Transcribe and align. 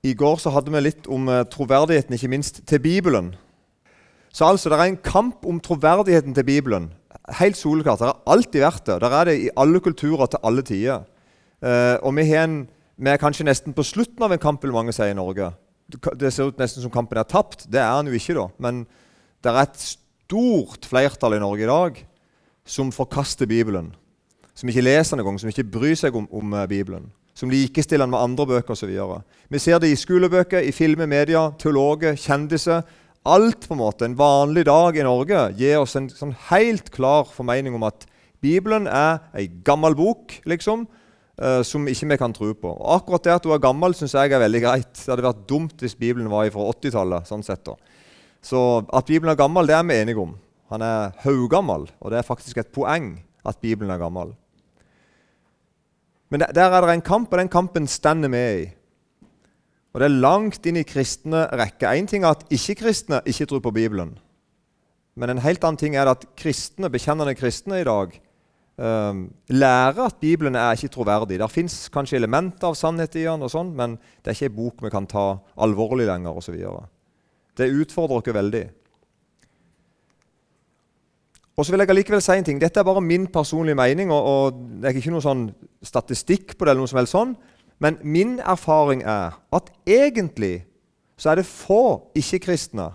I 0.00 0.14
går 0.16 0.38
så 0.40 0.52
hadde 0.54 0.72
vi 0.72 0.80
litt 0.80 1.08
om 1.12 1.28
eh, 1.28 1.44
troverdigheten, 1.52 2.14
ikke 2.16 2.32
minst 2.32 2.62
til 2.68 2.80
Bibelen. 2.80 3.34
Så 4.32 4.46
altså, 4.46 4.70
Det 4.70 4.78
er 4.78 4.88
en 4.88 4.96
kamp 5.04 5.44
om 5.44 5.60
troverdigheten 5.60 6.34
til 6.34 6.44
Bibelen. 6.44 6.90
Helt 7.36 7.56
soleklart. 7.56 7.98
Det 8.00 8.08
har 8.08 8.22
alltid 8.26 8.64
vært 8.64 8.86
det. 8.86 9.00
Der 9.02 9.16
er 9.18 9.24
det 9.28 9.34
i 9.38 9.50
alle 9.56 9.80
kulturer 9.80 10.26
til 10.26 10.40
alle 10.42 10.62
tider. 10.62 11.04
Eh, 11.60 11.98
og 12.00 12.16
vi, 12.16 12.24
en, 12.32 12.62
vi, 12.96 13.10
er 13.10 13.20
kanskje 13.20 13.44
nesten 13.44 13.76
på 13.76 13.84
slutten 13.84 14.24
av 14.24 14.32
en 14.32 14.40
kamp, 14.40 14.64
vil 14.64 14.72
mange 14.72 14.96
si 14.96 15.04
i 15.04 15.16
Norge. 15.16 15.52
Det 16.16 16.32
ser 16.32 16.48
ut 16.48 16.58
nesten 16.58 16.80
som 16.80 16.94
kampen 16.94 17.20
er 17.20 17.28
tapt. 17.28 17.66
Det 17.68 17.82
er 17.82 17.92
den 18.00 18.08
jo 18.08 18.16
ikke, 18.16 18.38
da. 18.40 18.48
Men 18.56 18.86
det 19.44 19.52
er 19.52 19.62
et 19.66 19.84
stort 19.84 20.88
flertall 20.88 21.36
i 21.36 21.44
Norge 21.44 21.66
i 21.66 21.68
dag 21.68 22.04
som 22.64 22.92
forkaster 22.94 23.50
Bibelen. 23.50 23.92
Som 24.54 24.72
ikke 24.72 24.86
leser 24.86 25.18
den 25.18 25.26
engang, 25.26 25.40
som 25.42 25.52
ikke 25.52 25.68
bryr 25.68 25.98
seg 25.98 26.16
om, 26.16 26.24
om 26.32 26.56
eh, 26.56 26.68
Bibelen 26.70 27.10
som 27.34 27.50
likestiller 27.52 28.04
den 28.04 28.12
med 28.12 28.20
andre 28.20 28.46
bøker 28.46 28.74
osv. 28.74 28.90
Vi 29.50 29.60
ser 29.62 29.80
det 29.80 29.90
i 29.92 29.98
skolebøker, 29.98 30.62
i 30.62 30.74
filmer, 30.74 31.08
media, 31.10 31.48
teologer, 31.58 32.18
kjendiser. 32.18 32.82
Alt 33.28 33.66
på 33.68 33.76
en 33.76 33.82
måte, 33.82 34.06
en 34.06 34.16
vanlig 34.16 34.64
dag 34.68 34.96
i 34.96 35.04
Norge 35.04 35.50
gir 35.58 35.80
oss 35.82 35.96
en 35.98 36.08
sånn 36.12 36.32
helt 36.48 36.88
klar 36.94 37.28
formening 37.28 37.76
om 37.76 37.84
at 37.88 38.06
Bibelen 38.40 38.86
er 38.88 39.20
ei 39.36 39.50
gammel 39.64 39.92
bok 39.96 40.38
liksom, 40.48 40.86
uh, 41.42 41.60
som 41.66 41.88
ikke 41.88 42.08
vi 42.14 42.20
kan 42.22 42.34
tro 42.36 42.54
på. 42.56 42.72
Og 42.72 42.94
akkurat 42.96 43.26
det 43.26 43.34
at 43.36 43.48
hun 43.48 43.56
er 43.56 43.62
gammel, 43.62 43.96
syns 43.96 44.16
jeg 44.16 44.32
er 44.32 44.40
veldig 44.40 44.62
greit. 44.64 44.92
Det 44.96 45.12
hadde 45.12 45.28
vært 45.28 45.48
dumt 45.50 45.84
hvis 45.84 45.98
Bibelen 45.98 46.30
var 46.32 46.48
fra 46.54 46.70
80-tallet. 46.72 47.28
sånn 47.28 47.44
sett. 47.44 47.68
Så 48.40 48.60
at 48.88 49.10
Bibelen 49.10 49.34
er 49.34 49.40
gammel, 49.40 49.68
det 49.68 49.76
er 49.76 49.84
vi 49.84 50.00
enige 50.00 50.24
om. 50.24 50.38
Han 50.72 50.84
er 50.86 51.12
haugammel, 51.26 51.88
og 52.00 52.12
det 52.12 52.20
er 52.20 52.26
faktisk 52.26 52.62
et 52.62 52.72
poeng 52.72 53.18
at 53.44 53.60
Bibelen 53.60 53.92
er 53.92 54.00
gammel. 54.00 54.32
Men 56.30 56.44
der, 56.44 56.52
der 56.54 56.76
er 56.76 56.86
det 56.86 56.94
en 56.94 57.06
kamp, 57.06 57.32
og 57.32 57.38
den 57.38 57.50
kampen 57.50 57.86
stender 57.90 58.30
vi 58.30 58.44
i. 58.62 58.68
Og 59.90 60.00
det 60.00 60.06
er 60.06 60.20
langt 60.22 60.66
inn 60.70 60.78
i 60.78 60.86
kristne 60.86 61.48
rekker. 61.58 61.90
Én 61.98 62.06
ting 62.06 62.22
er 62.22 62.36
at 62.36 62.44
ikke-kristne 62.54 63.24
ikke 63.26 63.48
tror 63.50 63.62
på 63.64 63.74
Bibelen. 63.74 64.14
Men 65.18 65.32
en 65.32 65.42
helt 65.42 65.64
annen 65.66 65.80
ting 65.80 65.96
er 65.98 66.06
at 66.06 66.24
kristne, 66.38 66.90
bekjennende 66.92 67.34
kristne 67.34 67.80
i 67.80 67.86
dag 67.86 68.14
um, 68.78 69.24
lærer 69.50 70.04
at 70.06 70.20
Bibelen 70.22 70.54
er 70.54 70.78
ikke 70.78 70.94
troverdig. 70.94 71.40
Det 71.42 71.50
fins 71.50 71.82
kanskje 71.92 72.20
elementer 72.20 72.70
av 72.70 72.78
sannhet 72.78 73.18
i 73.18 73.26
den, 73.26 73.42
og 73.42 73.50
sånn, 73.50 73.74
men 73.76 73.98
det 74.22 74.30
er 74.30 74.38
ikke 74.38 74.52
en 74.52 74.58
bok 74.60 74.86
vi 74.86 74.94
kan 74.94 75.10
ta 75.10 75.26
alvorlig 75.58 76.06
lenger. 76.06 76.38
Og 76.38 76.46
så 76.46 76.54
det 77.58 77.72
utfordrer 77.74 78.22
oss 78.22 78.34
veldig. 78.34 78.64
Og 81.58 81.66
så 81.66 81.72
vil 81.72 81.82
jeg 81.82 81.90
allikevel 81.92 82.22
si 82.24 82.36
en 82.38 82.46
ting. 82.46 82.60
Dette 82.60 82.80
er 82.80 82.86
bare 82.86 83.02
min 83.04 83.26
personlige 83.26 83.76
mening, 83.76 84.12
og, 84.12 84.24
og 84.24 84.60
det 84.80 84.90
er 84.90 85.00
ikke 85.00 85.12
noe 85.12 85.24
sånn 85.24 85.48
statistikk 85.84 86.54
på 86.56 86.64
det, 86.64 86.72
eller 86.72 86.84
noe 86.84 86.92
som 86.92 87.00
helst 87.00 87.16
sånn, 87.16 87.34
men 87.80 87.96
min 88.04 88.38
erfaring 88.44 89.02
er 89.08 89.36
at 89.56 89.70
egentlig 89.88 90.66
så 91.20 91.32
er 91.32 91.40
det 91.40 91.48
få 91.48 92.10
ikke-kristne 92.16 92.90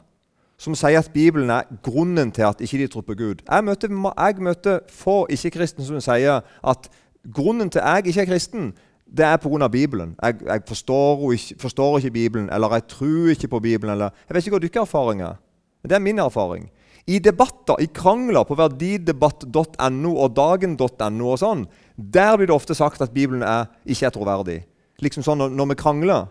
som 0.58 0.76
sier 0.78 1.02
at 1.02 1.12
Bibelen 1.14 1.52
er 1.52 1.68
grunnen 1.84 2.32
til 2.32 2.46
at 2.48 2.62
ikke 2.64 2.78
de 2.78 2.88
tror 2.88 3.04
på 3.06 3.18
Gud. 3.18 3.42
Jeg 3.44 3.64
møter, 3.64 3.92
jeg 3.92 4.36
møter 4.40 4.80
få 4.90 5.26
ikke-kristne 5.30 5.86
som 5.86 6.02
sier 6.02 6.42
at 6.42 6.90
grunnen 7.34 7.70
til 7.70 7.84
at 7.84 8.00
jeg 8.00 8.14
ikke 8.14 8.22
er 8.22 8.30
kristen, 8.30 8.74
det 9.06 9.26
er 9.26 9.38
pga. 9.38 9.68
Bibelen. 9.68 10.16
Jeg, 10.24 10.36
jeg 10.46 10.62
forstår, 10.68 11.32
ikke, 11.32 11.56
forstår, 11.60 11.98
ikke, 11.98 12.12
Bibelen, 12.12 12.50
eller 12.50 12.74
jeg 12.74 12.88
tror 12.88 13.30
ikke 13.30 13.48
på 13.48 13.60
Bibelen. 13.60 13.92
Eller, 13.92 14.10
jeg 14.30 14.36
vet 14.36 14.46
ikke 14.46 14.58
hva 14.58 14.60
deres 14.60 14.82
erfaring 14.82 15.22
er. 15.22 15.36
Men 15.84 15.90
det 15.90 15.96
er 15.96 16.00
min 16.00 16.20
erfaring. 16.20 16.70
I 17.06 17.20
debatter, 17.22 17.78
i 17.82 17.86
krangler 17.94 18.48
på 18.50 18.58
verdidebatt.no 18.58 20.14
og 20.16 20.32
dagen.no 20.34 21.28
og 21.30 21.38
sånn, 21.38 21.68
der 21.96 22.34
blir 22.38 22.50
det 22.50 22.56
ofte 22.56 22.78
sagt 22.78 23.04
at 23.06 23.14
Bibelen 23.14 23.44
er, 23.46 23.70
ikke 23.86 24.08
er 24.10 24.16
troverdig. 24.16 24.58
Liksom 25.06 25.26
sånn 25.26 25.44
når, 25.54 25.70
vi 25.70 25.78
krangler. 25.78 26.26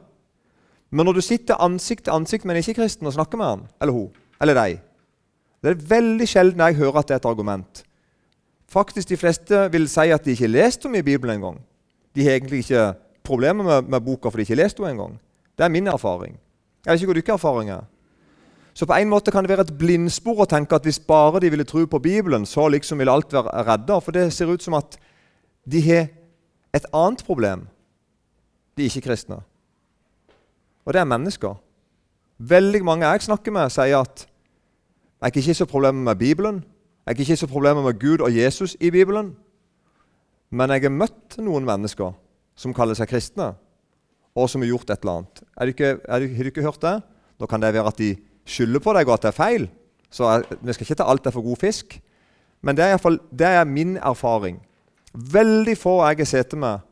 Men 0.90 1.06
når 1.06 1.20
du 1.20 1.22
sitter 1.26 1.62
ansikt 1.62 2.08
til 2.08 2.16
ansikt 2.16 2.46
med 2.46 2.56
en 2.56 2.64
ikke-kristen 2.64 3.06
og 3.06 3.14
snakker 3.14 3.38
med 3.38 3.50
han, 3.52 3.64
eller 3.82 3.94
hun, 3.94 4.10
eller 4.42 4.58
deg 4.58 4.82
Det 5.62 5.70
er 5.70 5.86
veldig 5.94 6.26
sjelden 6.28 6.60
jeg 6.66 6.80
hører 6.82 7.00
at 7.00 7.08
det 7.08 7.14
er 7.14 7.22
et 7.22 7.30
argument. 7.30 7.84
Faktisk 8.68 9.08
De 9.08 9.16
fleste 9.16 9.68
vil 9.70 9.86
si 9.88 10.10
at 10.10 10.24
de 10.24 10.34
ikke 10.34 10.48
har 10.48 10.56
lest 10.56 10.82
så 10.82 10.90
mye 10.90 11.06
Bibelen 11.06 11.38
engang. 11.38 11.62
De 12.14 12.26
har 12.26 12.34
egentlig 12.34 12.64
ikke 12.64 12.94
problemer 13.22 13.64
med, 13.64 13.88
med 13.88 14.00
boka 14.02 14.28
fordi 14.28 14.42
de 14.42 14.50
ikke 14.50 14.56
har 14.58 14.64
lest 14.64 14.78
henne 14.78 14.90
engang. 14.90 15.18
Det 15.54 15.64
er 15.64 15.70
min 15.70 15.86
erfaring. 15.86 16.34
Jeg 16.84 16.92
vet 16.92 17.00
ikke 17.00 17.12
hvor 17.12 17.20
deres 17.20 17.34
erfaring 17.38 17.70
er. 17.70 17.84
Så 18.74 18.86
på 18.90 18.96
en 18.98 19.10
måte 19.10 19.30
kan 19.30 19.46
det 19.46 19.52
være 19.52 19.68
et 19.68 19.76
blindspor 19.78 20.42
å 20.42 20.48
tenke 20.50 20.74
at 20.74 20.82
hvis 20.86 20.98
bare 20.98 21.38
de 21.44 21.50
ville 21.52 21.66
tro 21.66 21.84
på 21.86 22.00
Bibelen, 22.02 22.42
så 22.46 22.66
liksom 22.68 22.98
ville 22.98 23.12
alt 23.12 23.32
være 23.32 23.62
redda. 23.68 24.00
For 24.02 24.14
det 24.14 24.32
ser 24.34 24.50
ut 24.50 24.62
som 24.62 24.74
at 24.74 24.98
de 25.70 25.82
har 25.86 26.08
et 26.74 26.88
annet 26.90 27.22
problem, 27.22 27.68
de 28.74 28.88
ikke-kristne. 28.88 29.38
Og 30.84 30.92
det 30.92 31.00
er 31.00 31.08
mennesker. 31.08 31.54
Veldig 32.42 32.82
mange 32.84 33.06
jeg 33.06 33.28
snakker 33.28 33.54
med, 33.54 33.70
sier 33.70 34.02
at 34.02 34.26
jeg 34.26 35.30
har 35.30 35.38
ikke 35.38 35.54
så 35.54 35.70
problemer 35.70 36.02
med 36.10 36.18
Bibelen. 36.18 36.58
Jeg 37.06 37.14
har 37.14 37.22
ikke 37.22 37.38
så 37.44 37.46
problemer 37.48 37.86
med 37.86 38.00
Gud 38.02 38.26
og 38.26 38.34
Jesus 38.34 38.74
i 38.80 38.90
Bibelen. 38.90 39.36
Men 40.50 40.74
jeg 40.74 40.82
har 40.82 40.92
møtt 40.92 41.38
noen 41.38 41.64
mennesker 41.64 42.10
som 42.58 42.74
kaller 42.74 42.98
seg 42.98 43.08
kristne, 43.08 43.52
og 44.34 44.50
som 44.50 44.62
har 44.62 44.68
gjort 44.74 44.90
et 44.90 45.00
eller 45.06 45.22
annet. 45.22 45.42
Har 45.56 46.20
du 46.20 46.44
ikke 46.50 46.66
hørt 46.66 46.82
det? 46.82 46.98
Da 47.40 47.46
kan 47.46 47.62
det 47.62 47.72
være 47.74 47.88
at 47.88 48.02
de 48.02 48.16
skylder 48.44 48.82
på 48.84 48.94
deg 48.96 49.08
og 49.08 49.16
at 49.16 49.26
det 49.26 49.32
er 49.32 49.38
feil. 49.38 49.68
Så 50.14 50.28
jeg, 50.30 50.58
vi 50.62 50.72
skal 50.72 50.86
ikke 50.86 50.98
ta 51.00 51.08
alt 51.10 51.26
er 51.26 51.34
for 51.34 51.44
god 51.44 51.60
fisk. 51.60 51.98
Men 52.64 52.76
det 52.76 52.84
er, 52.86 52.98
fall, 53.02 53.18
det 53.30 53.46
er 53.46 53.64
min 53.68 53.96
erfaring. 53.96 54.60
Veldig 55.14 55.76
få 55.78 55.98
jeg 56.06 56.22
har 56.22 56.30
sittet 56.30 56.58
med 56.58 56.84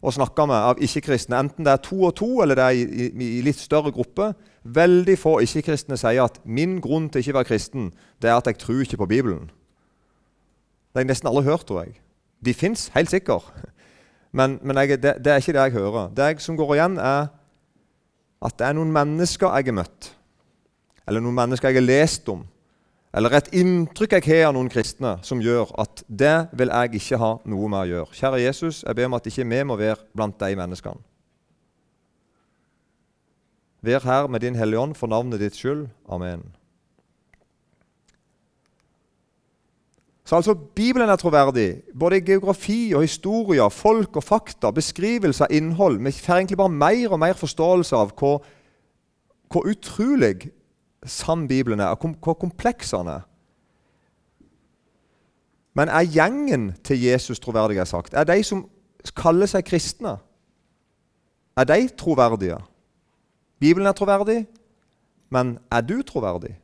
og 0.00 0.14
snakka 0.16 0.46
med 0.48 0.56
av 0.56 0.78
ikke-kristne, 0.80 1.36
enten 1.36 1.66
det 1.66 1.74
er 1.74 1.82
to 1.84 1.98
og 2.08 2.14
to 2.16 2.28
eller 2.40 2.56
det 2.56 2.64
er 2.64 2.76
i, 2.78 2.84
i, 3.04 3.26
i 3.36 3.42
litt 3.44 3.58
større 3.60 3.92
gruppe, 3.92 4.30
veldig 4.64 5.16
få 5.20 5.34
ikke-kristne 5.44 5.98
sier 6.00 6.24
at 6.24 6.38
'min 6.44 6.78
grunn 6.80 7.10
til 7.10 7.20
ikke 7.20 7.34
å 7.34 7.38
være 7.40 7.50
kristen, 7.50 7.90
det 8.22 8.30
er 8.30 8.38
at 8.38 8.48
jeg 8.48 8.58
tror 8.58 8.80
ikke 8.80 8.96
på 8.96 9.10
Bibelen'. 9.10 9.50
Det 10.90 10.96
har 10.96 11.04
jeg 11.04 11.10
nesten 11.12 11.28
aldri 11.28 11.44
hørt, 11.44 11.66
tror 11.68 11.84
jeg. 11.84 12.00
De 12.44 12.54
fins, 12.54 12.88
helt 12.94 13.10
sikkert. 13.10 13.52
Men, 14.32 14.60
men 14.62 14.76
jeg, 14.76 15.02
det, 15.02 15.24
det, 15.24 15.26
er 15.26 15.36
ikke 15.36 15.52
det 15.52 15.62
jeg 15.62 15.72
hører. 15.72 16.08
Det 16.14 16.24
jeg, 16.24 16.40
som 16.40 16.56
går 16.56 16.74
igjen, 16.74 16.98
er 16.98 17.26
at 18.42 18.58
det 18.58 18.66
er 18.66 18.76
noen 18.78 18.92
mennesker 18.92 19.50
jeg 19.56 19.66
har 19.66 19.74
møtt 19.74 20.12
eller 21.08 21.22
noen 21.24 21.38
mennesker 21.38 21.70
jeg 21.70 21.80
har 21.80 21.86
lest 21.86 22.28
om, 22.32 22.44
eller 23.10 23.34
et 23.34 23.50
inntrykk 23.58 24.18
jeg 24.18 24.26
har 24.28 24.48
av 24.50 24.54
noen 24.54 24.70
kristne, 24.70 25.16
som 25.26 25.42
gjør 25.42 25.72
at 25.82 26.04
det 26.06 26.36
vil 26.54 26.70
jeg 26.70 27.00
ikke 27.00 27.18
ha 27.18 27.32
noe 27.50 27.70
med 27.72 27.80
å 27.82 27.88
gjøre. 27.90 28.14
Kjære 28.14 28.42
Jesus, 28.44 28.84
jeg 28.86 28.98
ber 28.98 29.08
om 29.08 29.18
at 29.18 29.26
ikke 29.26 29.48
vi 29.50 29.64
må 29.66 29.78
være 29.80 30.04
blant 30.14 30.38
de 30.38 30.58
menneskene. 30.60 31.02
Vær 33.82 34.04
her 34.04 34.28
med 34.28 34.44
Din 34.44 34.58
Hellige 34.60 34.78
Ånd 34.78 34.94
for 34.94 35.08
navnet 35.08 35.40
ditt 35.40 35.56
skyld. 35.56 35.86
Amen. 36.08 36.44
Så 40.30 40.36
altså, 40.36 40.54
Bibelen 40.54 41.08
er 41.10 41.16
troverdig. 41.16 41.80
Både 41.98 42.20
i 42.20 42.24
geografi 42.24 42.92
og 42.94 43.02
historie, 43.02 43.64
folk 43.70 44.16
og 44.20 44.22
fakta, 44.22 44.70
beskrivelser, 44.70 45.50
innhold. 45.50 45.98
Vi 45.98 46.12
får 46.12 46.36
egentlig 46.36 46.60
bare 46.60 46.68
mer 46.70 47.10
og 47.10 47.18
mer 47.18 47.32
forståelse 47.32 47.96
av 47.96 48.12
hvor, 48.14 48.44
hvor 49.50 49.66
utrolig 49.66 50.52
sann 51.06 51.48
Bibelen 51.48 51.80
er, 51.80 51.86
og 51.86 52.16
hvor 52.22 52.34
kompleks 52.34 52.90
han 52.90 53.06
er. 53.06 53.26
Men 55.74 55.88
er 55.88 56.04
gjengen 56.04 56.72
til 56.84 57.02
Jesus 57.02 57.40
troverdig? 57.40 57.78
Er 57.78 57.84
sagt? 57.84 58.14
Er 58.14 58.24
de 58.24 58.42
som 58.44 58.66
kaller 59.16 59.46
seg 59.46 59.64
kristne, 59.64 60.18
er 61.56 61.64
de 61.64 61.88
troverdige? 61.98 62.58
Bibelen 63.60 63.86
er 63.86 63.92
troverdig, 63.92 64.46
men 65.30 65.58
er 65.72 65.80
du 65.80 66.02
troverdig? 66.02 66.56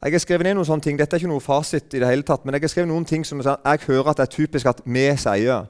Jeg 0.00 0.12
har 0.12 0.18
skrevet 0.18 0.46
ned 0.46 0.54
noen 0.56 0.64
sånne 0.64 0.80
ting. 0.80 0.96
Dette 0.96 1.12
er 1.12 1.20
ikke 1.20 1.28
noe 1.28 1.44
fasit, 1.44 1.92
i 1.92 2.00
det 2.00 2.08
hele 2.08 2.24
tatt, 2.24 2.46
men 2.46 2.56
jeg 2.56 2.64
har 2.64 2.72
skrevet 2.72 2.88
noen 2.88 3.04
ting 3.04 3.26
som 3.26 3.42
jeg 3.44 3.82
hører 3.84 4.08
at 4.08 4.16
det 4.16 4.24
er 4.24 4.32
typisk 4.32 4.70
at 4.70 4.80
vi 4.86 5.02
sier 5.20 5.66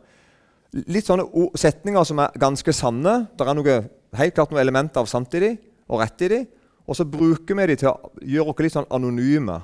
litt 0.72 1.08
sånne 1.08 1.26
setninger 1.58 2.06
som 2.06 2.22
er 2.22 2.38
ganske 2.40 2.74
sanne. 2.76 3.16
Det 3.34 3.46
er 3.46 3.58
noe, 3.58 3.76
helt 4.18 4.36
klart 4.36 4.52
noen 4.52 4.62
elementer 4.62 5.02
av 5.02 5.10
sant 5.10 5.34
i 5.38 5.42
dem 5.44 5.58
og 5.90 6.02
rett 6.02 6.26
i 6.26 6.30
dem. 6.34 6.46
Og 6.90 6.98
så 6.98 7.06
bruker 7.06 7.56
vi 7.58 7.66
dem 7.70 7.80
til 7.80 7.90
å 7.92 8.12
gjøre 8.26 8.52
oss 8.52 8.62
litt 8.64 8.74
sånn 8.74 8.90
anonyme. 8.90 9.60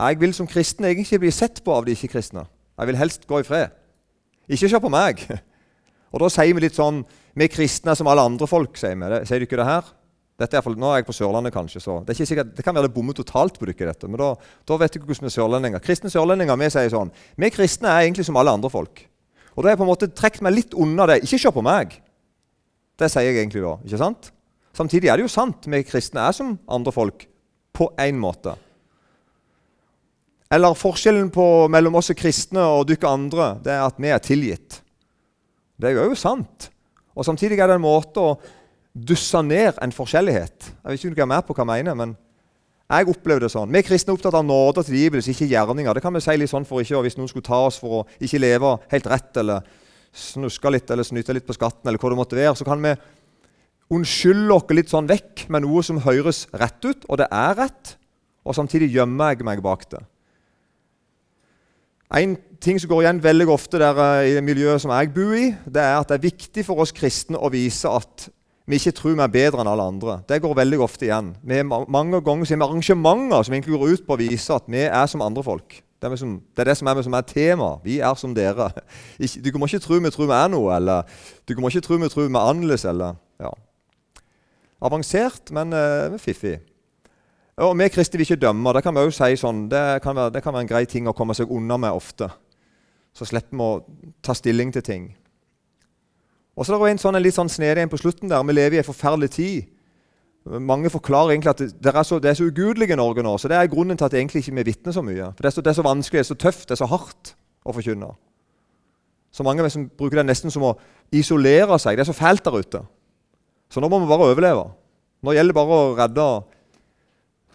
Jeg 0.00 0.18
vil 0.20 0.34
som 0.34 0.48
kristen 0.48 0.86
egentlig 0.86 1.08
ikke 1.08 1.24
bli 1.24 1.32
sett 1.34 1.62
på 1.64 1.74
av 1.74 1.86
de 1.86 1.94
ikke-kristne. 1.96 2.44
Jeg 2.78 2.90
vil 2.90 2.98
helst 3.00 3.26
gå 3.28 3.40
i 3.40 3.46
fred. 3.46 3.74
Ikke 4.50 4.70
se 4.70 4.80
på 4.82 4.92
meg. 4.92 5.22
Og 6.14 6.22
da 6.22 6.30
sier 6.32 6.54
vi 6.56 6.64
litt 6.64 6.74
sånn 6.74 7.04
Vi 7.38 7.46
kristne 7.46 7.92
er 7.92 7.98
som 7.98 8.08
alle 8.10 8.24
andre 8.26 8.46
folk, 8.50 8.74
sier 8.78 8.96
vi. 8.98 9.24
Sier 9.28 9.42
du 9.42 9.46
ikke 9.46 9.58
det 9.60 9.68
her? 9.68 9.90
Dette 10.40 10.56
er, 10.56 10.76
nå 10.80 10.88
er 10.88 11.02
jeg 11.02 11.06
på 11.06 11.14
Sørlandet, 11.14 11.52
kanskje, 11.52 11.82
så 11.84 11.98
det, 12.06 12.14
sikkert, 12.16 12.54
det 12.56 12.64
kan 12.64 12.72
være 12.72 12.88
det 12.88 12.94
bommer 12.94 13.12
totalt 13.12 13.58
på 13.60 13.68
dere. 13.68 13.90
dette, 13.92 14.08
Men 14.08 14.22
da, 14.22 14.30
da 14.66 14.78
vet 14.80 14.96
ikke 14.96 15.10
hvordan 15.10 15.26
vi 15.26 15.28
er 15.28 15.34
sørlendinger. 15.34 15.82
Kristne 15.84 16.10
sørlendinger 16.10 16.56
vi 16.56 16.70
sier 16.72 16.92
sånn 16.94 17.12
Vi 17.36 17.50
kristne 17.52 17.92
er 17.92 18.06
egentlig 18.06 18.24
som 18.24 18.38
alle 18.40 18.54
andre 18.56 18.70
folk. 18.72 19.04
Og 19.54 19.62
da 19.62 19.68
har 19.68 19.74
jeg 19.74 19.80
på 19.80 19.86
en 19.86 19.92
måte 19.92 20.10
trukket 20.14 20.44
meg 20.46 20.56
litt 20.56 20.76
unna 20.78 21.06
det. 21.10 21.20
Ikke 21.26 21.40
se 21.42 21.52
på 21.54 21.64
meg. 21.64 21.96
Det 23.00 23.08
sier 23.10 23.30
jeg 23.30 23.40
egentlig 23.40 23.64
da. 23.64 23.76
ikke 23.84 24.00
sant? 24.00 24.30
Samtidig 24.76 25.10
er 25.10 25.18
det 25.18 25.26
jo 25.26 25.32
sant. 25.32 25.66
Vi 25.66 25.82
kristne 25.86 26.26
er 26.28 26.36
som 26.36 26.54
andre 26.70 26.94
folk 26.94 27.26
på 27.76 27.90
én 28.00 28.18
måte. 28.20 28.54
Eller 30.50 30.74
forskjellen 30.74 31.30
på, 31.30 31.44
mellom 31.70 31.98
oss 32.00 32.10
kristne 32.18 32.62
og 32.74 32.88
dere 32.90 33.10
andre 33.10 33.52
det 33.62 33.74
er 33.74 33.84
at 33.86 34.00
vi 34.02 34.10
er 34.10 34.22
tilgitt. 34.22 34.80
Det 35.80 35.92
er 35.92 36.00
jo 36.02 36.18
sant. 36.18 36.70
Og 37.14 37.26
Samtidig 37.26 37.58
er 37.58 37.70
det 37.70 37.78
en 37.78 37.84
måte 37.84 38.22
å 38.22 38.34
dusse 38.94 39.38
ned 39.46 39.78
en 39.82 39.94
forskjellighet. 39.94 40.72
Jeg 40.72 40.90
vet 40.90 40.98
ikke 40.98 41.10
om 41.10 41.16
dere 41.16 41.26
er 41.26 41.32
med 41.34 41.46
på 41.46 41.54
hva 41.54 41.64
jeg 41.64 41.86
mener, 41.86 41.98
men 41.98 42.16
jeg 42.90 43.06
opplever 43.12 43.44
det 43.44 43.52
sånn. 43.52 43.70
Vi 43.70 43.84
kristne 43.86 44.10
er 44.10 44.18
opptatt 44.18 44.34
av 44.34 44.46
nåde 44.46 44.82
og 44.82 44.86
tilgivelse, 44.88 45.30
ikke 45.30 45.46
gjerninger. 45.52 45.94
Det 45.94 46.02
kan 46.02 46.16
vi 46.16 46.22
si 46.24 46.34
litt 46.40 46.50
sånn 46.50 46.66
for 46.66 46.82
ikke, 46.82 46.96
og 46.98 47.06
Hvis 47.06 47.16
noen 47.20 47.30
skulle 47.30 47.46
ta 47.46 47.60
oss 47.68 47.78
for 47.78 48.00
å 48.00 48.04
ikke 48.18 48.42
leve 48.42 48.74
helt 48.90 49.06
rett, 49.06 49.30
eller 49.38 49.62
snuske 50.10 50.72
litt 50.74 50.90
eller 50.90 51.06
snyte 51.06 51.36
litt 51.36 51.46
på 51.46 51.54
skatten, 51.54 51.86
eller 51.86 52.02
hva 52.02 52.10
det 52.10 52.18
måtte 52.18 52.38
være, 52.38 52.56
så 52.58 52.66
kan 52.66 52.82
vi 52.82 52.96
unnskylde 53.94 54.56
oss 54.56 54.74
litt 54.74 54.90
sånn 54.90 55.10
vekk 55.10 55.46
med 55.50 55.64
noe 55.66 55.82
som 55.86 56.02
høres 56.02 56.48
rett 56.50 56.82
ut, 56.82 57.06
og 57.06 57.20
det 57.22 57.28
er 57.30 57.54
rett, 57.58 57.94
og 58.42 58.56
samtidig 58.58 58.90
gjemmer 58.94 59.34
jeg 59.34 59.46
meg 59.46 59.62
bak 59.62 59.86
det. 59.94 60.02
En 62.10 62.34
ting 62.58 62.78
som 62.82 62.90
går 62.90 63.04
igjen 63.04 63.22
veldig 63.22 63.46
ofte 63.54 63.78
der, 63.78 63.98
eh, 64.02 64.30
i 64.30 64.34
det 64.34 64.42
miljøet 64.42 64.82
som 64.82 64.90
jeg 64.90 65.12
bor 65.14 65.34
i, 65.36 65.54
det 65.62 65.82
er 65.82 66.00
at 66.00 66.08
det 66.10 66.18
er 66.18 66.26
viktig 66.26 66.64
for 66.66 66.82
oss 66.82 66.90
kristne 66.90 67.38
å 67.38 67.50
vise 67.52 67.86
at 67.86 68.26
vi 68.70 68.78
ikke 68.78 68.94
tror 68.94 69.16
vi 69.16 69.24
er 69.24 69.32
bedre 69.34 69.62
enn 69.62 69.70
alle 69.70 69.86
andre. 69.90 70.20
Det 70.28 70.40
går 70.42 70.56
veldig 70.56 70.80
ofte 70.84 71.08
igjen. 71.08 71.32
Vi 71.42 71.58
er 71.58 71.66
mange 71.66 72.20
ganger 72.24 72.46
så 72.46 72.54
er 72.54 72.60
vi 72.60 72.66
arrangementer 72.68 73.46
som 73.46 73.54
egentlig 73.56 73.78
går 73.78 73.94
ut 73.94 74.04
på 74.06 74.14
å 74.14 74.20
vise 74.20 74.54
at 74.54 74.68
vi 74.70 74.84
er 74.86 75.06
som 75.10 75.24
andre 75.26 75.44
folk. 75.44 75.80
Det 76.00 76.08
er, 76.08 76.16
som, 76.16 76.38
det, 76.40 76.62
er 76.62 76.70
det 76.70 76.76
som 76.78 76.88
er, 76.88 77.02
som 77.04 77.16
er 77.18 77.26
tema. 77.28 77.70
Vi 77.84 77.98
er 78.00 78.14
som 78.16 78.34
dere. 78.34 78.70
Du 79.44 79.50
må 79.58 79.68
ikke 79.68 79.82
tro 79.84 79.98
vi 80.00 80.12
tror 80.14 80.30
vi 80.30 80.36
er 80.38 80.48
noe, 80.48 80.70
eller 80.72 81.02
du 81.44 81.52
må 81.60 81.68
ikke 81.68 81.84
tro 81.84 81.98
vi 82.00 82.08
tror 82.08 82.28
vi 82.28 82.32
er 82.32 82.48
annerledes. 82.54 82.86
eller, 82.88 83.18
ja. 83.40 83.52
Avansert, 84.80 85.52
men 85.52 85.74
uh, 85.76 86.16
fiffig. 86.18 86.60
Og 87.60 87.76
Vi 87.76 87.88
kristne 87.92 88.16
vil 88.16 88.24
ikke 88.24 88.40
dømme. 88.46 88.72
Det 88.72 88.82
kan 88.82 88.94
vi 88.94 89.04
også 89.04 89.26
si 89.26 89.36
sånn, 89.36 89.66
det 89.68 90.00
kan, 90.02 90.16
være, 90.16 90.32
det 90.32 90.42
kan 90.42 90.54
være 90.54 90.64
en 90.64 90.72
grei 90.72 90.86
ting 90.88 91.08
å 91.08 91.12
komme 91.12 91.36
seg 91.36 91.52
unna 91.52 91.76
med 91.76 91.92
ofte. 91.92 92.30
Så 93.12 93.28
slipper 93.28 93.58
vi 93.58 93.66
å 93.66 94.14
ta 94.24 94.32
stilling 94.32 94.72
til 94.72 94.86
ting. 94.86 95.10
Og 96.60 96.66
så 96.66 96.76
er 96.76 96.82
det 96.82 96.88
en, 96.92 97.00
sånn, 97.00 97.16
en 97.16 97.24
litt 97.24 97.36
sånn 97.36 97.48
snedig 97.48 97.80
en 97.80 97.90
på 97.90 97.98
slutten 98.02 98.28
der. 98.28 98.42
Vi 98.44 98.52
lever 98.52 98.76
i 98.76 98.80
en 98.82 98.84
forferdelig 98.84 99.30
tid. 99.32 99.70
Mange 100.44 100.90
forklarer 100.92 101.32
egentlig 101.32 101.54
at 101.54 101.62
det, 101.72 101.92
er 101.92 102.04
så, 102.04 102.18
det 102.20 102.30
er 102.30 102.36
så 102.36 102.48
ugudelig 102.48 102.90
i 102.92 102.98
Norge 103.00 103.24
nå. 103.24 103.32
så 103.40 103.48
Det 103.48 103.56
er 103.56 103.70
grunnen 103.72 103.96
til 103.96 104.04
at 104.04 104.16
egentlig 104.16 104.42
ikke 104.42 104.58
vi 104.58 104.66
vitner 104.68 104.92
så 104.92 105.04
mye. 105.04 105.30
For 105.36 105.44
det 105.44 105.48
er 105.48 105.54
så, 105.56 105.64
det 105.64 105.72
er 105.72 105.78
så, 105.78 105.84
vanskelig, 105.86 106.18
det 106.18 106.26
er 106.26 106.30
så 106.34 106.36
tøft, 106.44 106.66
det 106.68 106.76
er 106.76 106.80
så 106.82 106.88
hardt 106.90 107.32
å 107.64 107.74
forkynne. 107.76 108.10
Så 109.32 109.46
mange 109.46 109.68
som 109.72 109.86
bruker 109.88 110.20
det 110.20 110.26
nesten 110.28 110.52
som 110.52 110.66
å 110.68 110.74
isolere 111.16 111.78
seg. 111.80 111.96
Det 111.96 112.04
er 112.04 112.10
så 112.10 112.16
fælt 112.16 112.44
der 112.44 112.60
ute. 112.60 112.82
Så 113.72 113.80
nå 113.80 113.88
må 113.88 114.00
vi 114.02 114.10
bare 114.10 114.28
overleve. 114.28 114.66
Nå 115.24 115.36
gjelder 115.36 115.54
det 115.54 115.60
bare 115.60 115.78
å 115.78 115.94
redde 115.96 116.26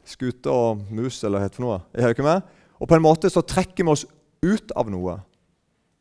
skute 0.06 0.54
og 0.54 0.82
mus, 0.94 1.20
eller 1.26 1.42
hva 1.42 1.50
det 1.50 1.58
for 1.58 1.66
noe. 1.66 1.78
Jeg 1.94 2.18
ikke 2.18 2.26
med? 2.26 2.46
Og 2.82 2.90
på 2.90 2.98
en 2.98 3.06
måte 3.06 3.30
så 3.34 3.46
trekker 3.46 3.86
vi 3.86 3.94
oss 3.94 4.06
ut 4.46 4.74
av 4.78 4.90
noe, 4.94 5.20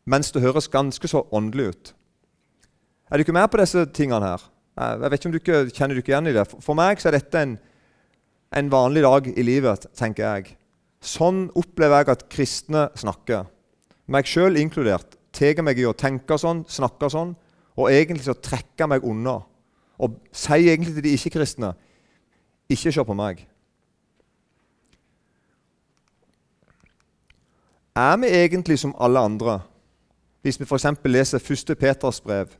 mens 0.09 0.33
det 0.33 0.45
høres 0.45 0.73
ganske 0.73 1.09
så 1.09 1.25
åndelig 1.35 1.73
ut. 1.73 1.95
Er 3.11 3.17
du 3.17 3.25
ikke 3.25 3.37
med 3.37 3.49
på 3.53 3.61
disse 3.61 3.85
tingene 3.95 4.33
her? 4.33 4.45
Jeg 4.75 5.11
vet 5.11 5.21
ikke 5.21 5.29
om 5.29 5.35
du 5.35 5.39
ikke 5.39 5.63
kjenner 5.71 5.95
du 5.95 6.03
ikke 6.03 6.13
igjen 6.15 6.31
i 6.31 6.35
det. 6.35 6.45
For 6.65 6.75
meg 6.79 7.01
så 7.01 7.11
er 7.11 7.19
dette 7.19 7.43
en, 7.45 7.57
en 8.59 8.71
vanlig 8.73 9.05
dag 9.05 9.29
i 9.31 9.45
livet, 9.47 9.87
tenker 9.95 10.25
jeg. 10.25 10.55
Sånn 11.05 11.47
opplever 11.59 12.01
jeg 12.01 12.15
at 12.15 12.27
kristne 12.33 12.89
snakker. 12.99 13.45
Meg 14.11 14.29
sjøl 14.29 14.59
inkludert. 14.61 15.19
Tar 15.35 15.63
meg 15.67 15.79
i 15.83 15.87
å 15.89 15.97
tenke 15.99 16.39
sånn, 16.39 16.63
snakke 16.71 17.11
sånn, 17.11 17.35
og 17.75 17.91
egentlig 17.91 18.27
så 18.27 18.37
trekker 18.39 18.89
meg 18.91 19.05
unna. 19.07 19.41
Og 19.99 20.17
sier 20.35 20.73
egentlig 20.73 20.95
til 20.97 21.07
de 21.07 21.15
ikke-kristne 21.19 21.75
ikke 22.73 22.93
se 22.95 23.05
på 23.05 23.17
meg. 23.19 23.45
Er 27.95 28.17
vi 28.19 28.31
egentlig 28.35 28.79
som 28.81 28.95
alle 28.99 29.21
andre? 29.23 29.61
Hvis 30.43 30.59
vi 30.59 30.67
f.eks. 30.67 30.87
leser 31.05 31.39
1. 31.39 31.77
Peters 31.79 32.21
brev, 32.21 32.51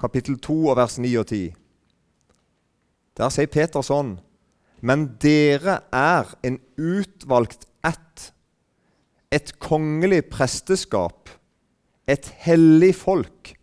kapittel 0.00 0.38
2, 0.40 0.74
vers 0.76 0.98
9 0.98 1.12
og 1.20 1.26
10. 1.28 1.52
Der 3.20 3.32
sier 3.34 3.50
Peter 3.52 3.84
sånn 3.84 4.16
Men 4.80 5.10
dere 5.20 5.82
er 5.92 6.30
en 6.46 6.56
utvalgt 6.80 7.66
ett, 7.84 8.30
et 9.30 9.52
kongelig 9.60 10.24
presteskap, 10.32 11.28
et 12.08 12.32
hellig 12.46 12.94
folk, 12.96 13.54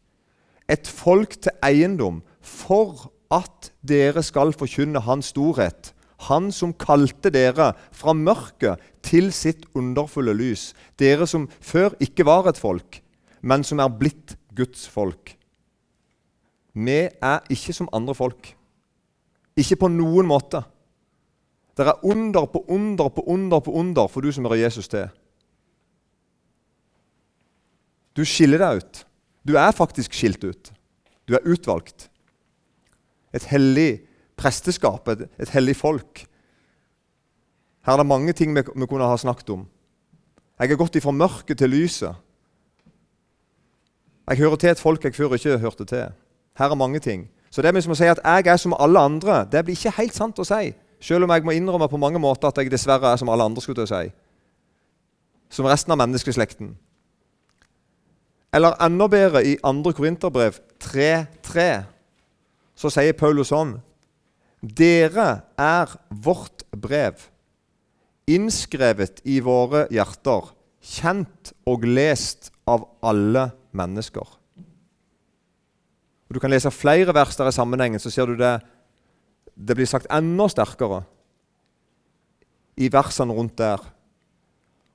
et 0.69 0.87
folk 0.87 1.39
til 1.41 1.57
eiendom, 1.65 2.21
for 2.41 3.09
at 3.33 3.71
dere 3.81 4.21
skal 4.23 4.53
forkynne 4.55 5.01
Hans 5.03 5.33
storhet 5.33 5.91
han 6.25 6.49
som 6.51 6.73
kalte 6.73 7.29
dere 7.33 7.71
fra 7.93 8.13
mørket 8.17 8.81
til 9.05 9.29
sitt 9.35 9.67
underfulle 9.77 10.33
lys. 10.33 10.71
Dere 10.97 11.27
som 11.29 11.47
før 11.61 11.93
ikke 12.01 12.25
var 12.25 12.49
et 12.49 12.57
folk, 12.57 13.01
men 13.41 13.63
som 13.67 13.81
er 13.83 13.93
blitt 13.93 14.33
Guds 14.57 14.87
folk. 14.89 15.36
Vi 16.77 16.97
er 17.09 17.45
ikke 17.50 17.74
som 17.74 17.89
andre 17.95 18.13
folk. 18.15 18.51
Ikke 19.57 19.79
på 19.81 19.89
noen 19.89 20.27
måte. 20.29 20.62
Det 21.77 21.85
er 21.85 22.06
under 22.06 22.45
på 22.50 22.63
under 22.68 23.09
på 23.09 23.24
under 23.25 23.59
på 23.59 23.71
under 23.71 24.07
for 24.07 24.21
du 24.21 24.31
som 24.31 24.45
hører 24.45 24.63
Jesus 24.65 24.88
til. 24.88 25.07
Du 28.18 28.25
skiller 28.25 28.62
deg 28.62 28.81
ut. 28.81 29.03
Du 29.45 29.56
er 29.57 29.71
faktisk 29.71 30.13
skilt 30.13 30.44
ut. 30.44 30.71
Du 31.29 31.35
er 31.38 31.45
utvalgt. 31.45 32.09
Et 33.33 33.44
hellig 33.51 34.01
presteskap, 34.38 35.07
et, 35.07 35.27
et 35.38 35.50
hellig 35.53 35.75
folk. 35.77 36.25
Her 37.85 37.94
er 37.94 38.01
det 38.01 38.09
mange 38.09 38.33
ting 38.33 38.56
vi, 38.56 38.63
vi 38.75 38.88
kunne 38.89 39.06
ha 39.06 39.18
snakket 39.18 39.50
om. 39.53 39.68
Jeg 40.57 40.69
har 40.69 40.80
gått 40.81 40.97
ifra 40.97 41.13
mørket 41.13 41.59
til 41.62 41.69
lyset. 41.69 42.15
Jeg 44.27 44.41
hører 44.41 44.57
til 44.59 44.73
et 44.73 44.81
folk 44.81 45.03
jeg 45.06 45.15
før 45.15 45.38
ikke 45.38 45.59
hørte 45.62 45.85
til. 45.85 46.09
Her 46.57 46.71
er 46.71 46.75
mange 46.75 47.00
ting. 47.00 47.27
Så 47.50 47.62
det 47.62 47.74
med 47.74 47.88
å 47.88 47.95
si 47.95 48.09
at 48.09 48.19
jeg 48.24 48.48
er 48.48 48.57
som 48.57 48.75
alle 48.80 49.00
andre, 49.00 49.45
det 49.51 49.63
blir 49.65 49.77
ikke 49.77 49.95
helt 49.98 50.15
sant 50.15 50.39
å 50.39 50.45
si. 50.45 50.74
Selv 51.01 51.27
om 51.27 51.31
jeg 51.31 51.45
må 51.45 51.54
innrømme 51.54 51.88
på 51.89 52.00
mange 52.01 52.19
måter 52.19 52.50
at 52.50 52.57
jeg 52.57 52.71
dessverre 52.71 53.13
er 53.13 53.18
som 53.21 53.30
alle 53.30 53.45
andre. 53.45 53.62
skulle 53.62 53.88
si. 53.88 54.12
Som 55.50 55.65
resten 55.65 55.92
av 55.92 55.98
menneskeslekten. 55.98 56.75
Eller 58.54 58.74
enda 58.81 59.07
bedre, 59.07 59.44
i 59.45 59.57
2. 59.62 59.94
Korinterbrev 59.94 60.59
3.3 60.80 61.83
så 62.77 62.89
sier 62.94 63.13
Paulus 63.18 63.50
sånn 63.51 63.77
dere 64.62 65.44
er 65.62 65.92
vårt 66.09 66.63
brev, 66.74 67.27
innskrevet 68.27 69.21
i 69.30 69.38
våre 69.45 69.86
hjerter, 69.94 70.50
kjent 70.81 71.54
og 71.69 71.86
lest 71.86 72.51
av 72.65 72.88
alle 73.06 73.52
mennesker. 73.78 74.36
Og 76.27 76.35
Du 76.35 76.39
kan 76.39 76.49
lese 76.49 76.71
flere 76.71 77.13
vers 77.13 77.35
der 77.35 77.47
i 77.47 77.51
sammenhengen, 77.51 77.99
så 77.99 78.09
ser 78.09 78.25
du 78.25 78.35
det 78.35 78.59
det 79.57 79.73
blir 79.75 79.89
sagt 79.89 80.05
enda 80.13 80.45
sterkere 80.51 81.01
i 82.77 82.91
versene 82.93 83.33
rundt 83.33 83.57
der. 83.57 83.81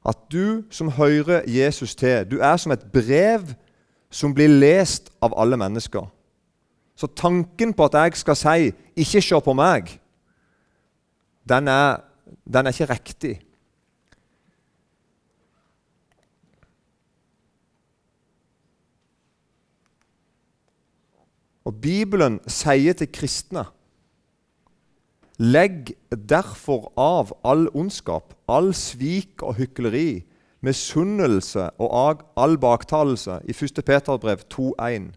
At 0.06 0.18
du 0.32 0.62
som 0.70 0.92
hører 0.94 1.42
Jesus 1.46 1.94
til, 1.94 2.30
du 2.30 2.38
er 2.38 2.56
som 2.56 2.72
et 2.72 2.84
brev 2.92 3.54
som 4.10 4.34
blir 4.34 4.48
lest 4.48 5.10
av 5.22 5.34
alle 5.38 5.56
mennesker. 5.56 6.06
Så 6.96 7.08
tanken 7.16 7.72
på 7.74 7.84
at 7.84 7.94
jeg 7.94 8.16
skal 8.16 8.36
si 8.36 8.72
'ikke 8.96 9.22
se 9.22 9.40
på 9.40 9.52
meg', 9.52 9.98
den 11.48 11.68
er, 11.68 11.96
den 12.52 12.66
er 12.66 12.70
ikke 12.70 12.92
riktig. 12.92 13.40
Og 21.64 21.78
Bibelen 21.82 22.40
sier 22.50 22.96
til 22.98 23.10
kristne 23.12 23.66
Legg 25.42 25.94
derfor 26.12 26.90
av 27.00 27.32
all 27.42 27.64
ondskap, 27.74 28.34
all 28.52 28.70
svik 28.76 29.42
og 29.42 29.56
hykleri, 29.56 30.22
misunnelse 30.62 31.70
og 31.82 32.22
all 32.38 32.58
baktalelse 32.60 33.40
i 33.48 33.56
1. 33.56 33.80
Peterbrev 33.82 34.44
2,1. 34.52 35.08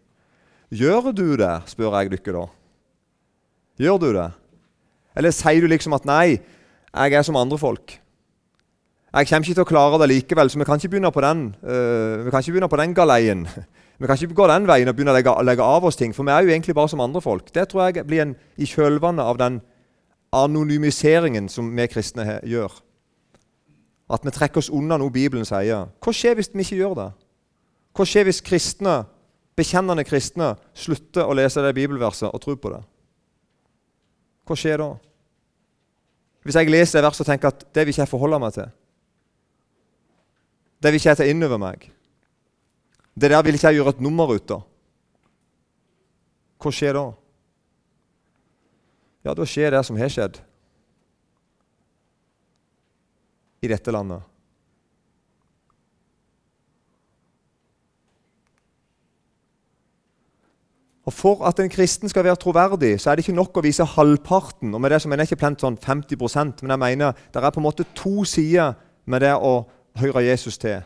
Gjør 0.73 1.11
du 1.11 1.35
det, 1.37 1.51
spør 1.69 1.99
jeg 1.99 2.15
dere 2.15 2.39
da. 2.39 2.45
Gjør 3.77 4.01
du 4.01 4.07
det? 4.15 4.29
Eller 5.15 5.35
sier 5.35 5.61
du 5.61 5.67
liksom 5.67 5.93
at 5.93 6.05
'nei, 6.05 6.39
jeg 6.95 7.13
er 7.13 7.21
som 7.21 7.35
andre 7.35 7.57
folk'? 7.57 7.99
Jeg 9.15 9.27
kommer 9.27 9.45
ikke 9.47 9.53
til 9.53 9.63
å 9.63 9.69
klare 9.69 9.99
det 10.01 10.09
likevel, 10.09 10.49
så 10.49 10.59
vi 10.59 10.65
kan 10.65 10.75
ikke 10.75 10.89
begynne 10.89 11.11
på 11.11 11.21
den 11.21 11.55
uh, 11.63 12.25
vi 12.25 12.31
kan 12.31 12.41
ikke 12.41 12.51
begynne 12.51 12.71
på 12.71 12.81
den 12.81 12.95
galeien. 12.95 13.47
Vi 13.97 14.07
kan 14.07 14.17
ikke 14.19 14.35
gå 14.35 14.47
den 14.51 14.67
veien 14.67 14.89
og 14.91 14.95
begynne 14.97 15.13
å 15.13 15.15
legge, 15.15 15.33
legge, 15.47 15.63
av 15.63 15.85
oss 15.87 15.95
ting, 15.95 16.11
for 16.13 16.27
vi 16.27 16.33
er 16.35 16.43
jo 16.43 16.51
egentlig 16.51 16.75
bare 16.75 16.91
som 16.91 17.03
andre 17.03 17.21
folk. 17.23 17.47
Det 17.55 17.69
tror 17.71 17.87
jeg 17.87 18.03
blir 18.07 18.25
en, 18.25 18.33
i 18.59 18.67
kjølvannet 18.67 19.23
av 19.23 19.39
den 19.39 19.61
anonymiseringen 20.35 21.47
som 21.49 21.69
vi 21.77 21.87
kristne 21.87 22.41
gjør. 22.43 22.73
At 24.11 24.25
vi 24.25 24.33
trekker 24.35 24.59
oss 24.61 24.69
unna 24.73 24.99
noe 24.99 25.13
Bibelen 25.13 25.47
sier. 25.47 25.87
Hva 26.03 26.13
skjer 26.13 26.35
hvis 26.37 26.51
vi 26.53 26.65
ikke 26.65 26.81
gjør 26.81 26.97
det? 26.99 27.09
Hva 27.95 28.05
skjer 28.09 28.27
hvis 28.27 28.43
kristne 28.43 29.05
bekjennende 29.55 30.03
kristne 30.03 30.51
slutter 30.75 31.23
å 31.23 31.35
lese 31.37 31.63
det 31.63 31.73
bibelverset 31.77 32.27
og 32.27 32.41
tro 32.43 32.57
på 32.59 32.73
det? 32.75 32.83
Hva 34.45 34.59
skjer 34.59 34.83
da? 34.83 34.91
Hvis 36.45 36.59
jeg 36.59 36.69
leser 36.69 36.99
det 36.99 37.07
verset 37.07 37.23
og 37.23 37.31
tenker 37.31 37.49
at 37.49 37.63
det 37.73 37.85
vil 37.85 37.95
ikke 37.95 38.03
jeg 38.03 38.11
forholde 38.11 38.41
meg 38.43 38.57
til, 38.59 38.73
Det 40.83 40.91
vil 40.91 40.99
ikke 40.99 41.09
jeg 41.09 41.17
ta 41.17 41.25
inn 41.25 41.41
over 41.41 41.57
meg. 41.57 41.87
Det 43.15 43.31
der 43.31 43.43
vil 43.43 43.55
ikke 43.55 43.71
jeg 43.71 43.79
gjøre 43.79 43.95
et 43.95 44.03
nummer 44.03 44.33
ut 44.35 44.51
av. 44.51 44.65
Hva 46.59 46.71
skjer 46.73 46.97
da? 46.97 47.05
Ja, 49.25 49.33
da 49.33 49.47
skjer 49.47 49.73
det 49.73 49.81
som 49.87 49.97
har 49.97 50.11
skjedd 50.11 50.39
i 53.65 53.69
dette 53.71 53.93
landet. 53.93 54.21
Og 61.05 61.13
For 61.13 61.45
at 61.45 61.59
en 61.61 61.69
kristen 61.69 62.09
skal 62.09 62.25
være 62.25 62.39
troverdig, 62.41 62.95
så 63.01 63.11
er 63.11 63.15
det 63.15 63.25
ikke 63.25 63.37
nok 63.37 63.57
å 63.57 63.61
vise 63.61 63.85
halvparten. 63.85 64.73
og 64.73 64.81
med 64.81 64.91
det 64.91 65.01
så 65.01 65.09
mener 65.09 65.23
jeg 65.23 65.31
ikke 65.31 65.43
plent 65.43 65.61
sånn 65.61 65.77
50% 65.77 66.63
men 66.65 66.73
jeg 66.73 66.79
mener 66.79 67.11
det 67.31 67.43
er 67.43 67.53
på 67.53 67.61
en 67.61 67.69
måte 67.69 67.85
to 67.93 68.25
sider 68.25 68.73
med 69.05 69.21
det 69.21 69.35
å 69.37 69.67
høre 70.01 70.25
Jesus 70.25 70.57
til. 70.57 70.81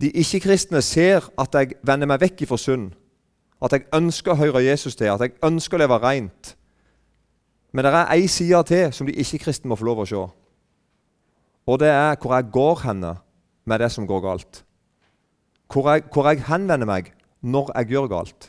De 0.00 0.10
ikke-kristne 0.10 0.80
ser 0.82 1.26
at 1.38 1.54
jeg 1.54 1.76
vender 1.84 2.08
meg 2.08 2.22
vekk 2.22 2.46
ifra 2.46 2.56
synd, 2.60 2.92
at 3.60 3.74
jeg 3.76 3.88
ønsker 3.92 4.32
å 4.32 4.40
høre 4.40 4.62
Jesus 4.64 4.96
til, 4.96 5.12
at 5.12 5.20
jeg 5.20 5.36
ønsker 5.44 5.76
å 5.76 5.82
leve 5.82 5.98
rent. 6.00 6.54
Men 7.72 7.84
det 7.84 7.92
er 7.94 8.12
ei 8.14 8.26
side 8.26 8.62
til 8.70 8.94
som 8.96 9.06
de 9.06 9.16
ikke-kristne 9.20 9.68
må 9.68 9.76
få 9.78 9.86
lov 9.90 10.02
å 10.02 10.08
se. 10.08 10.22
Og 11.68 11.78
det 11.82 11.90
er 11.92 12.16
hvor 12.18 12.34
jeg 12.34 12.48
går 12.52 12.80
henne 12.86 13.12
med 13.68 13.82
det 13.82 13.90
som 13.92 14.06
går 14.08 14.22
galt. 14.24 14.62
Hvor 15.70 15.92
jeg, 15.92 16.08
hvor 16.10 16.26
jeg 16.26 16.46
henvender 16.48 16.88
meg 16.88 17.12
når 17.40 17.70
jeg 17.76 17.92
gjør 17.92 18.08
galt. 18.10 18.48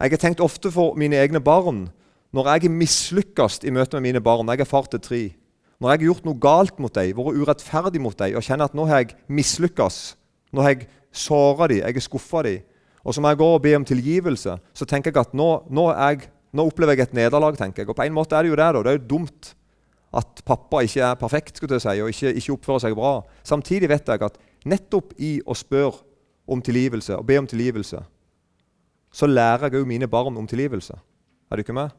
Jeg 0.00 0.14
har 0.14 0.22
tenkt 0.22 0.40
ofte 0.40 0.70
for 0.72 0.96
mine 0.96 1.18
egne 1.20 1.42
barn 1.44 1.90
når 2.32 2.54
jeg 2.54 2.72
mislykkes 2.72 3.58
i 3.66 3.74
møte 3.74 3.98
med 3.98 4.06
mine 4.08 4.22
barn. 4.24 4.48
Jeg 4.48 4.62
er 4.62 4.70
far 4.70 4.86
til 4.88 5.02
tre. 5.02 5.22
Når 5.80 5.88
jeg 5.88 5.98
har 5.98 6.06
gjort 6.10 6.26
noe 6.28 6.40
galt 6.40 6.80
mot 6.82 6.92
dem, 6.92 7.14
vært 7.16 7.38
urettferdig 7.40 8.00
mot 8.04 8.16
dem 8.18 8.36
og 8.36 8.44
kjenner 8.44 8.68
at 8.68 8.74
nå 8.76 8.84
har 8.90 9.00
jeg 9.00 9.14
mislykkes, 9.32 10.00
nå 10.52 10.64
har 10.64 10.74
jeg 10.74 10.90
såra 11.08 11.70
dem, 11.70 11.80
jeg 11.80 11.96
har 11.96 12.04
skuffa 12.04 12.42
dem, 12.44 12.66
og 13.00 13.16
så 13.16 13.22
må 13.24 13.32
jeg 13.32 13.40
gå 13.40 13.48
og 13.54 13.62
be 13.64 13.72
om 13.78 13.86
tilgivelse, 13.88 14.58
så 14.60 14.88
tenker 14.88 15.08
jeg 15.14 15.22
at 15.22 15.32
nå, 15.36 15.48
nå, 15.72 15.86
jeg, 15.94 16.28
nå 16.52 16.66
opplever 16.68 16.98
jeg 16.98 17.08
et 17.08 17.16
nederlag. 17.16 17.56
tenker 17.56 17.82
jeg. 17.82 17.88
Og 17.88 17.96
på 17.96 18.04
en 18.04 18.12
måte 18.12 18.36
er 18.36 18.44
det 18.44 18.52
jo 18.52 18.58
det. 18.60 18.68
da. 18.76 18.82
Det 18.84 18.92
er 18.92 18.98
jo 18.98 19.08
dumt 19.14 19.54
at 20.20 20.42
pappa 20.44 20.82
ikke 20.84 21.06
er 21.06 21.16
perfekt 21.16 21.56
skulle 21.56 21.78
jeg 21.78 21.86
si, 21.86 22.02
og 22.02 22.12
ikke, 22.12 22.34
ikke 22.36 22.54
oppfører 22.58 22.84
seg 22.84 22.98
bra. 22.98 23.14
Samtidig 23.46 23.88
vet 23.88 24.08
jeg 24.08 24.24
at 24.26 24.38
nettopp 24.68 25.14
i 25.16 25.38
å 25.46 25.56
spørre 25.56 26.02
om 26.50 26.60
tilgivelse 26.60 27.16
og 27.16 27.26
be 27.26 27.38
om 27.38 27.48
tilgivelse, 27.48 28.02
så 29.10 29.26
lærer 29.26 29.70
jeg 29.70 29.80
òg 29.80 29.88
mine 29.88 30.10
barn 30.10 30.36
om 30.36 30.46
tilgivelse. 30.50 30.98
Er 31.50 31.56
du 31.56 31.64
ikke 31.64 31.78
med? 31.78 31.94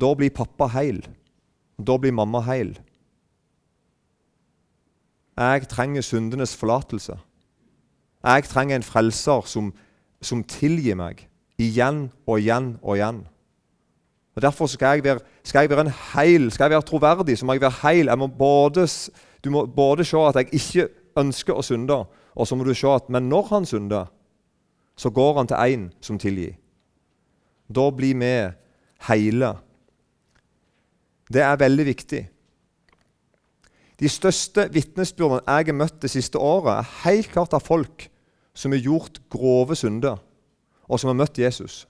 Da 0.00 0.14
blir 0.16 0.32
pappa 0.34 0.70
heil. 0.72 1.02
Da 1.86 1.96
blir 1.96 2.12
mamma 2.12 2.40
heil. 2.40 2.78
Jeg 5.40 5.68
trenger 5.68 6.04
syndenes 6.04 6.56
forlatelse. 6.56 7.16
Jeg 8.24 8.44
trenger 8.44 8.76
en 8.76 8.82
frelser 8.82 9.46
som, 9.48 9.72
som 10.20 10.44
tilgir 10.44 10.98
meg 11.00 11.24
igjen 11.60 12.10
og 12.26 12.40
igjen 12.40 12.74
og 12.82 12.98
igjen. 12.98 13.22
Og 14.36 14.42
Derfor 14.42 14.66
skal 14.66 14.86
jeg, 14.86 15.04
være, 15.04 15.20
skal 15.44 15.60
jeg 15.60 15.70
være 15.70 15.80
en 15.80 15.94
heil, 16.14 16.50
skal 16.52 16.64
jeg 16.64 16.70
være 16.70 16.82
troverdig, 16.82 17.38
så 17.38 17.46
må 17.46 17.52
jeg 17.52 17.60
være 17.60 17.80
heil. 17.82 18.06
Jeg 18.06 18.18
må 18.18 18.26
både, 18.26 18.86
du 19.44 19.50
må 19.50 19.66
både 19.66 20.04
se 20.04 20.16
at 20.16 20.36
jeg 20.36 20.48
ikke 20.52 20.88
ønsker 21.18 21.56
å 21.56 21.64
synde, 21.64 22.04
og 22.34 22.46
så 22.46 22.56
må 22.56 22.64
du 22.64 22.74
se 22.74 22.88
at 22.88 23.08
men 23.10 23.28
når 23.28 23.48
han 23.50 23.66
synder, 23.66 24.12
så 24.96 25.10
går 25.10 25.36
han 25.36 25.48
til 25.48 25.56
én 25.56 25.88
som 26.00 26.18
tilgir. 26.18 26.54
Da 27.74 27.90
blir 27.90 28.18
vi 28.20 28.32
heile. 29.08 29.54
Det 31.30 31.42
er 31.46 31.60
veldig 31.60 31.86
viktig. 31.86 32.22
De 34.00 34.08
største 34.08 34.66
vitnesbyrdene 34.72 35.44
jeg 35.44 35.68
har 35.70 35.76
møtt 35.76 36.00
det 36.02 36.10
siste 36.10 36.40
året, 36.40 36.80
er 36.80 36.96
helt 37.04 37.30
klart 37.30 37.54
av 37.54 37.62
folk 37.62 38.08
som 38.56 38.72
har 38.74 38.82
gjort 38.82 39.20
grove 39.30 39.76
synder, 39.78 40.18
og 40.90 40.98
som 40.98 41.12
har 41.12 41.20
møtt 41.20 41.38
Jesus 41.38 41.84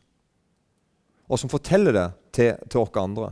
og 1.30 1.38
som 1.38 1.50
forteller 1.50 1.94
det 1.94 2.09
til, 2.35 2.59
til 2.66 2.82
oss 2.82 2.99
andre. 2.99 3.30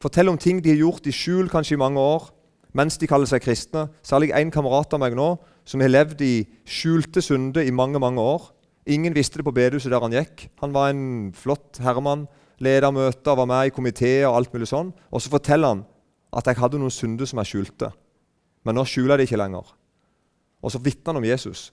Fortell 0.00 0.30
om 0.32 0.38
ting 0.40 0.62
de 0.64 0.72
har 0.72 0.80
gjort 0.80 1.08
i 1.08 1.14
skjul 1.14 1.50
kanskje 1.52 1.76
i 1.76 1.80
mange 1.80 2.00
år, 2.00 2.30
mens 2.76 2.98
de 3.00 3.08
kaller 3.08 3.28
seg 3.28 3.44
kristne. 3.44 3.86
Særlig 4.04 4.32
en 4.36 4.52
kamerat 4.52 4.92
av 4.96 5.00
meg 5.00 5.16
nå 5.16 5.34
som 5.68 5.82
har 5.82 5.92
levd 5.92 6.22
i 6.24 6.34
skjulte 6.68 7.22
synder 7.24 7.64
i 7.64 7.74
mange 7.74 8.00
mange 8.00 8.20
år. 8.20 8.50
Ingen 8.86 9.16
visste 9.16 9.40
det 9.40 9.46
på 9.48 9.54
bedehuset 9.56 9.92
der 9.92 10.04
han 10.04 10.14
gikk. 10.14 10.48
Han 10.62 10.74
var 10.76 10.92
en 10.92 11.32
flott 11.36 11.80
herremann, 11.82 12.26
leda 12.62 12.90
møter, 12.94 13.36
var 13.36 13.48
med 13.48 13.68
i 13.68 13.74
komiteer 13.74 14.28
og 14.28 14.38
alt 14.40 14.54
mulig 14.54 14.68
sånn. 14.70 14.92
Og 15.12 15.22
så 15.22 15.32
forteller 15.32 15.74
han 15.74 15.82
at 16.36 16.48
jeg 16.48 16.60
hadde 16.60 16.80
noen 16.80 16.94
synder 16.94 17.28
som 17.28 17.40
jeg 17.42 17.52
skjulte. 17.52 17.90
Men 18.66 18.78
nå 18.78 18.86
skjuler 18.88 19.14
jeg 19.14 19.22
det 19.22 19.28
ikke 19.30 19.40
lenger. 19.42 19.68
Og 20.64 20.72
så 20.72 20.80
vitner 20.82 21.12
han 21.12 21.20
om 21.20 21.28
Jesus. 21.28 21.68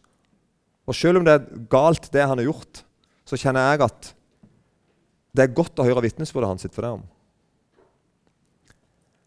Og 0.84 0.96
selv 0.98 1.20
om 1.20 1.28
det 1.28 1.38
er 1.38 1.63
galt, 1.72 2.10
det 2.12 2.25
han 2.28 2.40
har 2.40 2.50
gjort, 2.50 2.84
så 3.24 3.40
kjenner 3.40 3.72
jeg 3.72 3.86
at 3.88 4.12
det 5.34 5.46
er 5.46 5.56
godt 5.56 5.80
å 5.82 5.86
høre 5.88 6.04
vitnesbyrdet 6.06 6.52
hans 6.52 6.68
for 6.70 6.86
det 6.86 6.92
om. 7.00 7.06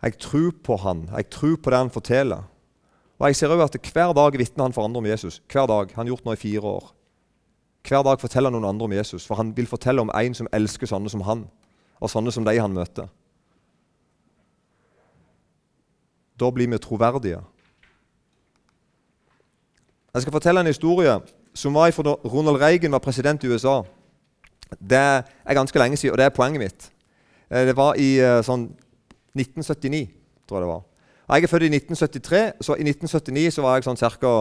Jeg 0.04 0.20
tror 0.22 0.52
på 0.62 0.76
han, 0.84 1.06
jeg 1.16 1.30
tror 1.34 1.56
på 1.58 1.72
det 1.72 1.80
han 1.80 1.90
forteller. 1.90 2.44
Og 3.16 3.30
jeg 3.30 3.38
ser 3.38 3.50
også 3.54 3.80
at 3.80 3.92
Hver 3.94 4.12
dag 4.14 4.36
vitner 4.36 4.68
han 4.68 4.74
for 4.76 4.84
andre 4.84 5.00
om 5.00 5.08
Jesus. 5.08 5.40
Hver 5.48 5.66
dag. 5.66 5.92
Han 5.96 6.04
har 6.04 6.12
gjort 6.12 6.26
noe 6.28 6.36
i 6.36 6.40
fire 6.40 6.68
år. 6.68 6.90
Hver 7.86 8.02
dag 8.02 8.18
forteller 8.20 8.50
han 8.50 8.56
noen 8.58 8.72
andre 8.72 8.88
om 8.88 8.94
Jesus, 8.96 9.26
for 9.26 9.38
han 9.38 9.52
vil 9.56 9.68
fortelle 9.70 10.02
om 10.02 10.10
en 10.10 10.34
som 10.34 10.48
elsker 10.54 10.90
sånne 10.90 11.10
som 11.12 11.22
han, 11.22 11.44
og 12.02 12.10
sånne 12.10 12.32
som 12.34 12.46
de 12.46 12.56
han 12.58 12.74
møter. 12.74 13.06
Da 16.36 16.50
blir 16.50 16.68
vi 16.68 16.80
troverdige. 16.82 17.38
Jeg 20.14 20.22
skal 20.24 20.32
fortelle 20.32 20.60
en 20.60 20.72
historie 20.72 21.14
som 21.54 21.76
var 21.76 21.92
fra 21.94 22.04
da 22.04 22.16
Ronald 22.24 22.58
Reagan 22.60 22.92
var 22.92 23.04
president 23.04 23.44
i 23.44 23.52
USA. 23.52 23.82
Det 24.80 24.98
er 24.98 25.54
ganske 25.54 25.78
lenge 25.78 25.96
siden, 25.96 26.12
og 26.12 26.18
det 26.18 26.26
er 26.26 26.34
poenget 26.34 26.60
mitt. 26.60 26.90
Eh, 27.50 27.66
det 27.68 27.76
var 27.76 27.94
i 27.94 28.16
eh, 28.18 28.42
sånn 28.42 28.66
1979, 29.36 30.08
tror 30.48 30.58
jeg 30.58 30.66
det 30.66 30.72
var. 30.72 30.82
Jeg 31.26 31.42
er 31.42 31.52
født 31.52 31.66
i 31.68 31.70
1973, 31.74 32.42
så 32.66 32.74
i 32.74 32.86
1979 32.86 33.54
så 33.54 33.62
var 33.62 33.78
jeg 33.78 33.86
sånn 33.86 34.00
ca. 34.00 34.34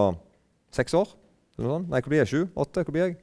seks 0.74 0.98
år. 0.98 1.14
Nei, 1.58 2.02
hvor 2.02 2.10
blir 2.10 2.24
jeg? 2.24 2.32
Sju? 2.32 2.42
Åtte? 2.56 2.84
Hvor 2.84 2.96
blir 2.96 3.08
jeg? 3.08 3.18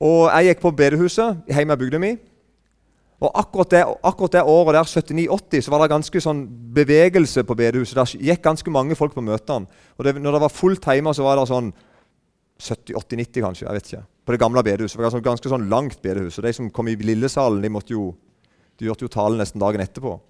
Og 0.00 0.26
jeg 0.28 0.50
gikk 0.50 0.64
på 0.64 0.74
bedehuset 0.76 1.46
hjemme 1.48 1.76
i 1.76 1.80
bygda 1.80 2.00
mi. 2.02 2.16
Og 3.16 3.30
akkurat 3.32 3.70
det, 3.72 3.80
akkurat 4.04 4.34
det 4.34 4.42
året 4.44 4.76
der, 4.76 4.88
79-80, 5.00 5.62
så 5.64 5.72
var 5.72 5.82
det 5.82 5.92
ganske 5.94 6.20
sånn 6.20 6.42
bevegelse 6.76 7.46
på 7.48 7.56
bedehuset. 7.56 7.96
Der 7.96 8.28
gikk 8.28 8.42
ganske 8.44 8.72
mange 8.72 8.96
folk 8.98 9.14
på 9.16 9.24
møtene. 9.24 9.70
Og 9.96 10.04
det, 10.04 10.18
når 10.20 10.36
det 10.36 10.42
var 10.44 10.52
fullt 10.52 10.84
hjemme, 10.84 11.14
så 11.16 11.24
var 11.24 11.40
det 11.40 11.46
sånn 11.48 11.72
70-80-90, 12.60 13.40
kanskje. 13.40 13.64
jeg 13.64 13.78
vet 13.78 13.88
ikke, 13.90 14.04
På 14.26 14.32
det 14.32 14.40
gamle 14.40 14.62
bedehuset. 14.62 14.98
Det 14.98 15.12
var 15.12 15.20
ganske, 15.20 15.48
sånn 15.48 15.68
langt 15.72 16.02
bedehus. 16.02 16.38
Og 16.38 16.44
de 16.44 16.52
som 16.52 16.70
kom 16.70 16.88
i 16.88 16.96
Lillesalen, 16.96 17.62
de 17.62 17.72
måtte 17.72 17.92
jo, 17.92 18.10
de 18.76 18.84
gjorde 18.88 19.08
jo 19.08 19.12
talen 19.12 19.38
nesten 19.40 19.60
dagen 19.60 19.80
etterpå. 19.80 20.20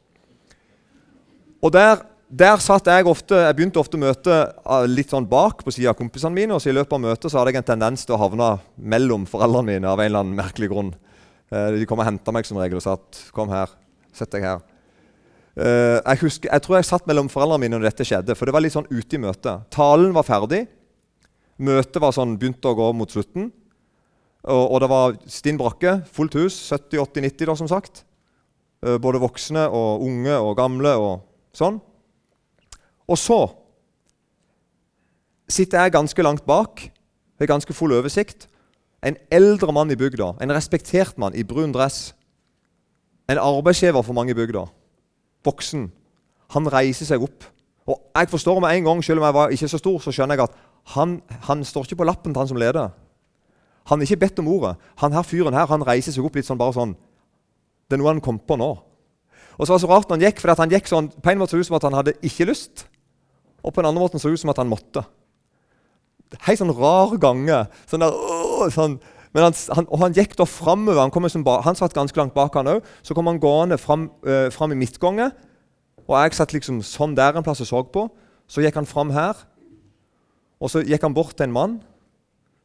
Og 1.62 1.72
der, 1.72 2.04
der 2.26 2.58
satt 2.58 2.88
jeg 2.90 3.06
ofte, 3.06 3.38
jeg 3.38 3.54
begynte 3.54 3.78
ofte 3.78 3.98
møte 4.00 4.36
ah, 4.66 4.82
litt 4.90 5.12
sånn 5.14 5.28
bak 5.30 5.60
på 5.62 5.70
siden 5.70 5.92
av 5.92 5.98
kompisene 5.98 6.34
mine. 6.34 6.56
Og 6.56 6.62
så 6.62 6.72
i 6.72 6.74
løpet 6.74 6.96
av 6.96 7.02
møtet 7.04 7.30
så 7.30 7.38
hadde 7.38 7.52
jeg 7.54 7.60
en 7.62 7.68
tendens 7.68 8.02
til 8.06 8.16
å 8.16 8.22
havne 8.24 8.48
mellom 8.76 9.28
foreldrene 9.30 9.76
mine 9.76 9.90
av 9.90 10.02
en 10.02 10.10
eller 10.10 10.24
annen 10.24 10.38
merkelig 10.38 10.70
grunn. 10.72 10.90
Eh, 11.54 11.76
de 11.78 11.86
kom 11.86 12.02
og 12.02 12.08
henta 12.08 12.34
meg 12.34 12.48
som 12.48 12.58
regel 12.58 12.80
og 12.80 12.82
sa 12.82 12.96
at 12.98 13.20
'kom 13.30 13.48
her, 13.48 13.70
sett 14.12 14.30
deg 14.30 14.42
her'. 14.42 14.64
Eh, 15.56 16.02
jeg, 16.02 16.18
husker, 16.20 16.50
jeg, 16.50 16.62
tror 16.62 16.76
jeg 16.76 16.84
satt 16.84 17.06
mellom 17.06 17.30
foreldrene 17.30 17.60
mine 17.62 17.78
når 17.78 17.90
dette 17.90 18.04
skjedde, 18.04 18.34
for 18.34 18.46
det 18.46 18.52
var 18.52 18.60
litt 18.60 18.74
sånn 18.74 18.90
ute 18.90 19.14
i 19.14 19.22
møtet. 19.22 19.70
Talen 19.70 20.12
var 20.12 20.26
ferdig. 20.26 20.66
Møtet 21.58 22.02
var 22.02 22.12
sånn, 22.12 22.36
begynte 22.36 22.68
å 22.68 22.76
gå 22.76 22.92
mot 22.92 23.08
slutten. 23.08 23.52
Og, 24.44 24.64
og 24.74 24.80
det 24.80 24.88
var 24.90 25.16
stinn 25.26 25.56
brakke, 25.56 26.02
fullt 26.12 26.34
hus. 26.34 26.58
70, 26.68 26.98
80, 26.98 27.22
90, 27.22 27.46
da, 27.46 27.54
som 27.54 27.68
sagt. 27.68 28.04
Eh, 28.82 28.98
både 28.98 29.22
voksne 29.22 29.70
og 29.70 30.02
unge 30.02 30.34
og 30.36 30.56
gamle 30.58 30.92
og 30.98 31.22
sånn. 31.54 31.80
Og 33.06 33.18
så 33.18 33.40
sitter 35.48 35.82
jeg 35.86 35.94
ganske 35.94 36.22
langt 36.22 36.46
bak, 36.46 36.88
med 37.38 37.48
ganske 37.48 37.74
full 37.76 37.92
oversikt, 37.92 38.48
en 39.06 39.16
eldre 39.30 39.72
mann 39.72 39.90
i 39.92 39.98
bygda, 39.98 40.32
en 40.42 40.54
respektert 40.54 41.18
mann 41.18 41.34
i 41.36 41.44
brun 41.44 41.74
dress. 41.74 42.14
En 43.30 43.38
arbeidsgiver 43.38 44.02
for 44.02 44.16
mange 44.16 44.32
i 44.32 44.38
bygda. 44.38 44.64
Voksen. 45.46 45.90
Han 46.54 46.70
reiser 46.72 47.06
seg 47.06 47.22
opp. 47.22 47.44
Og 47.86 48.00
jeg 48.16 48.30
forstår 48.30 48.60
med 48.60 48.76
en 48.76 48.84
gang, 48.84 49.04
Selv 49.04 49.20
om 49.20 49.24
jeg 49.24 49.34
var 49.34 49.48
ikke 49.48 49.68
så 49.68 49.78
stor, 49.78 49.98
så 50.00 50.12
skjønner 50.12 50.34
jeg 50.34 50.48
at 50.48 50.56
han, 50.94 51.22
han 51.28 51.64
står 51.64 51.84
ikke 51.84 51.96
på 52.02 52.04
lappen 52.04 52.34
til 52.34 52.40
han 52.40 52.48
som 52.48 52.56
leder. 52.56 52.90
Han 53.86 54.00
er 54.00 54.06
ikke 54.06 54.16
bedt 54.26 54.38
om 54.38 54.48
ordet. 54.48 54.76
Han 54.96 55.12
her 55.12 55.22
fyren 55.22 55.54
her, 55.54 55.66
han 55.66 55.86
reiser 55.86 56.12
seg 56.12 56.24
opp 56.24 56.34
litt 56.34 56.46
sånn 56.46 56.58
bare 56.58 56.74
sånn 56.74 56.96
Det 57.86 57.94
er 57.94 58.02
noe 58.02 58.10
han 58.10 58.20
kom 58.20 58.38
på 58.38 58.56
nå. 58.58 58.72
Og 59.58 59.66
så 59.66 59.72
var 59.72 59.78
det 59.78 59.84
så 59.84 59.90
rart 59.90 60.08
når 60.08 60.16
han 60.16 60.26
gikk, 60.26 60.40
for 60.40 60.54
han 60.58 60.70
gikk 60.70 60.88
sånn, 60.90 61.08
På 61.22 61.30
en 61.30 61.38
måte 61.38 61.54
så 61.54 61.60
ut 61.60 61.66
som 61.66 61.76
at 61.78 61.86
han 61.86 61.94
hadde 61.94 62.16
ikke 62.22 62.48
lyst, 62.50 62.86
og 63.66 63.74
på 63.74 63.82
en 63.82 63.88
annen 63.88 64.00
måte 64.00 64.20
så 64.22 64.30
ut 64.30 64.40
som 64.40 64.52
at 64.52 64.60
han 64.62 64.70
måtte. 64.70 65.02
Helt 66.46 66.60
sånn 66.60 66.74
rar 66.74 67.16
gange. 67.22 67.64
Sånn 67.90 68.02
der, 68.02 68.14
sånn. 68.74 68.96
Men 69.34 69.48
han, 69.48 69.56
han, 69.76 69.88
og 69.90 70.00
han 70.00 70.14
gikk 70.16 70.36
da 70.38 70.46
framover. 70.48 71.02
Han, 71.02 71.26
liksom 71.26 71.44
han 71.66 71.78
satt 71.78 71.96
ganske 71.96 72.18
langt 72.18 72.34
bak 72.36 72.54
han 72.56 72.70
òg. 72.76 72.86
Så 73.02 73.14
kom 73.14 73.28
han 73.30 73.42
gående 73.42 73.78
fram, 73.78 74.08
øh, 74.26 74.48
i 74.48 74.78
midtgangen. 74.78 75.34
Og 76.06 76.14
jeg 76.14 76.38
satt 76.38 76.54
liksom 76.54 76.80
sånn 76.86 77.18
der 77.18 77.36
en 77.36 77.44
plass 77.46 77.60
og 77.64 77.68
så 77.68 77.82
på. 77.90 78.06
Så 78.46 78.62
gikk 78.62 78.78
han 78.78 78.88
fram 78.88 79.10
her. 79.10 79.34
Og 80.62 80.70
så 80.72 80.82
gikk 80.86 81.02
han 81.04 81.14
bort 81.14 81.36
til 81.36 81.48
en 81.48 81.56
mann 81.56 81.80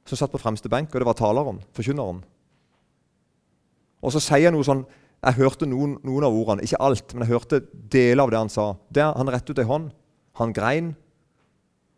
som 0.07 0.17
satt 0.17 0.31
på 0.33 0.41
fremste 0.41 0.69
benk, 0.71 0.93
og 0.93 1.01
det 1.01 1.07
var 1.07 1.17
taleren, 1.17 1.59
forkynneren. 1.77 2.21
Og 4.01 4.13
så 4.13 4.21
sier 4.23 4.49
han 4.49 4.55
noe 4.57 4.65
sånn 4.65 4.87
Jeg 5.21 5.37
hørte 5.37 5.67
noen, 5.69 5.99
noen, 6.01 6.23
av 6.25 6.33
ordene, 6.33 6.63
ikke 6.65 6.79
alt, 6.81 7.11
men 7.13 7.27
jeg 7.27 7.35
hørte 7.35 7.59
deler 7.93 8.23
av 8.23 8.31
det 8.33 8.39
han 8.39 8.49
sa. 8.49 8.63
Der, 8.89 9.11
han 9.13 9.29
rettet 9.29 9.53
ut 9.53 9.59
ei 9.61 9.67
hånd. 9.69 9.91
Han 10.41 10.53
grein. 10.53 10.95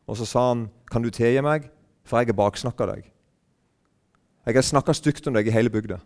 Og 0.07 0.17
så 0.17 0.25
sa 0.25 0.47
han, 0.49 0.69
'Kan 0.91 1.01
du 1.01 1.09
tilgi 1.09 1.41
meg, 1.41 1.69
for 2.03 2.19
jeg 2.19 2.27
har 2.27 2.33
baksnakka 2.33 2.85
deg?' 2.85 3.11
'Jeg 4.45 4.55
har 4.55 4.61
snakka 4.61 4.93
stygt 4.93 5.27
om 5.27 5.33
deg 5.33 5.47
i 5.47 5.51
hele 5.51 5.69
bygda.' 5.69 6.01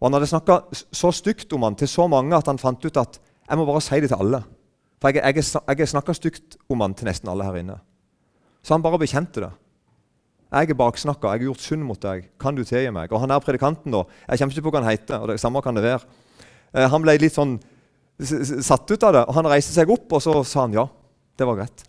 Og 0.00 0.06
Han 0.06 0.12
hadde 0.12 0.26
snakka 0.26 0.60
så 0.92 1.10
stygt 1.10 1.52
om 1.52 1.62
han 1.62 1.74
til 1.74 1.88
så 1.88 2.06
mange 2.06 2.36
at 2.36 2.46
han 2.46 2.58
fant 2.58 2.84
ut 2.84 2.96
at 2.96 3.18
'jeg 3.48 3.58
må 3.58 3.66
bare 3.66 3.80
si 3.80 4.00
det 4.00 4.08
til 4.08 4.16
alle'. 4.16 4.44
For 5.00 5.08
jeg, 5.08 5.22
har 5.22 5.86
snakka 5.86 6.12
stygt 6.12 6.56
om 6.68 6.80
han 6.80 6.94
til 6.94 7.06
nesten 7.06 7.28
alle 7.28 7.44
her 7.44 7.56
inne. 7.56 7.80
Så 8.62 8.74
han 8.74 8.82
bare 8.82 8.98
bekjente 8.98 9.40
det. 9.40 9.50
Jeg 10.52 10.70
er 10.70 10.74
baksnakka, 10.74 11.28
jeg 11.28 11.40
har 11.40 11.44
gjort 11.44 11.60
synd 11.60 11.82
mot 11.82 12.00
deg. 12.00 12.30
Kan 12.40 12.56
du 12.56 12.64
tilgi 12.64 12.90
meg? 12.90 13.12
Og 13.12 13.20
han 13.20 13.30
er 13.30 13.38
predikanten, 13.38 13.92
da. 13.92 14.04
Jeg 14.28 14.38
kommer 14.38 14.54
ikke 14.54 14.62
på 14.62 14.70
hva 14.70 14.82
han 14.82 14.90
heter. 14.90 15.18
og 15.20 15.28
det 15.28 15.40
samme 15.40 15.62
kan 15.62 15.74
det 15.74 15.82
være. 15.84 16.00
Eh, 16.74 16.88
han 16.88 17.02
ble 17.02 17.18
litt 17.18 17.34
sånn 17.34 17.58
satt 18.18 18.90
ut 18.90 19.04
av 19.06 19.14
det. 19.14 19.22
og 19.26 19.36
Han 19.36 19.50
reiste 19.50 19.74
seg 19.74 19.90
opp, 19.94 20.10
og 20.10 20.22
så 20.22 20.34
sa 20.46 20.66
han 20.66 20.76
ja. 20.76 20.88
Det 21.38 21.46
var 21.46 21.60
greit. 21.60 21.84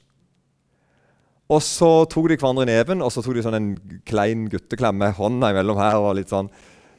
Og 1.50 1.62
så 1.66 1.90
tok 2.06 2.28
de 2.30 2.38
hverandre 2.38 2.68
i 2.68 2.70
neven, 2.70 3.02
og 3.02 3.10
så 3.10 3.24
tok 3.26 3.40
de 3.40 3.44
sånn 3.46 3.58
en 3.58 3.70
klein 4.06 4.46
gutteklem 4.52 5.00
med 5.02 5.16
hånda 5.18 5.50
imellom 5.50 5.80
her. 5.82 5.98
og 5.98 6.14
litt 6.20 6.30
sånn. 6.30 6.52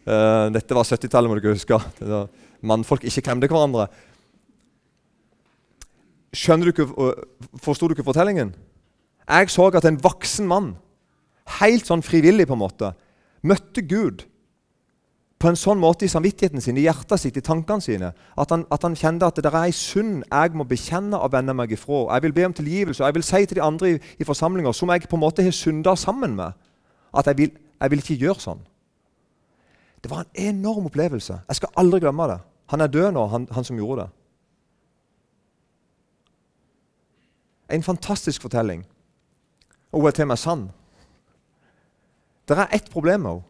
Uh, 0.03 0.51
dette 0.51 0.75
var 0.75 0.89
70-tallet, 0.89 1.31
må 1.31 1.39
du 1.39 1.45
ikke 1.45 1.55
huske. 1.55 1.79
Mannfolk 2.67 3.07
ikke 3.07 3.23
klemte 3.29 3.51
hverandre. 3.51 3.87
Skjønner 6.35 6.69
du 6.69 6.75
ikke, 6.75 6.89
Forsto 7.63 7.87
du 7.87 7.95
ikke 7.95 8.07
fortellingen? 8.07 8.53
Jeg 9.31 9.53
så 9.55 9.69
at 9.71 9.87
en 9.87 10.01
voksen 10.03 10.49
mann 10.51 10.73
helt 11.61 11.87
sånn 11.87 12.03
frivillig, 12.03 12.49
på 12.51 12.57
en 12.57 12.63
måte, 12.65 12.93
møtte 13.47 13.83
Gud 13.87 14.27
på 15.41 15.49
en 15.49 15.57
sånn 15.57 15.81
måte 15.81 16.05
i 16.05 16.11
samvittigheten 16.13 16.61
sin, 16.61 16.77
i 16.77 16.85
hjertet 16.85 17.23
sitt, 17.23 17.39
i 17.41 17.45
tankene 17.45 17.81
sine, 17.81 18.11
at 18.13 18.51
han, 18.53 18.67
at 18.69 18.83
han 18.85 18.97
kjente 18.99 19.25
at 19.25 19.39
det 19.41 19.49
er 19.49 19.57
ei 19.63 19.73
synd 19.73 20.27
jeg 20.27 20.53
må 20.53 20.67
bekjenne 20.69 21.17
og 21.17 21.33
vende 21.33 21.55
meg 21.57 21.73
ifra. 21.73 22.03
Jeg 22.13 22.27
vil 22.27 22.35
be 22.37 22.45
om 22.51 22.57
tilgivelse, 22.59 23.01
og 23.01 23.09
jeg 23.09 23.17
vil 23.17 23.25
si 23.25 23.41
til 23.47 23.57
de 23.57 23.65
andre 23.65 23.95
i, 23.95 23.97
i 24.21 24.27
forsamlinger 24.29 24.77
som 24.77 24.93
jeg 24.93 25.09
på 25.09 25.17
en 25.17 25.25
måte 25.25 25.47
har 25.47 25.57
synda 25.57 25.97
sammen 25.97 26.37
med, 26.37 26.53
at 27.17 27.33
jeg 27.33 27.39
vil, 27.39 27.57
jeg 27.81 27.91
vil, 27.91 28.05
ikke 28.05 28.19
gjøre 28.27 28.45
sånn. 28.45 28.61
Det 30.05 30.13
var 30.13 30.27
en 30.27 30.53
enorm 30.53 30.93
opplevelse. 30.93 31.41
Jeg 31.49 31.57
skal 31.57 31.73
aldri 31.81 32.03
glemme 32.05 32.29
det. 32.29 32.39
Han 32.75 32.85
er 32.85 32.93
død 32.93 33.11
nå, 33.17 33.27
han, 33.33 33.49
han 33.51 33.65
som 33.65 33.81
gjorde 33.81 34.05
det. 34.05 34.11
En 37.81 37.87
fantastisk 37.87 38.45
fortelling. 38.45 38.85
Og 39.93 40.03
hun 40.03 40.11
er 40.11 40.17
til 40.21 40.29
meg 40.29 40.39
sann. 40.39 40.69
Det 42.45 42.59
er 42.59 42.77
ett 42.77 42.93
problem 42.93 43.29
òg. 43.31 43.47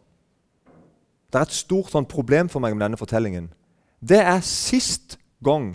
Det 1.31 1.39
er 1.39 1.47
et 1.47 1.55
stort 1.55 1.93
sånn, 1.93 2.09
problem 2.11 2.51
for 2.51 2.63
meg 2.63 2.75
med 2.75 2.85
denne 2.85 2.99
fortellingen. 2.99 3.51
Det 4.03 4.19
er 4.19 4.43
sist 4.47 5.19
gang 5.45 5.75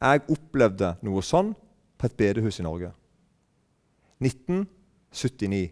jeg 0.00 0.22
opplevde 0.30 0.94
noe 1.04 1.22
sånn 1.24 1.52
på 1.98 2.08
et 2.08 2.16
bedehus 2.16 2.60
i 2.60 2.64
Norge. 2.64 2.92
1979. 4.22 5.70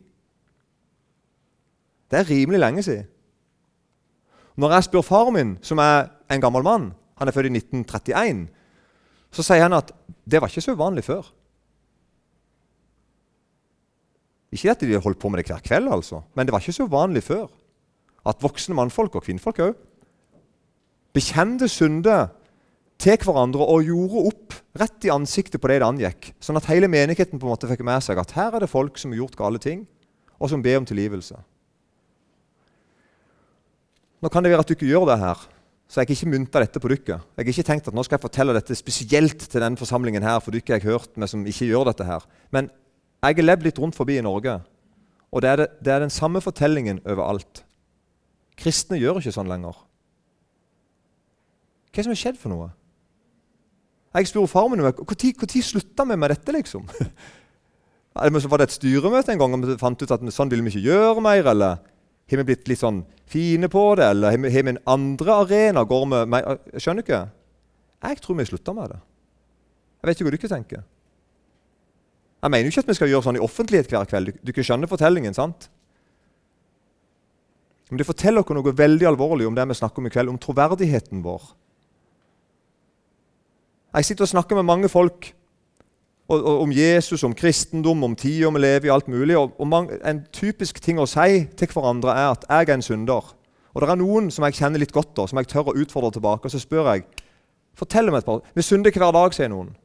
Det 2.08 2.18
er 2.18 2.28
rimelig 2.28 2.60
lenge 2.60 2.84
siden. 2.84 3.08
Når 4.58 4.74
jeg 4.74 4.88
spør 4.88 5.04
faren 5.06 5.36
min, 5.36 5.50
som 5.62 5.78
er 5.78 6.08
en 6.32 6.42
gammel 6.42 6.64
mann, 6.66 6.88
han 7.20 7.30
er 7.30 7.34
født 7.34 7.46
i 7.46 7.54
1931, 7.60 8.48
så 9.30 9.44
sier 9.44 9.62
han 9.62 9.76
at 9.76 9.92
det 10.26 10.40
var 10.42 10.50
ikke 10.50 10.64
så 10.64 10.74
uvanlig 10.74 11.04
før. 11.06 11.28
Ikke 14.50 14.72
at 14.72 14.82
de 14.82 14.98
holdt 14.98 15.20
på 15.20 15.30
med 15.30 15.42
det 15.42 15.52
hver 15.52 15.62
kveld, 15.62 15.92
altså, 15.92 16.22
men 16.34 16.46
det 16.46 16.52
var 16.52 16.64
ikke 16.64 16.74
så 16.74 16.88
vanlig 16.90 17.22
før. 17.22 17.46
At 18.26 18.42
voksne 18.42 18.76
mannfolk 18.78 19.18
og 19.18 19.26
kvinnfolk 19.26 19.62
òg 19.66 19.76
bekjente 21.18 21.68
synder 21.70 22.28
til 22.98 23.18
hverandre 23.22 23.64
og 23.64 23.86
gjorde 23.86 24.24
opp 24.30 24.56
rett 24.78 25.06
i 25.06 25.12
ansiktet 25.12 25.60
på 25.62 25.70
det 25.70 25.80
det 25.80 25.86
angikk. 25.86 26.32
Sånn 26.42 26.58
at 26.58 26.66
hele 26.70 26.90
menigheten 26.90 27.38
på 27.38 27.46
en 27.46 27.54
måte 27.54 27.70
fikk 27.70 27.84
med 27.86 28.02
seg 28.04 28.18
at 28.20 28.34
her 28.36 28.54
er 28.54 28.64
det 28.64 28.70
folk 28.70 28.98
som 28.98 29.14
har 29.14 29.22
gjort 29.22 29.38
gale 29.38 29.60
ting, 29.62 29.84
og 30.38 30.50
som 30.50 30.62
ber 30.62 30.80
om 30.80 30.86
tilgivelse. 30.86 31.38
Nå 34.18 34.30
kan 34.34 34.42
det 34.42 34.50
være 34.50 34.64
at 34.64 34.70
du 34.70 34.74
ikke 34.74 34.90
gjør 34.90 35.06
det 35.12 35.20
her, 35.22 35.44
så 35.88 36.00
jeg 36.00 36.08
har 36.08 36.16
ikke 36.16 36.32
mynta 36.34 36.62
dette 36.62 36.82
på 36.82 36.90
dere. 36.90 37.20
Jeg 37.22 37.46
har 37.46 37.52
ikke 37.52 37.68
tenkt 37.70 37.88
at 37.88 37.96
nå 37.96 38.02
skal 38.04 38.18
jeg 38.18 38.26
fortelle 38.26 38.56
dette 38.56 38.76
spesielt 38.76 39.46
til 39.46 39.62
denne 39.62 39.78
forsamlingen 39.78 40.26
her, 40.26 40.42
for 40.42 40.54
dere 40.54 40.76
har 40.76 40.90
hørt 40.90 41.14
med 41.16 41.30
som 41.30 41.46
ikke 41.46 41.70
gjør 41.70 41.88
dette 41.92 42.06
her. 42.06 42.26
Men 42.54 42.68
jeg 43.22 43.38
har 43.38 43.46
levd 43.46 43.66
litt 43.66 43.78
rundt 43.78 43.98
forbi 43.98 44.18
i 44.18 44.26
Norge, 44.26 44.58
og 45.28 45.42
det 45.44 45.50
er, 45.50 45.62
det, 45.62 45.70
det 45.86 45.94
er 45.94 46.04
den 46.04 46.14
samme 46.14 46.42
fortellingen 46.42 47.00
overalt. 47.06 47.62
Kristne 48.58 48.98
gjør 48.98 49.20
ikke 49.20 49.34
sånn 49.34 49.50
lenger. 49.50 49.76
Hva 51.92 52.02
er 52.02 52.06
som 52.06 52.14
har 52.14 52.20
skjedd 52.20 52.38
for 52.40 52.52
noe? 52.52 52.68
Jeg 54.16 54.30
spurte 54.30 54.50
far 54.50 54.68
min 54.70 54.80
når 54.80 55.62
slutta 55.62 56.04
vi 56.08 56.16
med 56.16 56.30
dette. 56.32 56.52
liksom? 56.52 56.88
Var 58.18 58.58
det 58.58 58.66
et 58.66 58.74
styremøte 58.74 59.32
en 59.32 59.38
gang 59.38 59.54
og 59.54 59.66
vi 59.66 59.76
fant 59.78 60.02
ut 60.02 60.10
at 60.10 60.24
sånn 60.34 60.50
vil 60.50 60.64
vi 60.64 60.72
ikke 60.72 60.86
gjøre 60.88 61.22
mer? 61.22 61.46
Eller 61.52 61.78
har 61.78 62.40
vi 62.40 62.46
blitt 62.48 62.68
litt 62.68 62.80
sånn 62.80 63.04
fine 63.30 63.68
på 63.70 63.82
det? 64.00 64.08
Eller 64.10 64.34
har 64.34 64.42
vi, 64.42 64.62
en 64.72 64.80
andre 64.90 65.36
arena? 65.44 65.84
Går 65.86 66.06
vi 66.06 66.22
mer? 66.34 66.58
skjønner 66.74 67.06
ikke? 67.06 67.20
Jeg 68.08 68.22
tror 68.24 68.38
vi 68.38 68.48
slutta 68.48 68.74
med 68.74 68.94
det. 68.94 69.00
Jeg 69.98 70.08
vet 70.08 70.18
ikke 70.18 70.26
hva 70.26 70.32
du 70.34 70.38
ikke 70.40 70.54
tenker. 70.54 70.86
Jeg 72.38 72.50
mener 72.54 72.68
jo 72.68 72.72
ikke 72.72 72.84
at 72.86 72.90
vi 72.90 72.98
skal 72.98 73.10
gjøre 73.10 73.26
sånn 73.26 73.38
i 73.38 73.42
offentlighet 73.42 73.90
hver 73.90 74.06
kveld. 74.10 74.30
Du, 74.30 74.42
du 74.50 74.54
kan 74.54 74.66
skjønne 74.66 74.90
fortellingen, 74.90 75.34
sant? 75.34 75.70
Men 77.88 78.00
det 78.00 78.06
forteller 78.08 78.44
oss 78.44 78.52
noe 78.52 78.76
veldig 78.76 79.08
alvorlig 79.08 79.46
om 79.48 79.56
det 79.56 79.64
vi 79.70 79.78
snakker 79.78 80.02
om 80.02 80.08
i 80.08 80.12
kveld, 80.12 80.28
om 80.28 80.40
troverdigheten 80.40 81.22
vår. 81.24 81.42
Jeg 83.96 84.04
sitter 84.04 84.26
og 84.26 84.32
snakker 84.34 84.58
med 84.58 84.68
mange 84.68 84.90
folk 84.92 85.30
og, 86.28 86.42
og, 86.42 86.60
om 86.66 86.72
Jesus, 86.72 87.24
om 87.24 87.34
kristendom, 87.34 88.04
om 88.04 88.16
tida 88.16 88.50
vi 88.52 88.60
lever 88.60 88.90
i, 88.90 88.92
alt 88.92 89.08
mulig. 89.08 89.36
Og, 89.38 89.54
og 89.56 89.68
man, 89.68 89.88
En 90.04 90.20
typisk 90.32 90.82
ting 90.84 91.00
å 91.00 91.08
si 91.08 91.46
til 91.56 91.72
hverandre 91.72 92.12
er 92.12 92.34
at 92.34 92.44
'jeg 92.48 92.68
er 92.68 92.74
en 92.74 92.84
synder'. 92.84 93.34
Og 93.74 93.80
det 93.80 93.88
er 93.88 93.96
noen 93.96 94.30
som 94.30 94.44
jeg 94.44 94.54
kjenner 94.54 94.78
litt 94.78 94.92
godt, 94.92 95.14
da, 95.16 95.26
som 95.26 95.38
jeg 95.38 95.48
tør 95.48 95.70
å 95.72 95.76
utfordre 95.76 96.12
tilbake. 96.12 96.44
Og 96.44 96.50
så 96.50 96.58
spør 96.58 96.92
jeg 96.92 97.04
fortell 97.74 98.08
om 98.08 98.14
et 98.14 98.24
par, 98.24 98.40
Vi 98.54 98.62
synder 98.62 98.90
hver 98.90 99.12
dag, 99.12 99.32
sier 99.32 99.48
noen. 99.48 99.76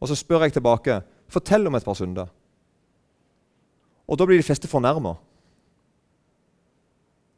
Og 0.00 0.08
så 0.08 0.14
spør 0.14 0.42
jeg 0.42 0.52
tilbake 0.52 1.02
Fortell 1.28 1.66
om 1.66 1.74
et 1.74 1.84
par 1.84 1.94
synder. 1.94 2.28
Og 4.08 4.18
da 4.18 4.24
blir 4.24 4.38
de 4.38 4.42
fleste 4.42 4.68
fornærma. 4.68 5.14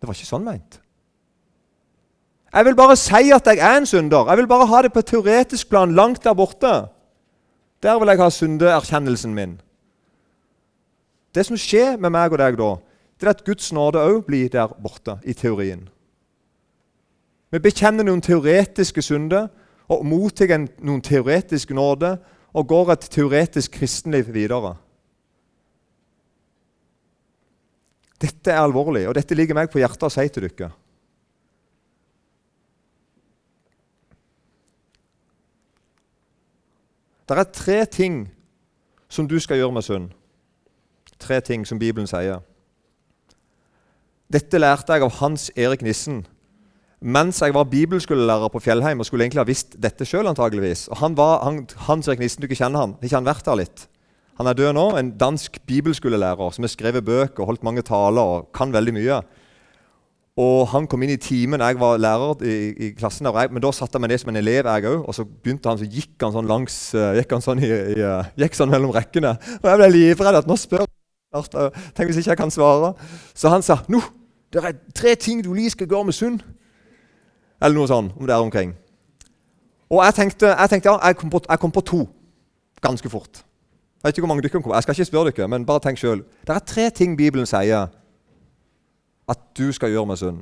Det 0.00 0.08
var 0.08 0.16
ikke 0.16 0.30
sånn 0.30 0.46
meint. 0.46 0.80
Jeg 2.50 2.66
vil 2.66 2.76
bare 2.76 2.96
si 2.98 3.30
at 3.30 3.46
jeg 3.46 3.60
er 3.62 3.76
en 3.78 3.86
synder. 3.86 4.26
Jeg 4.32 4.40
vil 4.40 4.48
bare 4.50 4.66
ha 4.66 4.82
det 4.82 4.92
på 4.92 5.02
et 5.04 5.10
teoretisk 5.12 5.68
plan 5.70 5.92
langt 5.94 6.24
der 6.24 6.34
borte. 6.34 6.72
Der 7.82 7.98
vil 7.98 8.10
jeg 8.10 8.18
ha 8.18 8.30
syndeerkjennelsen 8.30 9.34
min. 9.34 9.60
Det 11.34 11.46
som 11.46 11.56
skjer 11.56 11.94
med 12.00 12.10
meg 12.10 12.32
og 12.34 12.40
deg 12.42 12.58
da, 12.58 12.72
det 13.20 13.28
er 13.28 13.34
at 13.36 13.44
Guds 13.46 13.70
nåde 13.72 14.02
òg 14.02 14.24
blir 14.26 14.50
der 14.50 14.72
borte 14.82 15.20
i 15.22 15.36
teorien. 15.36 15.86
Vi 17.50 17.58
bekjenner 17.62 18.06
noen 18.06 18.22
teoretiske 18.22 19.02
synder 19.02 19.48
og 19.90 20.04
mottar 20.06 20.56
noen 20.58 21.02
teoretisk 21.02 21.70
nåde 21.74 22.16
og 22.50 22.66
går 22.66 22.92
et 22.94 23.08
teoretisk 23.14 23.78
kristenliv 23.78 24.32
videre. 24.34 24.74
Dette 28.40 28.54
er 28.56 28.64
alvorlig, 28.64 29.02
og 29.04 29.12
dette 29.18 29.36
ligger 29.36 29.52
meg 29.58 29.68
på 29.68 29.82
hjertet 29.82 30.06
å 30.06 30.08
si 30.08 30.22
til 30.32 30.46
dere. 30.48 30.70
Det 37.28 37.36
er 37.36 37.50
tre 37.52 37.76
ting 37.84 38.16
som 39.12 39.28
du 39.28 39.36
skal 39.44 39.60
gjøre 39.60 39.76
med 39.76 39.84
synd. 39.84 40.08
Tre 41.20 41.42
ting 41.44 41.68
som 41.68 41.78
Bibelen 41.78 42.08
sier. 42.08 42.40
Dette 44.32 44.58
lærte 44.58 44.96
jeg 44.96 45.04
av 45.04 45.20
Hans 45.20 45.50
Erik 45.52 45.84
Nissen 45.84 46.24
mens 47.00 47.38
jeg 47.40 47.54
var 47.56 47.68
bibelskolelærer 47.68 48.50
på 48.52 48.60
Fjellheim 48.60 49.00
og 49.00 49.06
skulle 49.08 49.24
egentlig 49.24 49.40
ha 49.40 49.48
visst 49.48 49.76
dette 49.80 50.04
sjøl 50.04 50.28
antageligvis. 50.28 50.88
Og 50.92 50.98
han 51.00 51.16
var, 51.16 51.38
han, 51.44 51.62
Hans 51.88 52.08
Erik 52.08 52.20
Nissen, 52.20 52.40
du 52.40 52.48
ikke 52.48 52.58
kjenner 52.60 52.84
han, 52.84 52.96
ikke 53.00 53.16
han 53.16 53.28
vært 53.28 53.48
her 53.48 53.60
litt? 53.60 53.86
Han 54.40 54.48
er 54.48 54.56
død 54.56 54.72
nå, 54.72 54.86
en 54.96 55.10
dansk 55.20 55.58
bibelskolelærer 55.68 56.50
som 56.56 56.64
har 56.64 56.70
skrevet 56.72 57.04
bøker, 57.04 57.44
holdt 57.44 57.64
mange 57.66 57.82
taler 57.84 58.24
og 58.24 58.46
kan 58.56 58.72
veldig 58.72 58.94
mye. 58.96 59.18
Og 60.40 60.68
Han 60.72 60.86
kom 60.88 61.02
inn 61.02 61.12
i 61.12 61.16
timen. 61.20 61.60
Jeg 61.60 61.76
var 61.80 61.98
lærer 62.00 62.44
i, 62.48 62.54
i 62.72 62.88
klassen, 62.96 63.26
der, 63.26 63.36
jeg, 63.36 63.50
men 63.52 63.60
da 63.60 63.72
satte 63.76 63.98
jeg 63.98 64.00
meg 64.00 64.14
ned 64.14 64.22
som 64.22 64.30
en 64.32 64.36
elev. 64.40 64.64
jeg 64.64 64.86
også, 64.86 65.04
Og 65.04 65.14
så 65.14 65.24
begynte 65.24 65.68
han, 65.68 65.78
så 65.78 65.84
gikk 65.84 66.24
han 66.24 66.32
sånn 66.32 66.48
langs, 66.48 66.78
uh, 66.94 67.10
gikk 67.18 67.34
han 67.36 67.44
sånn, 67.44 67.60
i, 67.60 67.68
i, 67.68 67.98
uh, 68.00 68.30
gikk 68.40 68.56
sånn 68.56 68.72
mellom 68.72 68.94
rekkene. 68.96 69.34
Og 69.60 69.68
jeg 69.68 69.80
ble 69.82 69.90
livredd 69.92 70.40
at 70.40 70.48
nå 70.48 70.56
spør 70.56 70.88
Tenk 71.30 72.08
hvis 72.08 72.22
ikke 72.22 72.32
jeg 72.32 72.40
kan 72.40 72.50
svare. 72.50 72.94
Så 73.36 73.52
han 73.52 73.62
sa 73.62 73.76
nå, 73.92 74.00
det 74.50 74.64
er 74.64 74.80
tre 74.96 75.14
ting 75.20 75.44
du 75.44 75.52
lige 75.52 75.76
skal 75.76 75.86
gjøre 75.86 76.08
med 76.08 76.16
sunn. 76.16 76.40
Eller 77.60 77.76
noe 77.76 77.92
sånt 77.92 78.16
om 78.16 78.24
det 78.24 78.34
er 78.34 78.40
omkring. 78.40 78.72
Og 79.92 80.00
jeg 80.08 80.16
tenkte, 80.16 80.56
jeg 80.56 80.72
tenkte 80.72 80.94
ja, 80.94 80.96
jeg 81.04 81.20
kom, 81.20 81.30
på, 81.30 81.44
jeg 81.44 81.60
kom, 81.60 81.76
på, 81.76 81.84
to 81.84 82.02
ganske 82.80 83.12
fort. 83.12 83.44
Jeg 84.00 84.08
vet 84.08 84.16
ikke 84.16 84.26
hvor 84.26 84.34
mange 84.34 84.42
dere 84.42 84.52
kommer. 84.52 84.74
Jeg 84.76 84.82
skal 84.82 84.94
ikke 84.94 85.04
spørre 85.04 85.30
dere, 85.30 85.48
men 85.48 85.66
bare 85.66 85.80
tenk 85.84 85.98
sjøl. 86.00 86.22
Det 86.46 86.54
er 86.54 86.64
tre 86.64 86.90
ting 86.90 87.16
Bibelen 87.16 87.46
sier 87.46 87.90
at 89.28 89.42
du 89.58 89.72
skal 89.72 89.92
gjøre 89.92 90.06
med 90.06 90.16
synd. 90.16 90.38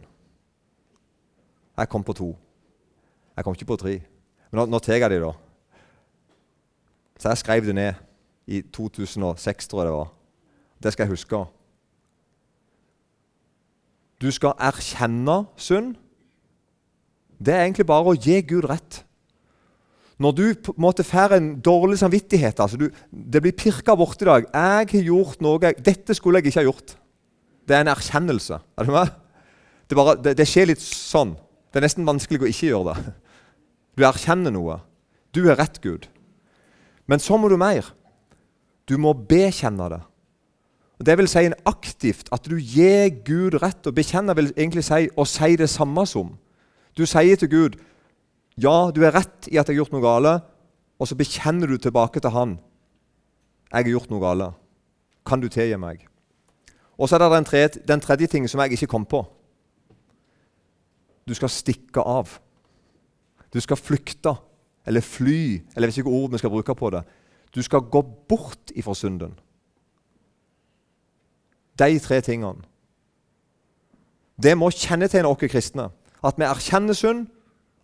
Jeg 1.79 1.89
kom 1.89 2.05
på 2.05 2.13
to. 2.13 2.37
Jeg 3.37 3.45
kom 3.45 3.55
ikke 3.55 3.65
på 3.65 3.77
tre. 3.77 3.97
Men 4.51 4.61
nå, 4.61 4.67
nå 4.67 4.79
tar 4.79 4.95
jeg 4.95 5.11
de, 5.11 5.19
da. 5.27 5.33
Så 7.19 7.29
jeg 7.29 7.39
skrev 7.39 7.67
det 7.67 7.75
ned 7.75 7.95
i 8.47 8.63
2006, 8.63 9.69
tror 9.69 9.83
jeg 9.83 9.91
det 9.91 9.97
var. 9.97 10.13
Det 10.83 10.93
skal 10.93 11.03
jeg 11.03 11.11
huske. 11.11 11.43
Du 14.23 14.31
skal 14.31 14.55
erkjenne 14.59 15.45
synd. 15.57 15.97
Det 17.39 17.55
er 17.55 17.67
egentlig 17.67 17.87
bare 17.87 18.15
å 18.15 18.19
gi 18.19 18.39
Gud 18.43 18.71
rett. 18.71 19.03
Når 20.19 20.35
du 20.35 20.47
på 20.55 20.75
en 20.75 20.83
måte 20.83 21.07
får 21.07 21.37
en 21.37 21.51
dårlig 21.63 22.01
samvittighet 22.01 22.61
altså 22.61 22.77
du, 22.77 22.89
Det 23.11 23.43
blir 23.43 23.55
pirka 23.55 23.95
borti 23.95 24.25
i 24.25 24.27
dag. 24.27 24.47
'Jeg 24.53 24.89
har 24.91 25.05
gjort 25.07 25.41
noe 25.41 25.59
Dette 25.59 26.15
skulle 26.15 26.39
jeg 26.39 26.47
ikke 26.47 26.61
ha 26.61 26.71
gjort.' 26.71 26.97
Det 27.69 27.77
er 27.77 27.81
en 27.81 27.93
erkjennelse. 27.93 28.59
Er 28.79 28.85
du 28.85 28.91
med? 28.91 29.11
Det, 29.91 29.97
bare, 29.97 30.17
det, 30.17 30.37
det 30.39 30.47
skjer 30.49 30.71
litt 30.71 30.81
sånn. 30.81 31.37
Det 31.69 31.77
er 31.77 31.85
nesten 31.85 32.07
vanskelig 32.09 32.41
å 32.41 32.49
ikke 32.49 32.71
gjøre 32.71 32.95
det. 32.95 33.13
Du 33.99 34.05
erkjenner 34.09 34.51
noe. 34.55 34.79
Du 35.37 35.43
er 35.51 35.59
rett, 35.61 35.77
Gud. 35.85 36.09
Men 37.07 37.21
så 37.21 37.37
må 37.37 37.51
du 37.53 37.59
mer. 37.61 37.85
Du 38.89 38.97
må 38.97 39.13
bekjenne 39.13 39.89
det. 39.93 40.01
Det 41.05 41.15
vil 41.21 41.29
si 41.31 41.45
en 41.47 41.57
aktivt 41.69 42.31
at 42.35 42.49
du 42.49 42.57
gir 42.57 43.13
Gud 43.25 43.59
rett. 43.63 43.85
Å 43.87 43.95
bekjenne 43.95 44.35
vil 44.39 44.49
egentlig 44.57 44.87
si 44.89 45.11
å 45.13 45.27
si 45.29 45.57
det 45.61 45.69
samme 45.71 46.07
som. 46.09 46.33
Du 46.97 47.05
sier 47.07 47.37
til 47.39 47.53
Gud 47.53 47.77
ja, 48.59 48.91
du 48.91 49.05
er 49.07 49.15
rett 49.15 49.49
i 49.49 49.59
at 49.59 49.69
jeg 49.69 49.77
har 49.77 49.85
gjort 49.85 49.95
noe 49.95 50.03
galt, 50.03 50.47
og 50.99 51.07
så 51.07 51.17
bekjenner 51.19 51.71
du 51.71 51.79
tilbake 51.79 52.21
til 52.21 52.35
Han. 52.35 52.57
Jeg 53.71 53.85
har 53.85 53.93
gjort 53.93 54.11
noe 54.11 54.23
galt. 54.23 54.59
Kan 55.29 55.43
du 55.43 55.49
tilgi 55.53 55.77
meg? 55.79 56.07
Og 56.99 57.07
så 57.07 57.17
er 57.17 57.23
det 57.23 57.31
den 57.37 57.47
tredje, 57.47 57.83
den 57.87 58.03
tredje 58.03 58.27
tingen 58.27 58.51
som 58.51 58.61
jeg 58.65 58.75
ikke 58.75 58.91
kom 58.91 59.07
på. 59.07 59.23
Du 61.29 61.35
skal 61.37 61.53
stikke 61.53 62.03
av. 62.03 62.39
Du 63.55 63.61
skal 63.61 63.79
flykte 63.79 64.35
eller 64.89 65.05
fly, 65.05 65.61
eller 65.77 65.89
jeg 65.89 65.93
vet 65.93 65.99
ikke 65.99 66.09
hvilke 66.09 66.25
ord 66.25 66.33
vi 66.33 66.41
skal 66.41 66.53
bruke 66.53 66.75
på 66.75 66.91
det. 66.91 67.03
Du 67.55 67.61
skal 67.63 67.85
gå 67.85 68.03
bort 68.29 68.73
ifra 68.75 68.95
synden. 68.97 69.35
De 71.79 71.99
tre 71.99 72.21
tingene. 72.25 72.65
Det 74.43 74.55
må 74.57 74.71
kjennetegne 74.71 75.29
oss 75.29 75.45
kristne. 75.51 75.91
At 76.25 76.39
vi 76.39 76.47
erkjenner 76.47 76.97
synd, 76.97 77.27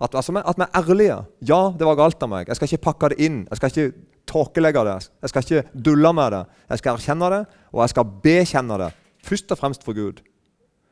at, 0.04 0.14
altså, 0.14 0.34
at, 0.36 0.58
vi 0.60 0.66
er 0.66 0.80
ærlige. 0.80 1.16
Ja, 1.48 1.60
det 1.78 1.86
var 1.88 1.96
galt 1.96 2.22
av 2.22 2.28
meg. 2.28 2.48
Jeg 2.48 2.58
skal 2.58 2.68
ikke 2.68 2.84
pakke 2.90 3.12
det 3.14 3.24
inn. 3.24 3.42
Jeg 3.48 3.60
skal 3.60 3.72
ikke 3.72 4.04
tåkelegge 4.28 4.84
det. 4.84 5.10
Jeg 5.22 5.32
skal 5.32 5.44
ikke 5.46 5.82
dulle 5.86 6.12
med 6.12 6.32
det. 6.34 6.44
Jeg 6.70 6.82
skal 6.82 6.98
erkjenne 6.98 7.30
det, 7.32 7.42
og 7.72 7.82
jeg 7.82 7.92
skal 7.94 8.14
bekjenne 8.24 8.78
det. 8.84 8.90
Først 9.24 9.52
og 9.54 9.60
fremst 9.60 9.86
for 9.86 9.96
Gud. 9.96 10.20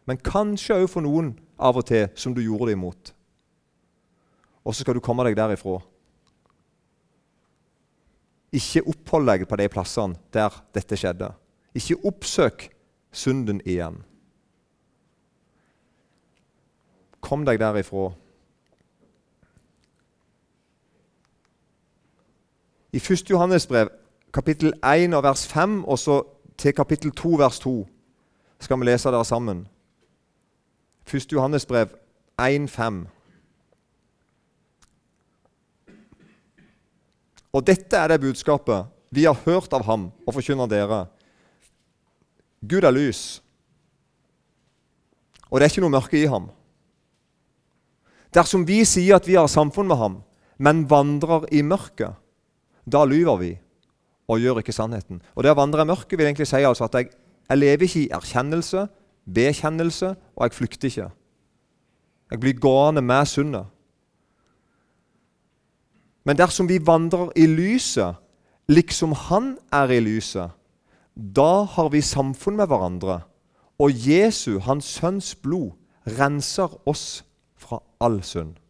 Men 0.09 0.19
kanskje 0.19 0.81
òg 0.81 0.89
for 0.91 1.05
noen 1.05 1.35
av 1.63 1.79
og 1.79 1.87
til 1.87 2.09
som 2.19 2.35
du 2.35 2.41
gjorde 2.43 2.71
det 2.71 2.79
imot. 2.79 3.13
Og 4.65 4.75
så 4.75 4.83
skal 4.85 4.97
du 4.97 5.05
komme 5.05 5.27
deg 5.27 5.37
derifra. 5.37 5.81
Ikke 8.53 8.85
opphold 8.89 9.29
deg 9.29 9.45
på 9.49 9.59
de 9.59 9.69
plassene 9.73 10.19
der 10.35 10.55
dette 10.77 10.97
skjedde. 10.99 11.31
Ikke 11.77 12.01
oppsøk 12.09 12.67
synden 13.13 13.63
igjen. 13.65 14.03
Kom 17.23 17.47
deg 17.49 17.61
derifra. 17.63 18.11
I 22.93 23.01
1. 23.01 23.31
Johannes 23.31 23.67
brev, 23.67 23.89
kapittel 24.35 24.75
1 24.85 25.15
og 25.15 25.23
vers 25.23 25.47
5, 25.49 25.85
og 25.85 25.99
så 25.99 26.23
til 26.59 26.75
kapittel 26.75 27.11
2 27.11 27.29
vers 27.41 27.59
2, 27.59 27.89
skal 28.61 28.81
vi 28.81 28.85
lese 28.85 29.09
det 29.09 29.27
sammen. 29.27 29.69
1. 31.15 31.33
Johannes 31.33 31.67
brev 31.67 31.89
1, 32.37 32.71
5. 32.71 33.07
Og 37.53 37.67
dette 37.67 37.97
er 37.97 38.09
det 38.09 38.21
budskapet 38.21 38.85
vi 39.11 39.25
har 39.25 39.41
hørt 39.45 39.73
av 39.73 39.85
ham 39.85 40.11
og 40.27 40.35
forkynner 40.35 40.69
dere. 40.69 41.07
Gud 42.69 42.85
er 42.85 42.93
lys, 42.93 43.43
og 45.49 45.61
det 45.61 45.67
er 45.67 45.73
ikke 45.73 45.85
noe 45.85 45.97
mørke 45.97 46.21
i 46.21 46.29
ham. 46.29 46.51
Dersom 48.33 48.69
vi 48.69 48.85
sier 48.85 49.17
at 49.17 49.27
vi 49.29 49.41
har 49.41 49.49
samfunn 49.49 49.89
med 49.89 49.97
ham, 49.97 50.21
men 50.59 50.85
vandrer 50.91 51.49
i 51.53 51.65
mørket, 51.65 52.21
da 52.87 53.05
lyver 53.05 53.37
vi 53.41 53.53
og 54.29 54.41
gjør 54.41 54.63
ikke 54.63 54.73
sannheten. 54.73 55.21
Og 55.35 55.43
Det 55.43 55.53
å 55.53 55.59
vandre 55.59 55.83
i 55.83 55.89
mørket 55.89 56.19
vil 56.19 56.27
egentlig 56.27 56.49
si 56.49 56.63
altså 56.63 56.87
at 56.89 56.95
jeg, 56.95 57.11
jeg 57.49 57.59
lever 57.59 57.87
ikke 57.87 58.05
i 58.05 58.13
erkjennelse, 58.15 58.87
bekjennelse, 59.35 60.15
og 60.37 60.45
jeg 60.47 60.57
flykter 60.57 60.89
ikke. 60.89 61.11
Jeg 62.31 62.41
blir 62.41 62.61
gående 62.61 63.03
med 63.03 63.27
sundet. 63.27 63.67
Men 66.25 66.39
dersom 66.39 66.69
vi 66.69 66.79
vandrer 66.87 67.33
i 67.37 67.47
lyset, 67.47 68.15
liksom 68.69 69.13
Han 69.13 69.59
er 69.73 69.91
i 69.91 70.01
lyset, 70.01 70.51
da 71.17 71.65
har 71.65 71.91
vi 71.93 72.01
samfunn 72.01 72.57
med 72.57 72.67
hverandre, 72.67 73.21
og 73.79 73.91
Jesu, 73.91 74.59
Hans 74.59 74.85
Sønns 74.85 75.35
blod, 75.35 75.73
renser 76.07 76.71
oss 76.89 77.25
fra 77.57 77.83
all 78.01 78.23
synd. 78.23 78.62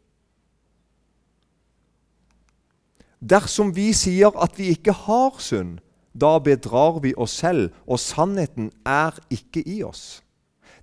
Dersom 3.23 3.71
vi 3.77 3.93
sier 3.95 4.35
at 4.43 4.59
vi 4.59 4.73
ikke 4.75 4.93
har 5.07 5.39
synd, 5.39 5.79
da 6.13 6.39
bedrar 6.43 6.99
vi 7.05 7.15
oss 7.17 7.37
selv, 7.39 7.71
og 7.87 8.01
sannheten 8.03 8.73
er 8.85 9.15
ikke 9.31 9.63
i 9.63 9.83
oss. 9.87 10.23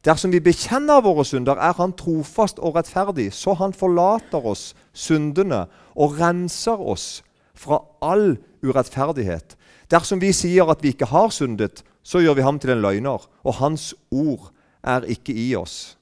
Dersom 0.07 0.31
vi 0.31 0.39
bekjenner 0.39 1.03
våre 1.03 1.25
synder, 1.27 1.59
er 1.59 1.75
Han 1.75 1.91
trofast 1.91 2.59
og 2.59 2.75
rettferdig, 2.75 3.33
så 3.33 3.53
Han 3.53 3.73
forlater 3.73 4.45
oss 4.45 4.73
syndene 4.93 5.65
og 5.95 6.15
renser 6.19 6.79
oss 6.79 7.23
fra 7.53 7.83
all 8.01 8.37
urettferdighet. 8.63 9.57
Dersom 9.91 10.21
vi 10.21 10.31
sier 10.31 10.69
at 10.71 10.83
vi 10.83 10.93
ikke 10.93 11.11
har 11.11 11.29
syndet, 11.29 11.83
så 12.03 12.23
gjør 12.23 12.39
vi 12.39 12.47
ham 12.47 12.59
til 12.59 12.71
en 12.71 12.81
løgner, 12.81 13.27
og 13.43 13.53
hans 13.59 13.93
ord 14.11 14.53
er 14.83 15.03
ikke 15.03 15.33
i 15.35 15.55
oss. 15.55 15.97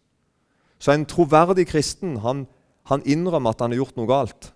Så 0.79 0.93
en 0.93 1.05
troverdig 1.09 1.65
kristen 1.67 2.19
han, 2.21 2.45
han 2.85 3.01
innrømmer 3.05 3.49
at 3.55 3.61
han 3.65 3.73
har 3.73 3.81
gjort 3.81 3.97
noe 3.97 4.07
galt. 4.07 4.51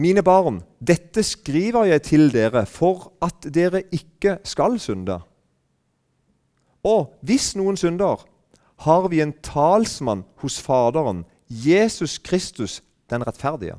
Mine 0.00 0.22
barn, 0.24 0.62
dette 0.80 1.20
skriver 1.26 1.90
jeg 1.90 2.02
til 2.08 2.30
dere 2.32 2.62
for 2.68 3.10
at 3.20 3.44
dere 3.52 3.82
ikke 3.92 4.38
skal 4.48 4.78
synde. 4.80 5.18
Og 6.86 7.10
hvis 7.26 7.52
noen 7.58 7.76
synder, 7.76 8.22
har 8.86 9.08
vi 9.12 9.20
en 9.20 9.34
talsmann 9.44 10.24
hos 10.40 10.56
Faderen, 10.64 11.26
Jesus 11.50 12.16
Kristus 12.18 12.78
den 13.12 13.26
rettferdige. 13.26 13.76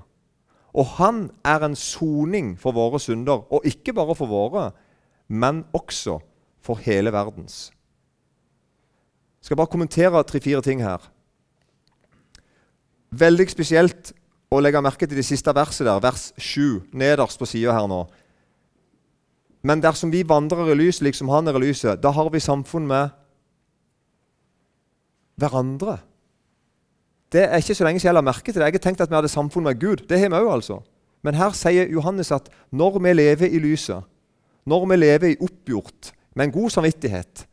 Og 0.78 0.86
han 1.00 1.24
er 1.44 1.66
en 1.66 1.76
soning 1.76 2.54
for 2.60 2.76
våre 2.78 3.00
synder, 3.02 3.42
og 3.50 3.66
ikke 3.66 3.96
bare 3.98 4.16
for 4.16 4.30
våre, 4.30 4.70
men 5.28 5.66
også 5.74 6.20
for 6.62 6.78
hele 6.86 7.12
verdens. 7.12 7.72
Jeg 9.42 9.50
skal 9.50 9.58
bare 9.58 9.74
kommentere 9.74 10.24
tre-fire 10.24 10.62
ting 10.62 10.84
her. 10.86 11.02
Veldig 13.10 13.50
spesielt 13.50 14.14
å 14.52 14.60
legge 14.60 14.82
merke 14.84 15.08
til 15.08 15.16
det 15.16 15.24
siste 15.24 15.54
verset 15.56 15.88
der, 15.88 16.02
vers 16.04 16.30
7, 16.36 16.92
nederst 16.92 17.40
på 17.40 17.48
sida 17.48 17.76
her 17.76 17.88
nå. 17.88 18.04
Men 19.64 19.82
dersom 19.84 20.12
vi 20.12 20.26
vandrer 20.28 20.74
i 20.74 20.78
lyset 20.78 21.06
liksom 21.06 21.30
han 21.32 21.48
er 21.48 21.60
i 21.60 21.68
lyset, 21.70 22.02
da 22.04 22.12
har 22.12 22.30
vi 22.34 22.42
samfunn 22.44 22.88
med 22.90 23.14
hverandre. 25.40 26.00
Det 27.32 27.46
er 27.46 27.62
ikke 27.62 27.78
så 27.78 27.88
lenge 27.88 28.02
siden 28.02 28.12
jeg 28.12 28.18
la 28.18 28.26
merke 28.26 28.52
til 28.52 28.60
det. 28.60 28.68
Jeg 28.68 28.76
har 28.76 28.84
tenkt 28.84 29.04
at 29.06 29.12
vi 29.12 29.16
hadde 29.16 29.32
samfunn 29.32 29.64
med 29.70 29.80
Gud. 29.80 30.04
Det 30.10 30.20
har 30.20 30.34
vi 30.34 30.42
òg, 30.42 30.50
altså. 30.58 30.82
Men 31.24 31.38
her 31.38 31.54
sier 31.56 31.88
Johannes 31.94 32.34
at 32.36 32.50
når 32.76 33.00
vi 33.00 33.14
lever 33.14 33.54
i 33.54 33.62
lyset, 33.62 34.04
når 34.68 34.86
vi 34.90 34.98
lever 35.00 35.32
i 35.32 35.40
oppgjort, 35.40 36.12
med 36.36 36.48
en 36.48 36.54
god 36.56 36.74
samvittighet, 36.76 37.46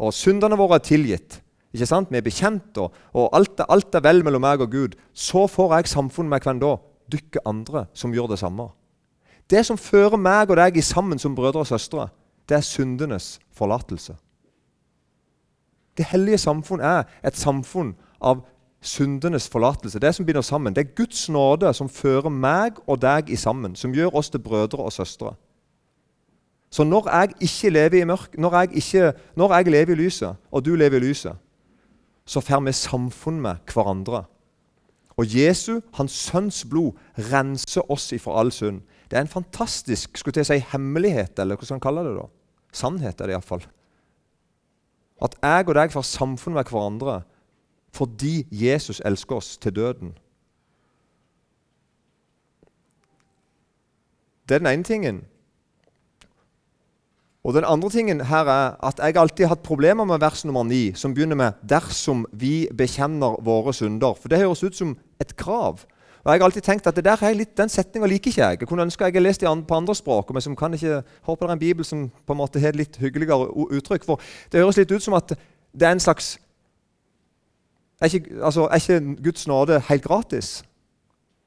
og 0.00 0.12
syndene 0.12 0.56
våre 0.58 0.78
er 0.78 0.84
tilgitt, 0.84 1.40
ikke 1.76 1.88
sant? 1.88 2.10
vi 2.10 2.18
er 2.18 2.24
bekjent, 2.24 2.78
og, 2.82 2.94
og 3.12 3.30
alt, 3.36 3.60
er, 3.60 3.68
alt, 3.72 3.94
er, 3.94 4.04
vel 4.04 4.24
mellom 4.24 4.44
meg 4.44 4.64
og 4.64 4.72
Gud, 4.72 4.96
så 5.12 5.46
får 5.50 5.76
jeg 5.76 5.92
samfunn 5.92 6.30
med 6.32 6.44
hvem 6.44 6.62
da? 6.62 6.76
Dykke 7.12 7.44
andre 7.46 7.86
som 7.94 8.14
gjør 8.14 8.32
det 8.32 8.40
samme. 8.40 8.70
Det 9.50 9.62
som 9.66 9.78
fører 9.78 10.18
meg 10.18 10.50
og 10.50 10.58
deg 10.58 10.80
sammen 10.82 11.20
som 11.22 11.36
brødre 11.36 11.62
og 11.62 11.68
søstre, 11.70 12.08
det 12.48 12.58
er 12.58 12.66
syndenes 12.66 13.36
forlatelse. 13.54 14.16
Det 15.96 16.04
hellige 16.10 16.38
samfunn 16.38 16.82
er 16.82 17.06
et 17.24 17.38
samfunn 17.38 17.94
av 18.20 18.42
syndenes 18.82 19.48
forlatelse. 19.48 19.98
Det 20.02 20.14
som 20.14 20.26
binder 20.26 20.44
sammen. 20.44 20.74
Det 20.74 20.82
er 20.82 20.94
Guds 20.96 21.28
nåde 21.28 21.72
som 21.74 21.88
fører 21.88 22.28
meg 22.30 22.78
og 22.86 23.00
deg 23.02 23.30
i 23.30 23.36
sammen, 23.36 23.76
som 23.76 23.94
gjør 23.94 24.18
oss 24.18 24.30
til 24.30 24.42
brødre 24.42 24.84
og 24.84 24.92
søstre. 24.92 25.34
Så 26.70 26.84
når 26.84 27.08
jeg 27.10 27.34
ikke 27.40 27.70
lever 27.70 28.00
i 28.00 28.04
mørk, 28.04 28.38
når 28.38 28.58
jeg, 28.58 28.68
ikke, 28.82 29.12
når 29.36 29.54
jeg 29.54 29.66
lever 29.72 29.92
i 29.92 30.00
lyset, 30.02 30.36
og 30.50 30.64
du 30.64 30.74
lever 30.74 30.96
i 30.96 31.06
lyset, 31.08 31.36
så 32.26 32.42
får 32.42 32.64
vi 32.66 32.74
samfunn 32.74 33.40
med 33.40 33.62
hverandre. 33.70 34.24
Og 35.16 35.30
Jesu, 35.32 35.80
hans 35.96 36.12
sønns 36.12 36.64
blod, 36.68 36.98
renser 37.30 37.86
oss 37.90 38.10
ifra 38.12 38.40
all 38.40 38.52
synd. 38.52 38.82
Det 39.08 39.16
er 39.16 39.24
en 39.24 39.32
fantastisk 39.32 40.18
skulle 40.18 40.42
jeg 40.42 40.48
si, 40.50 40.58
hemmelighet, 40.72 41.38
eller 41.38 41.56
hva 41.56 41.64
skal 41.64 41.78
man 41.78 41.86
kalle 41.86 42.04
det. 42.04 42.16
da? 42.18 42.26
Sannhet 42.74 43.20
er 43.20 43.30
det 43.30 43.36
iallfall. 43.36 43.64
At 45.22 45.38
jeg 45.40 45.68
og 45.70 45.74
deg 45.78 45.94
får 45.94 46.04
samfunn 46.10 46.58
med 46.58 46.68
hverandre 46.68 47.22
fordi 47.96 48.42
Jesus 48.52 48.98
elsker 49.08 49.38
oss 49.38 49.54
til 49.56 49.72
døden. 49.72 50.10
Det 54.44 54.54
er 54.54 54.60
den 54.60 54.68
ene 54.68 54.84
tingen. 54.84 55.22
Og 57.46 57.54
Den 57.54 57.64
andre 57.64 57.90
tingen 57.90 58.20
her 58.26 58.48
er 58.50 58.74
at 58.82 58.98
jeg 58.98 59.16
alltid 59.16 59.44
har 59.44 59.54
hatt 59.54 59.62
problemer 59.62 60.04
med 60.04 60.18
vers 60.18 60.44
nummer 60.44 60.64
9, 60.66 60.94
som 60.94 61.14
begynner 61.14 61.36
med 61.36 61.52
'dersom 61.62 62.26
vi 62.32 62.66
bekjenner 62.76 63.38
våre 63.44 63.72
synder'. 63.72 64.18
For 64.20 64.28
Det 64.28 64.38
høres 64.38 64.64
ut 64.64 64.76
som 64.76 64.96
et 65.20 65.36
krav. 65.36 65.78
Og 66.24 66.32
jeg 66.32 66.40
har 66.40 66.44
alltid 66.44 66.62
tenkt 66.62 66.86
at 66.86 66.96
det 66.96 67.04
der 67.04 67.22
er 67.22 67.34
litt, 67.34 67.56
Den 67.56 67.68
setninga 67.68 68.06
liker 68.06 68.30
ikke 68.30 68.42
jeg. 68.42 68.60
Jeg 68.60 68.68
kunne 68.68 68.82
ønske 68.82 69.04
jeg 69.04 69.12
hadde 69.12 69.22
lest 69.22 69.40
det 69.40 69.66
på 69.68 69.74
andre 69.74 69.94
språk. 69.94 70.32
men 70.32 70.42
som 70.42 70.56
kan 70.56 70.74
ikke, 70.74 71.02
håper 71.22 71.46
det 71.46 71.50
er 71.50 71.52
en 71.52 71.58
bibel 71.58 71.84
som 71.84 72.10
på 72.26 72.32
en 72.32 72.38
måte 72.38 72.60
har 72.60 72.68
et 72.68 72.76
litt 72.76 72.96
hyggeligere 72.96 73.46
uttrykk. 73.70 74.04
For 74.04 74.20
Det 74.52 74.60
høres 74.60 74.76
litt 74.76 74.92
ut 74.92 75.02
som 75.02 75.14
at 75.14 75.28
det 75.72 75.82
er 75.82 75.92
en 75.92 76.00
slags 76.00 76.38
Er 78.02 78.06
ikke, 78.06 78.44
altså, 78.44 78.60
er 78.62 78.74
ikke 78.74 79.22
Guds 79.22 79.46
nåde 79.46 79.80
helt 79.80 80.04
gratis? 80.04 80.64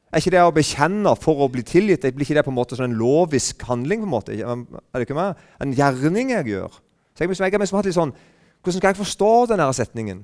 Er 0.10 0.24
ikke 0.24 0.34
det 0.34 0.42
å 0.42 0.54
bekjenne 0.54 1.12
for 1.22 1.44
å 1.44 1.48
bli 1.54 1.62
tilgitt 1.66 2.08
blir 2.16 2.26
ikke 2.26 2.40
det 2.40 2.46
på 2.48 2.50
en 2.50 2.58
måte 2.58 2.78
sånn 2.78 2.90
en 2.90 2.98
lovisk 2.98 3.62
handling? 3.70 4.02
på 4.02 4.08
en 4.08 4.14
måte? 4.16 4.34
Er 4.34 4.98
det 4.98 5.06
ikke 5.06 5.18
meg? 5.18 5.38
En 5.62 5.76
gjerning 5.78 6.34
jeg 6.34 6.48
gjør? 6.56 6.80
Så 7.14 7.26
jeg, 7.26 7.36
jeg, 7.38 7.52
jeg, 7.54 7.86
litt 7.86 7.98
sånn, 7.98 8.16
Hvordan 8.60 8.82
skal 8.82 8.90
jeg 8.90 9.00
forstå 9.00 9.30
denne 9.54 9.68
setningen? 9.76 10.24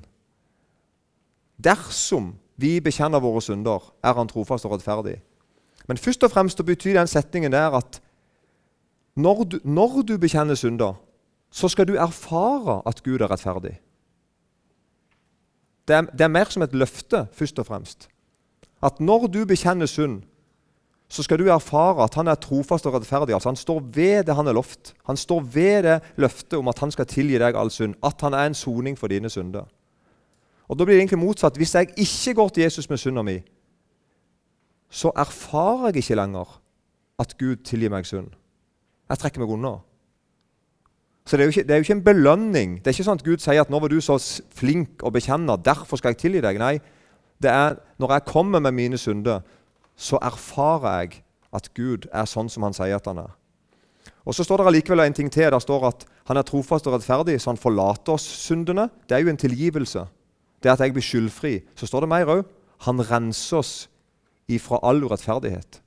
Dersom 1.56 2.34
vi 2.60 2.74
bekjenner 2.84 3.22
våre 3.22 3.40
synder, 3.44 3.84
er 4.04 4.18
Han 4.18 4.28
trofast 4.28 4.66
og 4.66 4.74
rettferdig. 4.74 5.20
Men 5.86 5.96
først 6.02 6.26
og 6.26 6.34
fremst 6.34 6.60
betyr 6.66 6.98
den 6.98 7.08
setningen 7.08 7.52
der 7.52 7.78
at 7.78 8.00
når 9.16 9.44
du, 9.44 9.56
når 9.64 10.02
du 10.02 10.18
bekjenner 10.18 10.58
synder, 10.58 10.98
så 11.50 11.68
skal 11.68 11.86
du 11.88 11.94
erfare 11.94 12.82
at 12.84 13.00
Gud 13.06 13.22
er 13.22 13.30
rettferdig. 13.30 13.78
Det 15.86 15.94
er, 15.94 16.10
det 16.10 16.26
er 16.26 16.34
mer 16.34 16.50
som 16.50 16.66
et 16.66 16.74
løfte, 16.74 17.28
først 17.32 17.62
og 17.62 17.70
fremst 17.70 18.08
at 18.82 19.00
når 19.00 19.26
du 19.32 19.44
bekjenner 19.48 19.86
synd, 19.86 20.22
så 21.08 21.22
skal 21.22 21.38
du 21.38 21.46
erfare 21.48 22.02
at 22.04 22.14
han 22.18 22.28
er 22.28 22.34
trofast 22.34 22.86
og 22.86 22.96
rettferdig. 22.96 23.34
Altså 23.34 23.48
Han 23.48 23.56
står 23.56 23.80
ved 23.80 24.24
det 24.26 24.34
han 24.34 24.46
har 24.46 24.52
lovt. 24.52 24.94
Han 25.06 25.16
står 25.16 25.40
ved 25.40 25.82
det 25.82 26.00
løftet 26.16 26.58
om 26.58 26.68
at 26.68 26.78
han 26.78 26.90
skal 26.90 27.06
tilgi 27.06 27.38
deg 27.38 27.56
all 27.56 27.70
synd. 27.70 27.94
At 28.04 28.20
han 28.20 28.34
er 28.34 28.46
en 28.46 28.54
soning 28.54 28.98
for 28.98 29.06
dine 29.06 29.30
synder. 29.30 29.68
Og 30.68 30.78
Da 30.78 30.84
blir 30.84 30.94
det 30.94 31.00
egentlig 31.00 31.18
motsatt. 31.18 31.56
Hvis 31.56 31.74
jeg 31.74 31.88
ikke 31.96 32.34
går 32.34 32.48
til 32.48 32.62
Jesus 32.62 32.90
med 32.90 32.98
synda 32.98 33.22
mi, 33.22 33.38
så 34.90 35.12
erfarer 35.16 35.86
jeg 35.86 35.96
ikke 35.96 36.14
lenger 36.14 36.60
at 37.18 37.38
Gud 37.38 37.56
tilgir 37.56 37.90
meg 37.90 38.06
synd. 38.06 38.28
Jeg 39.08 39.18
trekker 39.18 39.40
meg 39.40 39.50
unna. 39.50 39.76
Så 41.26 41.36
det 41.36 41.42
er, 41.42 41.48
ikke, 41.48 41.62
det 41.62 41.70
er, 41.70 41.76
jo 41.76 41.82
ikke, 41.82 41.92
en 41.92 42.04
belønning. 42.04 42.74
Det 42.78 42.86
er 42.86 42.94
ikke 42.94 43.06
sånn 43.06 43.18
at 43.18 43.24
Gud 43.26 43.42
sier 43.42 43.60
at 43.60 43.70
'nå 43.70 43.80
var 43.82 43.90
du 43.90 44.00
så 44.00 44.14
flink 44.54 45.02
å 45.02 45.10
bekjenne, 45.10 45.56
derfor 45.58 45.98
skal 45.98 46.14
jeg 46.14 46.18
tilgi 46.18 46.40
deg'. 46.40 46.58
Nei, 46.58 46.78
det 47.42 47.50
er 47.50 47.76
når 47.98 48.12
jeg 48.12 48.24
kommer 48.24 48.60
med 48.60 48.72
mine 48.72 48.98
synder, 48.98 49.40
så 49.96 50.18
erfarer 50.22 51.00
jeg 51.00 51.22
at 51.56 51.70
Gud 51.74 52.08
er 52.12 52.28
sånn 52.28 52.50
som 52.52 52.66
han 52.66 52.76
sier 52.76 52.96
at 52.96 53.08
han 53.08 53.22
er. 53.24 53.32
Og 54.26 54.34
Så 54.34 54.44
står 54.44 54.58
det 54.58 54.66
allikevel 54.66 55.06
en 55.06 55.14
ting 55.14 55.30
til. 55.32 55.50
Der 55.50 55.58
står 55.58 55.86
at 55.86 56.06
han 56.26 56.36
er 56.36 56.42
trofast 56.42 56.86
og 56.86 56.96
rettferdig, 56.96 57.40
så 57.40 57.50
han 57.50 57.60
forlater 57.60 58.12
oss 58.12 58.26
syndene. 58.26 58.88
Det 59.08 59.14
er 59.14 59.22
jo 59.22 59.30
en 59.30 59.36
tilgivelse. 59.36 60.06
Det 60.62 60.70
at 60.70 60.80
jeg 60.80 60.92
blir 60.92 61.02
skyldfri. 61.02 61.60
Så 61.76 61.86
står 61.86 62.00
det 62.00 62.08
mer 62.08 62.26
òg. 62.26 62.42
Han 62.88 63.00
renser 63.00 63.56
oss 63.62 63.88
ifra 64.48 64.80
all 64.82 65.04
urettferdighet. 65.04 65.80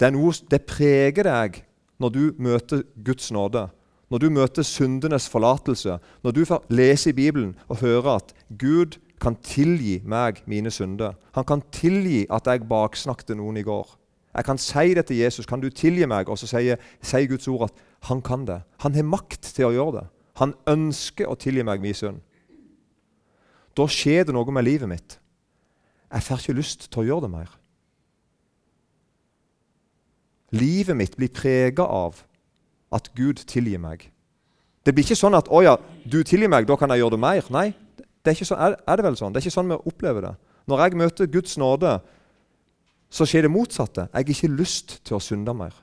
Det, 0.00 0.06
er 0.08 0.10
noe, 0.10 0.32
det 0.50 0.64
preger 0.66 1.28
deg 1.28 1.62
når 2.00 2.10
du 2.10 2.22
møter 2.38 2.82
Guds 3.04 3.30
nåde. 3.30 3.68
Når 4.10 4.18
du 4.18 4.30
møter 4.30 4.66
syndenes 4.66 5.28
forlatelse. 5.30 6.00
Når 6.24 6.34
du 6.34 6.42
leser 6.68 7.12
i 7.12 7.18
Bibelen 7.20 7.54
og 7.68 7.84
hører 7.84 8.16
at 8.16 8.34
Gud 8.58 8.98
kan 9.20 9.36
tilgi 9.44 10.00
meg 10.04 10.42
mine 10.46 10.70
synder. 10.72 11.14
Han 11.36 11.44
kan 11.44 11.62
tilgi 11.72 12.24
at 12.32 12.46
jeg 12.48 12.66
baksnakket 12.68 13.36
noen 13.36 13.60
i 13.60 13.64
går. 13.66 13.96
Jeg 14.34 14.46
kan 14.46 14.58
si 14.58 14.94
det 14.94 15.06
til 15.06 15.16
Jesus. 15.16 15.46
Kan 15.46 15.60
du 15.60 15.70
tilgi 15.70 16.06
meg? 16.06 16.28
Og 16.28 16.38
så 16.38 16.46
sier, 16.46 16.80
sier 17.02 17.28
Guds 17.28 17.48
ord 17.48 17.68
at 17.68 17.84
han 18.08 18.22
kan 18.22 18.46
det. 18.46 18.60
Han 18.84 18.94
har 18.94 19.06
makt 19.06 19.52
til 19.54 19.68
å 19.68 19.74
gjøre 19.74 19.96
det. 19.98 20.06
Han 20.40 20.54
ønsker 20.70 21.28
å 21.28 21.36
tilgi 21.38 21.64
meg 21.66 21.82
min 21.82 21.96
synd. 21.96 22.20
Da 23.76 23.86
skjer 23.90 24.26
det 24.26 24.34
noe 24.34 24.54
med 24.54 24.66
livet 24.66 24.88
mitt. 24.90 25.18
Jeg 26.10 26.26
får 26.26 26.42
ikke 26.42 26.58
lyst 26.58 26.88
til 26.88 27.02
å 27.02 27.06
gjøre 27.08 27.26
det 27.26 27.34
mer. 27.34 27.50
Livet 30.50 30.96
mitt 30.98 31.14
blir 31.18 31.30
prega 31.30 31.84
av 31.86 32.24
at 32.90 33.12
Gud 33.14 33.44
tilgir 33.46 33.78
meg. 33.78 34.08
Det 34.82 34.94
blir 34.94 35.04
ikke 35.04 35.18
sånn 35.18 35.36
at 35.36 35.46
'Å 35.48 35.62
ja, 35.62 35.76
du 36.04 36.22
tilgir 36.24 36.48
meg, 36.48 36.66
da 36.66 36.76
kan 36.76 36.90
jeg 36.90 36.98
gjøre 36.98 37.10
det 37.10 37.20
mer'. 37.20 37.50
Nei, 37.50 37.74
det 38.24 38.32
er, 38.32 38.44
sånn, 38.44 38.60
er, 38.60 38.76
er, 38.84 38.98
det 39.00 39.04
vel 39.06 39.16
sånn? 39.16 39.32
Det 39.32 39.40
er 39.40 39.46
ikke 39.46 39.56
sånn 39.56 39.70
vi 39.70 39.78
opplever 39.88 40.26
det. 40.26 40.34
Når 40.68 40.82
jeg 40.84 40.98
møter 41.00 41.30
Guds 41.32 41.56
nåde, 41.60 41.94
så 43.10 43.26
skjer 43.26 43.46
det 43.46 43.52
motsatte. 43.52 44.06
Jeg 44.10 44.18
har 44.18 44.34
ikke 44.34 44.52
lyst 44.52 44.98
til 45.08 45.16
å 45.16 45.22
synde 45.24 45.54
mer. 45.56 45.74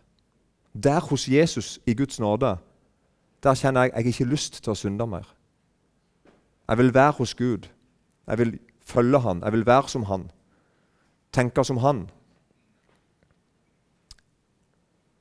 Der 0.78 1.02
hos 1.10 1.26
Jesus 1.28 1.78
i 1.90 1.96
Guds 1.98 2.22
nåde, 2.22 2.54
der 3.44 3.58
kjenner 3.58 3.88
jeg 3.88 3.94
jeg 3.94 4.04
har 4.04 4.14
ikke 4.14 4.30
lyst 4.32 4.62
til 4.62 4.74
å 4.74 4.78
synde 4.78 5.08
mer. 5.10 5.26
Jeg 6.68 6.78
vil 6.78 6.94
være 6.94 7.18
hos 7.18 7.34
Gud. 7.36 7.68
Jeg 8.28 8.38
vil 8.38 8.60
følge 8.86 9.20
Han. 9.20 9.42
Jeg 9.44 9.52
vil 9.52 9.66
være 9.66 9.90
som 9.90 10.04
Han. 10.04 10.30
Tenke 11.34 11.64
som 11.64 11.78
Han. 11.78 12.08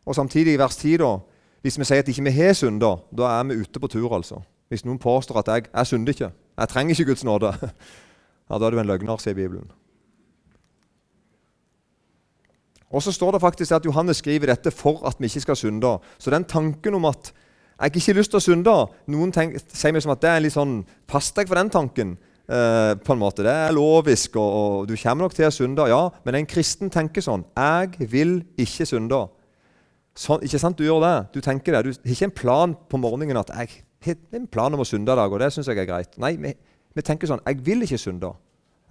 Og 0.06 0.14
samtidig, 0.14 0.54
i 0.54 0.58
vers 0.58 0.76
10, 0.76 0.96
da, 1.02 1.16
hvis 1.62 1.78
vi 1.78 1.84
sier 1.84 1.98
at 1.98 2.08
ikke 2.08 2.22
vi 2.28 2.30
har 2.30 2.52
synder, 2.54 3.00
da 3.10 3.30
er 3.40 3.44
vi 3.48 3.60
ute 3.60 3.80
på 3.80 3.88
tur. 3.90 4.14
altså. 4.14 4.42
Hvis 4.68 4.84
noen 4.84 4.98
påstår 4.98 5.38
at 5.38 5.48
jeg, 5.48 5.70
jeg 5.74 5.86
synder 5.86 6.12
ikke, 6.12 6.30
jeg 6.56 6.68
trenger 6.72 6.94
ikke 6.94 7.12
Guds 7.12 7.24
nåde, 7.24 7.52
ja, 8.48 8.58
da 8.58 8.62
er 8.66 8.70
du 8.74 8.80
en 8.80 8.88
løgner, 8.88 9.20
sier 9.22 9.36
Bibelen. 9.36 9.68
Og 12.94 13.02
så 13.02 13.12
står 13.12 13.34
det 13.34 13.42
faktisk 13.42 13.74
at 13.74 13.84
Johannes 13.84 14.22
skriver 14.22 14.52
dette 14.52 14.70
for 14.70 15.02
at 15.08 15.18
vi 15.18 15.26
ikke 15.26 15.42
skal 15.42 15.58
synde. 15.58 15.96
Så 16.22 16.30
den 16.30 16.46
tanken 16.46 16.94
om 16.94 17.08
at 17.10 17.32
jeg 17.76 17.96
ikke 17.96 18.12
har 18.12 18.18
lyst 18.22 18.32
til 18.32 18.38
å 18.40 18.44
synde 18.44 18.74
Noen 19.12 19.32
tenker, 19.34 19.60
sier 19.68 19.92
meg 19.92 20.04
som 20.04 20.14
at 20.14 20.22
det 20.22 20.30
er 20.30 20.38
litt 20.40 20.54
sånn 20.54 20.78
Pass 21.10 21.28
deg 21.36 21.50
for 21.50 21.58
den 21.58 21.68
tanken. 21.72 22.14
Eh, 22.46 22.92
på 23.02 23.12
en 23.12 23.18
måte. 23.18 23.42
Det 23.42 23.50
er 23.50 23.74
lovisk, 23.74 24.36
og, 24.38 24.50
og, 24.54 24.74
du 24.86 24.94
kommer 24.94 25.26
nok 25.26 25.34
til 25.34 25.48
å 25.48 25.54
synde. 25.54 25.88
Ja, 25.90 26.04
men 26.24 26.38
en 26.38 26.46
kristen 26.46 26.92
tenker 26.94 27.24
sånn. 27.24 27.42
Jeg 27.58 28.06
vil 28.12 28.36
ikke 28.62 28.86
synde. 28.86 29.24
Sånn, 30.16 30.44
ikke 30.46 30.60
sant 30.62 30.78
du 30.78 30.86
gjør 30.86 31.02
det? 31.02 31.16
Du 31.34 31.40
tenker 31.42 31.74
det. 31.74 31.82
Du 31.82 31.90
har 31.90 32.14
ikke 32.14 32.28
en 32.30 32.36
plan 32.38 32.76
på 32.86 33.00
morgenen 33.02 33.40
at 33.42 33.50
jeg 33.50 33.82
en 34.14 34.46
plan 34.50 34.74
om 34.74 34.82
å 34.82 34.86
synde 34.86 35.12
i 35.12 35.18
dag, 35.18 35.32
og 35.32 35.40
det 35.42 35.50
syns 35.54 35.70
jeg 35.70 35.80
er 35.82 35.88
greit. 35.88 36.14
Nei, 36.22 36.34
vi, 36.40 36.52
vi, 36.94 37.04
tenker 37.04 37.30
sånn 37.30 37.42
Jeg 37.46 37.62
vil 37.66 37.82
ikke 37.86 38.00
synde. 38.00 38.32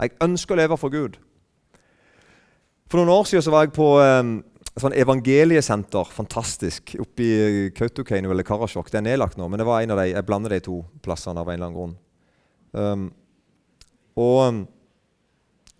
Jeg 0.01 0.15
ønsker 0.25 0.55
å 0.55 0.59
leve 0.59 0.77
for 0.79 0.93
Gud. 0.93 1.17
For 2.91 2.99
noen 2.99 3.13
år 3.15 3.29
siden 3.29 3.45
så 3.45 3.53
var 3.53 3.65
jeg 3.65 3.73
på 3.75 3.87
um, 4.01 4.37
sånn 4.75 4.95
evangeliesenter. 4.97 6.11
Fantastisk. 6.13 6.95
Oppe 7.01 7.25
i 7.25 7.67
Kautokeino 7.75 8.33
eller 8.33 8.45
Karasjok. 8.47 8.91
Det 8.91 8.99
er 8.99 9.07
nedlagt 9.07 9.39
nå, 9.39 9.47
men 9.49 9.61
det 9.61 9.67
var 9.67 9.81
en 9.81 9.95
av 9.95 10.01
de, 10.01 10.09
jeg 10.11 10.27
blander 10.27 10.55
de 10.55 10.61
to 10.67 10.81
plassene 11.05 11.41
av 11.41 11.49
en 11.49 11.57
eller 11.57 11.69
annen 11.69 11.79
grunn. 11.79 11.95
Um, 12.75 13.05
og 14.19 14.39
um, 14.47 14.63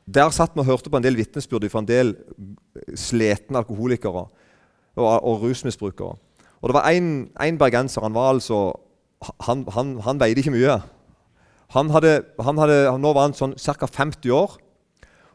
Der 0.06 0.30
satt 0.30 0.54
vi 0.54 0.62
og 0.62 0.68
hørte 0.70 0.92
på 0.94 1.00
en 1.00 1.04
del 1.04 1.18
vitnesbyrd 1.18 1.66
fra 1.74 1.82
en 1.82 1.90
del 1.90 2.12
sletne 2.94 3.58
alkoholikere 3.58 4.28
og, 4.96 5.06
og 5.06 5.42
rusmisbrukere. 5.42 6.14
Og 6.62 6.70
det 6.70 6.76
var 6.78 6.90
en 6.90 7.58
bergenser. 7.58 8.02
Han 8.06 8.14
var 8.14 8.34
altså 8.34 8.72
han, 9.48 9.64
han, 9.76 9.96
han 10.06 10.20
veide 10.22 10.42
ikke 10.42 10.54
mye. 10.56 10.80
Han 11.76 11.90
hadde, 11.94 12.20
han 12.46 12.60
hadde, 12.62 12.78
nå 13.02 13.14
var 13.16 13.28
han 13.28 13.38
sånn 13.38 13.56
ca. 13.58 13.88
50 13.90 14.34
år, 14.36 14.58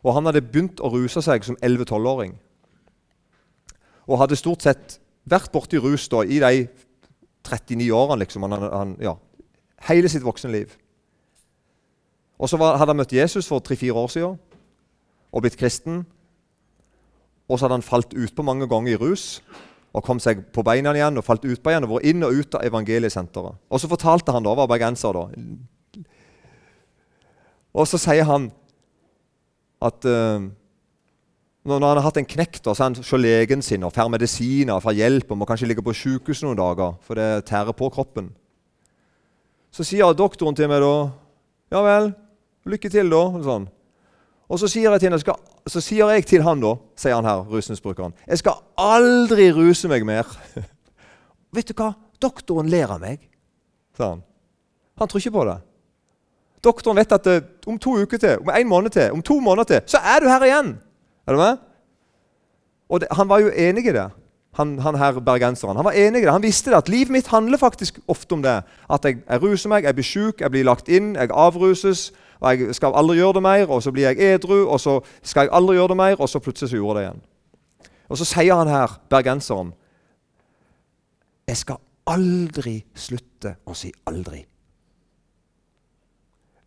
og 0.00 0.14
han 0.16 0.28
hadde 0.30 0.44
begynt 0.46 0.80
å 0.80 0.92
ruse 0.92 1.22
seg 1.24 1.44
som 1.44 1.58
11-12-åring. 1.60 2.36
Og 4.08 4.20
hadde 4.22 4.38
stort 4.38 4.64
sett 4.64 4.98
vært 5.28 5.52
borti 5.52 5.80
rus 5.82 6.08
da, 6.10 6.22
i 6.24 6.40
de 6.42 6.68
39 7.46 7.90
årene. 7.94 8.22
Liksom. 8.22 8.46
Ja, 9.02 9.16
hele 9.88 10.08
sitt 10.12 10.24
voksenliv. 10.24 10.72
Og 12.40 12.48
så 12.48 12.56
var, 12.56 12.78
hadde 12.80 12.94
han 12.94 13.02
møtt 13.02 13.12
Jesus 13.12 13.48
for 13.50 13.60
tre-fire 13.60 14.00
år 14.00 14.08
siden 14.12 14.38
og 15.30 15.44
blitt 15.44 15.58
kristen. 15.60 16.06
Og 17.50 17.58
så 17.58 17.66
hadde 17.66 17.80
han 17.80 17.86
falt 17.86 18.14
utpå 18.16 18.44
mange 18.46 18.68
ganger 18.70 18.94
i 18.94 19.00
rus 19.00 19.42
og 19.90 20.04
kom 20.06 20.20
seg 20.22 20.44
på 20.54 20.62
beina 20.66 20.92
igjen 20.94 21.18
og 21.18 21.26
falt 21.26 21.44
utpå 21.46 21.72
igjen 21.72 21.86
og 21.86 21.96
vært 21.96 22.08
inn 22.10 22.22
og 22.26 22.36
ut 22.38 22.56
av 22.58 22.66
evangeliesenteret. 22.68 23.58
Og 23.70 23.82
så 23.82 23.90
fortalte 23.90 24.34
han 24.34 24.46
da, 24.46 24.54
var 24.58 24.70
bergenser 24.70 25.16
da. 25.16 25.24
Og 27.74 27.86
så 27.90 27.98
sier 28.02 28.26
han 28.26 28.50
at 29.80 30.06
uh, 30.06 30.42
Når, 31.64 31.76
han 31.76 31.84
har 31.84 32.04
hatt 32.06 32.18
en 32.20 32.28
knekk, 32.28 32.60
da, 32.64 32.72
så 32.72 32.82
er 32.82 32.88
han 32.88 32.98
hos 32.98 33.12
legen 33.20 33.62
sin 33.62 33.82
og 33.84 33.92
får 33.92 34.08
medisiner 34.12 34.78
og 34.78 34.84
får 34.84 34.96
hjelp 34.96 35.32
og 35.32 35.40
må 35.40 35.48
kanskje 35.48 35.68
ligge 35.68 35.84
på 35.84 35.92
sykehus 35.92 36.40
noen 36.44 36.56
dager, 36.56 36.94
for 37.04 37.20
det 37.20 37.44
tærer 37.50 37.76
på 37.76 37.90
kroppen. 37.92 38.30
Så 39.70 39.84
sier 39.86 40.14
doktoren 40.16 40.56
til 40.56 40.70
meg 40.70 40.82
da 40.82 40.94
Ja 41.70 41.84
vel, 41.84 42.08
lykke 42.66 42.90
til, 42.90 43.12
da. 43.12 43.20
Og, 43.28 43.44
sånn. 43.46 43.68
Og 44.50 44.58
så, 44.58 44.66
sier 44.66 44.90
jeg 44.90 45.00
til 45.00 45.12
henne, 45.12 45.36
så 45.70 45.80
sier 45.82 46.10
jeg 46.10 46.26
til 46.26 46.42
han 46.42 46.62
da, 46.62 46.74
sier 46.98 47.14
han 47.14 47.28
her, 47.28 47.44
rusmisbrukeren 47.46 48.16
Jeg 48.26 48.40
skal 48.42 48.58
aldri 48.80 49.46
ruse 49.54 49.88
meg 49.90 50.02
mer. 50.06 50.26
Vet 51.54 51.70
du 51.70 51.76
hva? 51.78 51.92
Doktoren 52.20 52.68
ler 52.70 52.90
av 52.90 52.98
meg, 53.02 53.22
sa 53.96 54.16
han. 54.16 54.24
Han 55.00 55.08
tror 55.08 55.22
ikke 55.22 55.36
på 55.38 55.44
det. 55.48 55.56
Doktoren 56.60 56.98
vet 57.00 57.14
at 57.16 57.28
uh, 57.30 57.38
om 57.70 57.78
to 57.80 57.94
uker 58.02 58.20
til, 58.20 58.42
om 58.42 58.50
en 58.52 58.68
måned 58.68 58.92
til, 58.92 59.14
om 59.14 59.22
to 59.24 59.38
måneder 59.40 59.70
til, 59.70 59.94
så 59.94 60.02
er 60.04 60.20
du 60.20 60.28
her 60.28 60.44
igjen. 60.44 60.74
Er 61.24 61.32
du 61.32 61.40
med? 61.40 61.62
Og 62.90 63.00
det, 63.00 63.08
Han 63.16 63.30
var 63.30 63.40
jo 63.40 63.48
enig 63.48 63.86
i 63.86 63.94
det, 63.96 64.10
han, 64.58 64.78
han 64.82 64.98
her 64.98 65.20
bergenseren. 65.20 65.76
Han 65.76 65.86
var 65.86 65.92
enig 65.92 66.22
i 66.22 66.24
det. 66.24 66.32
Han 66.32 66.42
visste 66.42 66.70
det, 66.70 66.76
at 66.76 66.88
livet 66.88 67.12
mitt 67.14 67.30
handler 67.30 67.58
faktisk 67.58 68.00
ofte 68.08 68.34
om 68.34 68.42
det. 68.42 68.62
At 68.90 69.04
jeg, 69.04 69.20
jeg 69.28 69.42
ruser 69.42 69.70
meg, 69.70 69.84
jeg 69.86 69.94
blir 69.94 70.06
sjuk, 70.06 70.40
jeg 70.40 70.50
blir 70.50 70.66
lagt 70.66 70.88
inn, 70.90 71.14
jeg 71.14 71.30
avruses. 71.30 72.10
og 72.40 72.50
Jeg 72.50 72.74
skal 72.74 72.96
aldri 72.98 73.20
gjøre 73.20 73.38
det 73.38 73.42
mer, 73.42 73.70
og 73.70 73.82
så 73.82 73.92
blir 73.94 74.08
jeg 74.10 74.34
edru, 74.34 74.64
og 74.66 74.80
så 74.80 75.00
skal 75.22 75.46
jeg 75.46 75.54
aldri 75.54 75.76
gjøre 75.78 75.94
det 75.94 75.96
mer, 76.02 76.16
og 76.18 76.28
så 76.28 76.42
plutselig 76.42 76.70
så 76.70 76.80
gjorde 76.80 77.00
jeg 77.00 77.10
det 77.10 77.12
igjen. 77.12 77.26
Og 78.10 78.18
så 78.18 78.26
sier 78.26 78.58
han 78.58 78.68
her, 78.68 78.96
bergenseren, 79.10 79.72
jeg 81.46 81.56
skal 81.56 81.78
aldri 82.10 82.80
slutte 82.94 83.54
å 83.66 83.74
si 83.74 83.92
aldri. 84.10 84.42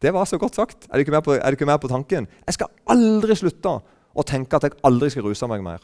Det 0.03 0.11
var 0.11 0.27
så 0.27 0.37
godt 0.39 0.55
sagt. 0.55 0.87
Er 0.89 0.99
du 0.99 1.03
ikke 1.03 1.11
mer 1.67 1.77
på, 1.79 1.87
på 1.87 1.91
tanken? 1.91 2.27
Jeg 2.47 2.55
skal 2.57 2.71
aldri 2.91 3.35
slutte 3.39 3.77
å 4.13 4.23
tenke 4.27 4.55
at 4.55 4.67
jeg 4.67 4.79
aldri 4.83 5.09
skal 5.11 5.27
ruse 5.27 5.47
meg 5.47 5.63
mer. 5.63 5.83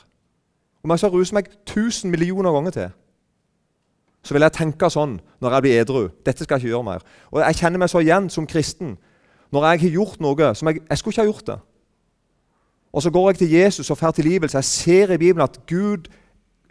Om 0.84 0.94
jeg 0.94 1.02
skal 1.02 1.14
ruse 1.14 1.36
meg 1.36 1.50
1000 1.68 2.12
millioner 2.12 2.52
ganger 2.56 2.76
til, 2.76 2.90
så 4.24 4.36
vil 4.36 4.46
jeg 4.46 4.56
tenke 4.56 4.90
sånn 4.92 5.18
når 5.42 5.56
jeg 5.56 5.66
blir 5.66 5.82
edru. 5.82 6.02
Dette 6.26 6.44
skal 6.44 6.58
jeg 6.58 6.68
ikke 6.68 6.76
gjøre 6.76 6.88
mer. 6.88 7.06
Og 7.32 7.42
Jeg 7.42 7.60
kjenner 7.62 7.80
meg 7.82 7.92
så 7.92 8.04
igjen 8.04 8.30
som 8.30 8.48
kristen 8.48 8.98
når 9.50 9.66
jeg 9.66 9.82
har 9.82 9.96
gjort 9.98 10.20
noe 10.22 10.54
som 10.54 10.70
jeg, 10.70 10.82
jeg 10.86 10.98
skulle 11.00 11.14
ikke 11.14 11.24
ha 11.24 11.32
gjort 11.32 11.48
det. 11.48 11.60
Og 12.94 13.02
så 13.02 13.12
går 13.14 13.30
jeg 13.30 13.38
til 13.38 13.52
Jesus 13.52 13.90
og 13.90 13.98
får 13.98 14.12
tilgivelse. 14.18 14.58
Jeg 14.58 14.66
ser 14.66 15.14
i 15.14 15.18
Bibelen 15.18 15.46
at 15.46 15.60
Gud 15.70 16.10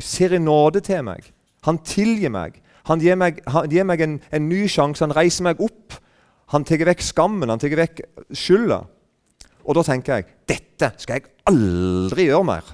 ser 0.01 0.35
i 0.35 0.39
nåde 0.39 0.81
til 0.81 1.05
meg. 1.05 1.33
Han 1.67 1.79
tilgir 1.79 2.31
meg. 2.31 2.61
Han 2.89 3.01
gir 3.01 3.19
meg, 3.21 3.41
han 3.47 3.71
gir 3.71 3.85
meg 3.85 4.01
en, 4.01 4.21
en, 4.33 4.49
ny 4.49 4.67
sjanse. 4.71 5.05
Han 5.05 5.17
reiser 5.17 5.45
meg 5.45 5.61
opp. 5.61 5.99
Han 6.55 6.65
tar 6.65 6.87
vekk 6.89 7.03
skammen, 7.05 7.51
han 7.51 7.61
tar 7.61 7.77
vekk 7.77 8.01
skylda. 8.33 8.81
Og 9.69 9.77
da 9.77 9.85
tenker 9.85 10.15
jeg 10.15 10.29
dette 10.49 10.95
skal 10.97 11.19
jeg 11.19 11.29
aldri 11.51 12.31
gjøre 12.31 12.47
mer. 12.49 12.71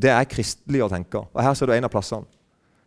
Det 0.00 0.10
er 0.12 0.28
kristelig 0.28 0.84
å 0.84 0.90
tenke. 0.92 1.24
Og 1.28 1.42
Her 1.42 1.54
ser 1.54 1.68
du 1.68 1.74
en 1.74 1.88
av 1.88 1.92
plassene. 1.92 2.28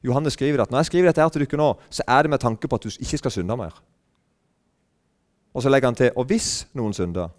Johannes 0.04 0.36
skriver 0.36 0.64
at 0.64 0.72
når 0.72 0.82
jeg 0.82 0.90
skriver 0.92 1.08
dette 1.08 1.24
her 1.24 1.30
til 1.32 1.46
dere 1.46 1.60
nå, 1.62 1.70
så 1.90 2.04
er 2.08 2.26
det 2.26 2.32
med 2.34 2.42
tanke 2.44 2.68
på 2.68 2.76
at 2.76 2.84
du 2.84 2.92
ikke 2.92 3.22
skal 3.22 3.32
synde 3.32 3.56
mer. 3.58 3.78
Og 5.54 5.64
så 5.64 5.72
legger 5.72 5.88
han 5.88 5.96
til 5.96 6.12
og 6.18 6.28
hvis 6.28 6.66
noen 6.76 6.96
synder, 6.98 7.32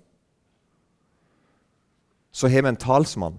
så 2.34 2.48
har 2.48 2.64
vi 2.64 2.72
en 2.72 2.80
talsmann 2.80 3.36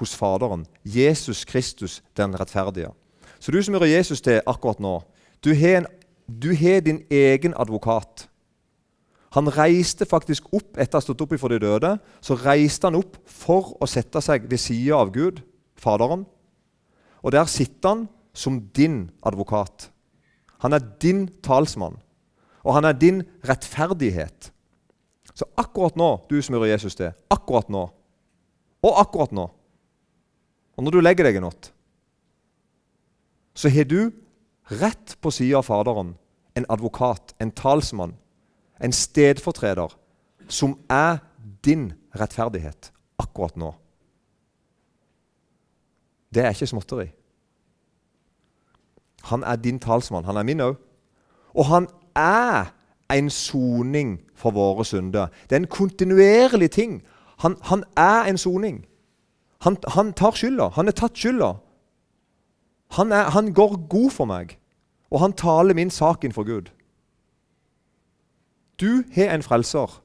hos 0.00 0.14
Faderen, 0.16 0.64
Jesus 0.84 1.44
Kristus 1.44 2.02
den 2.16 2.38
rettferdige. 2.40 2.92
Så 3.40 3.52
du 3.52 3.62
som 3.62 3.74
hører 3.74 3.90
Jesus 3.96 4.20
til 4.20 4.40
akkurat 4.46 4.80
nå, 4.80 5.00
du 5.44 5.52
har, 5.54 5.84
du 6.28 6.54
har 6.54 6.80
din 6.80 7.02
egen 7.10 7.54
advokat. 7.56 8.29
Han 9.36 9.50
reiste 9.54 10.06
faktisk 10.08 10.48
opp 10.50 10.78
etter 10.80 10.98
å 10.98 11.00
ha 11.00 11.04
stått 11.04 11.22
opp 11.22 11.34
ifra 11.36 11.52
de 11.52 11.60
døde. 11.62 11.92
Så 12.18 12.34
reiste 12.40 12.88
han 12.88 12.98
opp 12.98 13.18
for 13.30 13.76
å 13.78 13.88
sette 13.90 14.22
seg 14.24 14.48
ved 14.50 14.62
sida 14.62 14.98
av 14.98 15.12
Gud, 15.14 15.44
Faderen. 15.80 16.26
Og 17.22 17.32
der 17.32 17.46
sitter 17.48 17.94
han 17.94 18.02
som 18.36 18.58
din 18.76 19.04
advokat. 19.26 19.88
Han 20.60 20.76
er 20.76 20.84
din 21.00 21.28
talsmann, 21.44 21.96
og 22.64 22.74
han 22.76 22.84
er 22.84 22.96
din 22.96 23.22
rettferdighet. 23.48 24.50
Så 25.32 25.46
akkurat 25.56 25.96
nå, 25.96 26.10
du 26.28 26.36
som 26.42 26.58
hører 26.58 26.74
Jesus 26.74 26.98
til, 26.98 27.14
akkurat 27.32 27.70
nå, 27.72 27.86
og 28.80 29.00
akkurat 29.00 29.32
nå 29.36 29.50
Og 30.76 30.84
når 30.86 30.94
du 30.94 31.00
legger 31.02 31.26
deg 31.26 31.36
i 31.36 31.40
natt, 31.44 31.66
så 33.52 33.68
har 33.68 33.84
du 33.84 34.08
rett 34.80 35.12
på 35.20 35.32
sida 35.34 35.58
av 35.58 35.66
Faderen 35.66 36.14
en 36.56 36.66
advokat, 36.72 37.34
en 37.36 37.50
talsmann, 37.52 38.14
en 38.80 38.92
stedfortreder, 38.92 39.96
som 40.48 40.78
er 40.90 41.18
din 41.64 41.92
rettferdighet 42.16 42.92
akkurat 43.18 43.56
nå. 43.56 43.74
Det 46.34 46.44
er 46.44 46.54
ikke 46.54 46.66
småtteri. 46.66 47.10
Han 49.22 49.42
er 49.42 49.56
din 49.56 49.78
talsmann. 49.78 50.24
Han 50.24 50.36
er 50.36 50.42
min 50.42 50.60
òg. 50.60 50.76
Og 51.54 51.66
han 51.66 51.88
er 52.16 52.72
en 53.10 53.30
soning 53.30 54.20
for 54.34 54.50
våre 54.50 54.84
synder. 54.84 55.26
Det 55.50 55.56
er 55.56 55.60
en 55.60 55.66
kontinuerlig 55.66 56.70
ting. 56.70 57.02
Han, 57.38 57.56
han 57.62 57.84
er 57.96 58.22
en 58.30 58.38
soning. 58.38 58.86
Han, 59.60 59.76
han, 59.88 60.12
tar 60.12 60.30
skylda. 60.30 60.68
Han 60.68 60.88
er 60.88 60.96
tatt 60.96 61.18
skylda. 61.18 61.54
Han, 62.96 63.12
han 63.12 63.52
går 63.54 63.88
god 63.88 64.10
for 64.10 64.24
meg, 64.24 64.56
og 65.10 65.20
han 65.20 65.32
taler 65.32 65.74
min 65.74 65.90
sak 65.90 66.24
for 66.34 66.44
Gud. 66.44 66.70
Du 68.80 69.04
har 69.14 69.34
en 69.34 69.42
frelser 69.42 70.00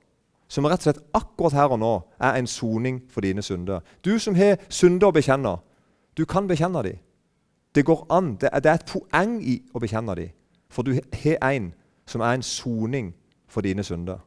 som 0.47 0.67
rett 0.67 0.83
og 0.83 0.87
slett 0.87 1.03
akkurat 1.15 1.55
her 1.55 1.73
og 1.73 1.79
nå 1.81 1.93
er 2.21 2.37
en 2.37 2.47
soning 2.47 2.99
for 3.09 3.25
dine 3.25 3.41
synder. 3.41 3.81
Du 4.05 4.19
som 4.19 4.35
har 4.35 4.59
synder 4.69 5.09
å 5.09 5.15
bekjenne, 5.15 5.55
du 6.17 6.25
kan 6.25 6.47
bekjenne 6.47 6.83
dem. 6.83 6.99
Det 7.75 7.85
går 7.85 8.05
an. 8.09 8.35
Det 8.39 8.49
er, 8.53 8.73
et 8.73 8.85
poeng 8.87 9.39
i 9.43 9.57
å 9.75 9.81
bekjenne 9.83 10.15
dem. 10.15 10.31
For 10.71 10.83
du 10.83 10.93
har 10.95 11.51
en 11.51 11.73
som 12.07 12.21
er 12.21 12.37
en 12.37 12.45
soning 12.45 13.11
for 13.47 13.65
dine 13.65 13.83
synder. 13.83 14.21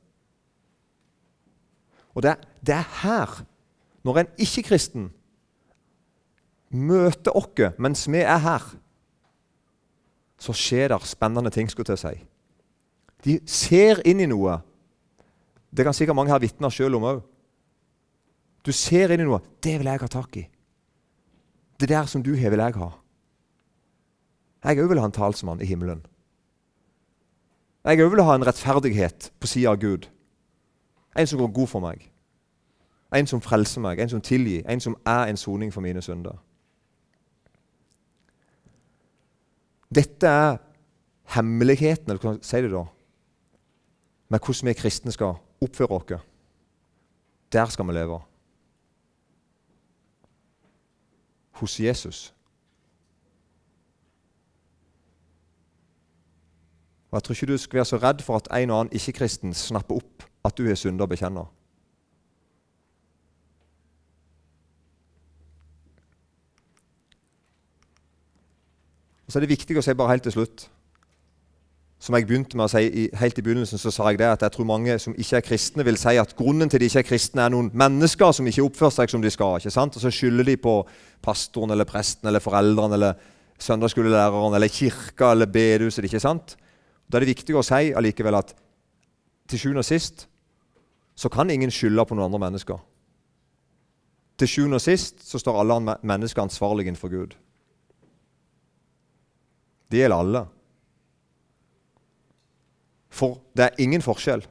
Og 2.15 2.23
det, 2.23 2.35
det 2.67 2.75
er 2.75 2.91
her, 3.03 3.39
når 4.05 4.19
en 4.19 4.35
ikke-kristen 4.39 5.11
møter 6.71 7.37
oss 7.37 7.79
mens 7.79 8.05
vi 8.11 8.21
er 8.21 8.43
her, 8.43 8.65
så 10.39 10.53
skjer 10.53 10.93
det 10.93 11.07
spennende 11.07 11.51
ting. 11.51 11.71
skulle 11.71 11.97
jeg 11.97 11.99
si. 11.99 12.28
De 13.25 13.41
ser 13.47 14.03
inn 14.07 14.21
i 14.23 14.29
noe. 14.31 14.61
Det 15.75 15.85
kan 15.85 15.97
sikkert 15.97 16.17
mange 16.17 16.33
her 16.33 16.43
vitne 16.43 16.71
sjøl 16.73 16.97
om 16.99 17.07
òg. 17.09 17.25
Du 18.67 18.73
ser 18.73 19.13
inn 19.15 19.23
i 19.23 19.27
noe. 19.27 19.41
'Det 19.61 19.79
vil 19.79 19.87
jeg 19.87 20.01
ha 20.01 20.07
tak 20.07 20.37
i.' 20.37 20.49
Det 21.81 21.89
der 21.89 22.07
som 22.07 22.23
du 22.23 22.35
har, 22.35 22.51
vil 22.51 22.59
jeg 22.59 22.75
ha. 22.75 22.91
Jeg 24.65 24.79
òg 24.79 24.89
vil 24.89 24.99
ha 24.99 25.07
en 25.07 25.13
talsmann 25.13 25.61
i 25.61 25.65
himmelen. 25.65 26.03
Jeg 27.85 28.01
òg 28.03 28.11
vil 28.11 28.23
ha 28.23 28.35
en 28.35 28.47
rettferdighet 28.47 29.31
på 29.41 29.47
sida 29.47 29.71
av 29.71 29.79
Gud. 29.79 30.09
En 31.17 31.27
som 31.27 31.39
går 31.39 31.53
god 31.55 31.67
for 31.67 31.81
meg. 31.81 32.11
En 33.15 33.27
som 33.27 33.41
frelser 33.41 33.81
meg, 33.81 34.01
en 34.01 34.09
som 34.09 34.21
tilgir, 34.21 34.65
en 34.69 34.81
som 34.81 34.97
er 35.07 35.31
en 35.31 35.37
soning 35.37 35.73
for 35.73 35.81
mine 35.81 36.03
synder. 36.03 36.37
Dette 39.95 40.27
er 40.27 40.59
hemmeligheten, 41.35 42.11
eller 42.11 42.21
hvordan 42.21 42.43
sier 42.43 42.67
det 42.67 42.73
da, 42.75 42.85
med 44.29 44.39
hvordan 44.39 44.69
vi 44.69 44.73
kristne 44.73 45.13
skal 45.13 45.35
oppføre 45.61 45.89
oss. 45.89 46.25
Der 47.53 47.67
skal 47.67 47.87
vi 47.87 47.93
leve. 47.93 48.21
Hos 51.51 51.81
Jesus. 51.81 52.35
Og 57.11 57.17
Jeg 57.17 57.23
tror 57.23 57.33
ikke 57.33 57.53
du 57.53 57.57
skal 57.57 57.77
være 57.77 57.85
så 57.85 57.97
redd 57.97 58.23
for 58.23 58.37
at 58.37 58.63
en 58.63 58.71
og 58.71 58.81
annen 58.81 58.93
ikke-kristen 58.93 59.55
snapper 59.55 59.95
opp 59.95 60.25
at 60.45 60.59
du 60.59 60.69
er 60.69 60.75
synder 60.75 61.03
og 61.03 61.09
bekjenner. 61.09 61.47
Og 69.27 69.33
Så 69.33 69.39
er 69.39 69.41
det 69.41 69.49
viktig 69.49 69.77
å 69.77 69.83
si 69.85 69.95
bare 69.95 70.09
helt 70.09 70.23
til 70.23 70.33
slutt 70.33 70.71
som 71.99 72.15
jeg 72.15 72.29
begynte 72.29 72.55
med 72.57 72.69
å 72.69 72.71
si 72.71 73.09
helt 73.19 73.39
i 73.41 73.43
begynnelsen, 73.43 73.81
så 73.83 73.91
sa 73.91 74.07
jeg 74.13 74.21
det 74.21 74.29
at 74.31 74.45
jeg 74.47 74.55
tror 74.55 74.69
mange 74.69 74.95
som 75.03 75.17
ikke 75.19 75.41
er 75.41 75.47
kristne, 75.49 75.85
vil 75.87 75.99
si 75.99 76.15
at 76.21 76.35
grunnen 76.39 76.71
til 76.71 76.79
de 76.79 76.87
ikke 76.87 77.03
er 77.03 77.09
kristne, 77.09 77.43
er 77.43 77.51
noen 77.51 77.73
mennesker 77.75 78.31
som 78.37 78.47
ikke 78.47 78.63
oppfører 78.69 78.95
seg 79.01 79.11
som 79.11 79.25
de 79.25 79.33
skal. 79.35 79.59
ikke 79.59 79.75
sant? 79.75 79.99
Og 79.99 80.05
så 80.05 80.13
skylder 80.15 80.47
de 80.47 80.55
på 80.63 80.77
pastoren 81.25 81.75
eller 81.75 81.89
presten 81.89 82.31
eller 82.31 82.45
foreldrene 82.45 82.95
eller 82.95 83.19
søndagsskolelæreren 83.59 84.55
eller 84.55 84.71
kirka 84.71 85.33
eller 85.35 85.51
bedehuset. 85.51 86.05
ikke 86.05 86.23
sant? 86.23 86.55
Da 87.11 87.19
er 87.19 87.27
det 87.27 87.35
viktig 87.35 87.57
å 87.59 87.67
si 87.67 87.91
allikevel 87.91 88.39
at 88.39 88.55
til 89.49 89.59
sjuende 89.59 89.83
og 89.83 89.89
sist 89.89 90.29
så 91.19 91.31
kan 91.33 91.51
ingen 91.51 91.73
skylde 91.75 92.05
på 92.07 92.15
noen 92.15 92.29
andre 92.29 92.45
mennesker. 92.47 92.79
Til 94.39 94.49
sjuende 94.49 94.79
og 94.79 94.85
sist 94.85 95.25
så 95.27 95.41
står 95.43 95.59
alle 95.65 95.97
mennesker 96.07 96.45
ansvarlige 96.45 96.93
innenfor 96.93 97.11
Gud. 97.11 97.35
Det 99.91 99.99
gjelder 99.99 100.23
alle. 100.23 100.45
For 103.19 103.41
det 103.57 103.65
er 103.67 103.83
ingen 103.83 104.03
forskjell. 104.05 104.45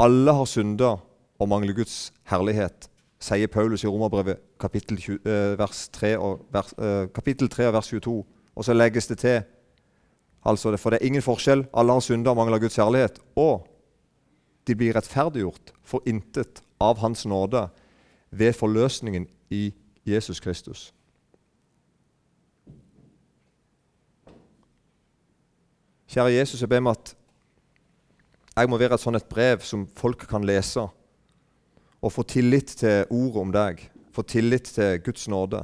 Alle 0.00 0.32
har 0.32 0.48
synder 0.48 1.02
og 1.36 1.48
mangler 1.48 1.76
Guds 1.76 2.12
herlighet 2.30 2.88
sier 3.22 3.48
Paulus 3.48 3.84
i 3.84 3.88
Romerbrevet 3.88 4.40
kapittel, 4.60 4.98
20, 4.98 5.20
eh, 5.26 5.58
vers 5.58 5.88
3 5.88 6.18
og 6.18 6.46
vers, 6.52 6.72
eh, 6.78 7.06
kapittel 7.14 7.48
3 7.48 7.72
vers 7.72 7.88
22. 7.88 8.24
Og 8.54 8.64
så 8.64 8.72
legges 8.72 9.06
det 9.06 9.18
til 9.18 9.42
altså 10.44 10.76
For 10.76 10.90
det 10.90 11.02
er 11.02 11.06
ingen 11.06 11.22
forskjell. 11.22 11.66
Alle 11.74 11.92
har 11.92 12.00
synder 12.00 12.30
og 12.30 12.36
mangler 12.36 12.58
Guds 12.58 12.76
herlighet. 12.76 13.18
Og 13.36 13.66
de 14.66 14.74
blir 14.74 14.94
rettferdiggjort 14.94 15.72
for 15.82 16.02
intet 16.06 16.62
av 16.80 16.98
Hans 16.98 17.26
nåde 17.26 17.68
ved 18.30 18.52
forløsningen 18.52 19.26
i 19.50 19.74
Jesus 20.06 20.40
Kristus. 20.40 20.92
Kjære 26.08 26.32
Jesus, 26.32 26.60
jeg 26.60 26.68
ber 26.68 26.80
meg 26.80 26.90
at 26.90 27.16
jeg 28.56 28.70
må 28.72 28.78
være 28.80 28.96
et 28.96 29.02
sånt 29.02 29.18
et 29.18 29.28
brev 29.28 29.64
som 29.64 29.84
folk 29.98 30.24
kan 30.30 30.44
lese 30.48 30.86
og 32.00 32.12
få 32.12 32.24
tillit 32.28 32.72
til 32.80 33.04
ordet 33.12 33.42
om 33.42 33.52
deg, 33.52 33.82
få 34.14 34.24
tillit 34.24 34.70
til 34.76 35.00
Guds 35.04 35.26
nåde. 35.28 35.60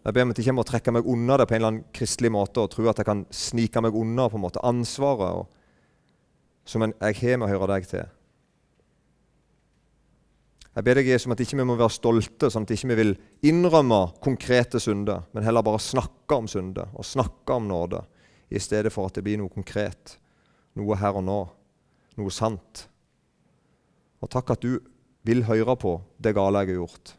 Jeg 0.00 0.14
ber 0.14 0.24
om 0.24 0.30
at 0.32 0.38
jeg 0.38 0.46
ikke 0.46 0.56
må 0.56 0.64
trekke 0.66 0.94
meg 0.94 1.08
unna 1.08 1.36
det 1.40 1.46
på 1.48 1.54
en 1.54 1.60
eller 1.60 1.72
annen 1.72 1.96
kristelig 1.96 2.30
måte 2.32 2.62
og 2.62 2.70
tro 2.72 2.86
at 2.88 3.02
jeg 3.02 3.08
kan 3.08 3.24
snike 3.34 3.82
meg 3.84 3.96
unna 3.96 4.28
på 4.30 4.38
en 4.38 4.44
måte 4.46 4.62
ansvaret 4.64 5.42
og, 5.42 5.50
som 6.64 6.86
jeg 6.86 7.18
har 7.20 7.40
med 7.40 7.48
å 7.48 7.50
høre 7.50 7.68
deg 7.74 7.90
til. 7.90 8.06
Jeg 10.70 10.86
ber 10.86 11.00
deg 11.00 11.10
Jesus 11.10 11.32
at 11.34 11.42
ikke 11.42 11.58
vi 11.58 11.66
må 11.66 11.74
være 11.76 11.92
stolte, 11.92 12.48
sånn 12.48 12.64
at 12.64 12.72
ikke 12.72 12.92
vi 12.92 12.94
ikke 12.94 13.02
vil 13.02 13.12
innrømme 13.50 14.00
konkrete 14.22 14.78
synder, 14.80 15.26
men 15.34 15.44
heller 15.44 15.66
bare 15.66 15.82
snakke 15.82 16.38
om 16.38 16.46
synder 16.48 16.94
og 16.94 17.04
snakke 17.04 17.58
om 17.58 17.66
nåde, 17.68 18.04
i 18.50 18.62
stedet 18.62 18.92
for 18.94 19.10
at 19.10 19.18
det 19.18 19.24
blir 19.26 19.38
noe 19.38 19.50
konkret, 19.52 20.16
noe 20.78 20.98
her 20.98 21.18
og 21.18 21.24
nå, 21.26 21.40
noe 22.18 22.34
sant. 22.34 22.84
Og 24.20 24.30
takk 24.30 24.54
at 24.54 24.64
du 24.64 24.78
vil 25.26 25.44
høre 25.48 25.76
på 25.80 25.96
det 26.22 26.34
gale 26.36 26.62
jeg 26.62 26.74
har 26.74 26.80
gjort, 26.82 27.14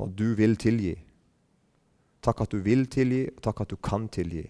og 0.00 0.16
du 0.16 0.32
vil 0.38 0.56
tilgi. 0.60 0.94
Takk 2.24 2.42
at 2.44 2.52
du 2.52 2.60
vil 2.64 2.86
tilgi, 2.92 3.26
og 3.32 3.42
takk 3.44 3.62
at 3.64 3.72
du 3.72 3.78
kan 3.80 4.08
tilgi. 4.12 4.44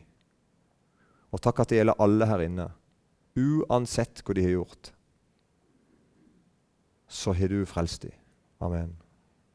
Og 1.30 1.42
takk 1.42 1.62
at 1.62 1.70
det 1.70 1.80
gjelder 1.80 2.02
alle 2.02 2.26
her 2.26 2.42
inne, 2.46 2.66
uansett 3.38 4.24
hva 4.24 4.34
de 4.34 4.46
har 4.46 4.56
gjort. 4.58 4.90
Så 7.10 7.34
har 7.34 7.50
du 7.50 7.62
frelst 7.66 8.06
dem. 8.06 8.14
Amen. 8.60 8.94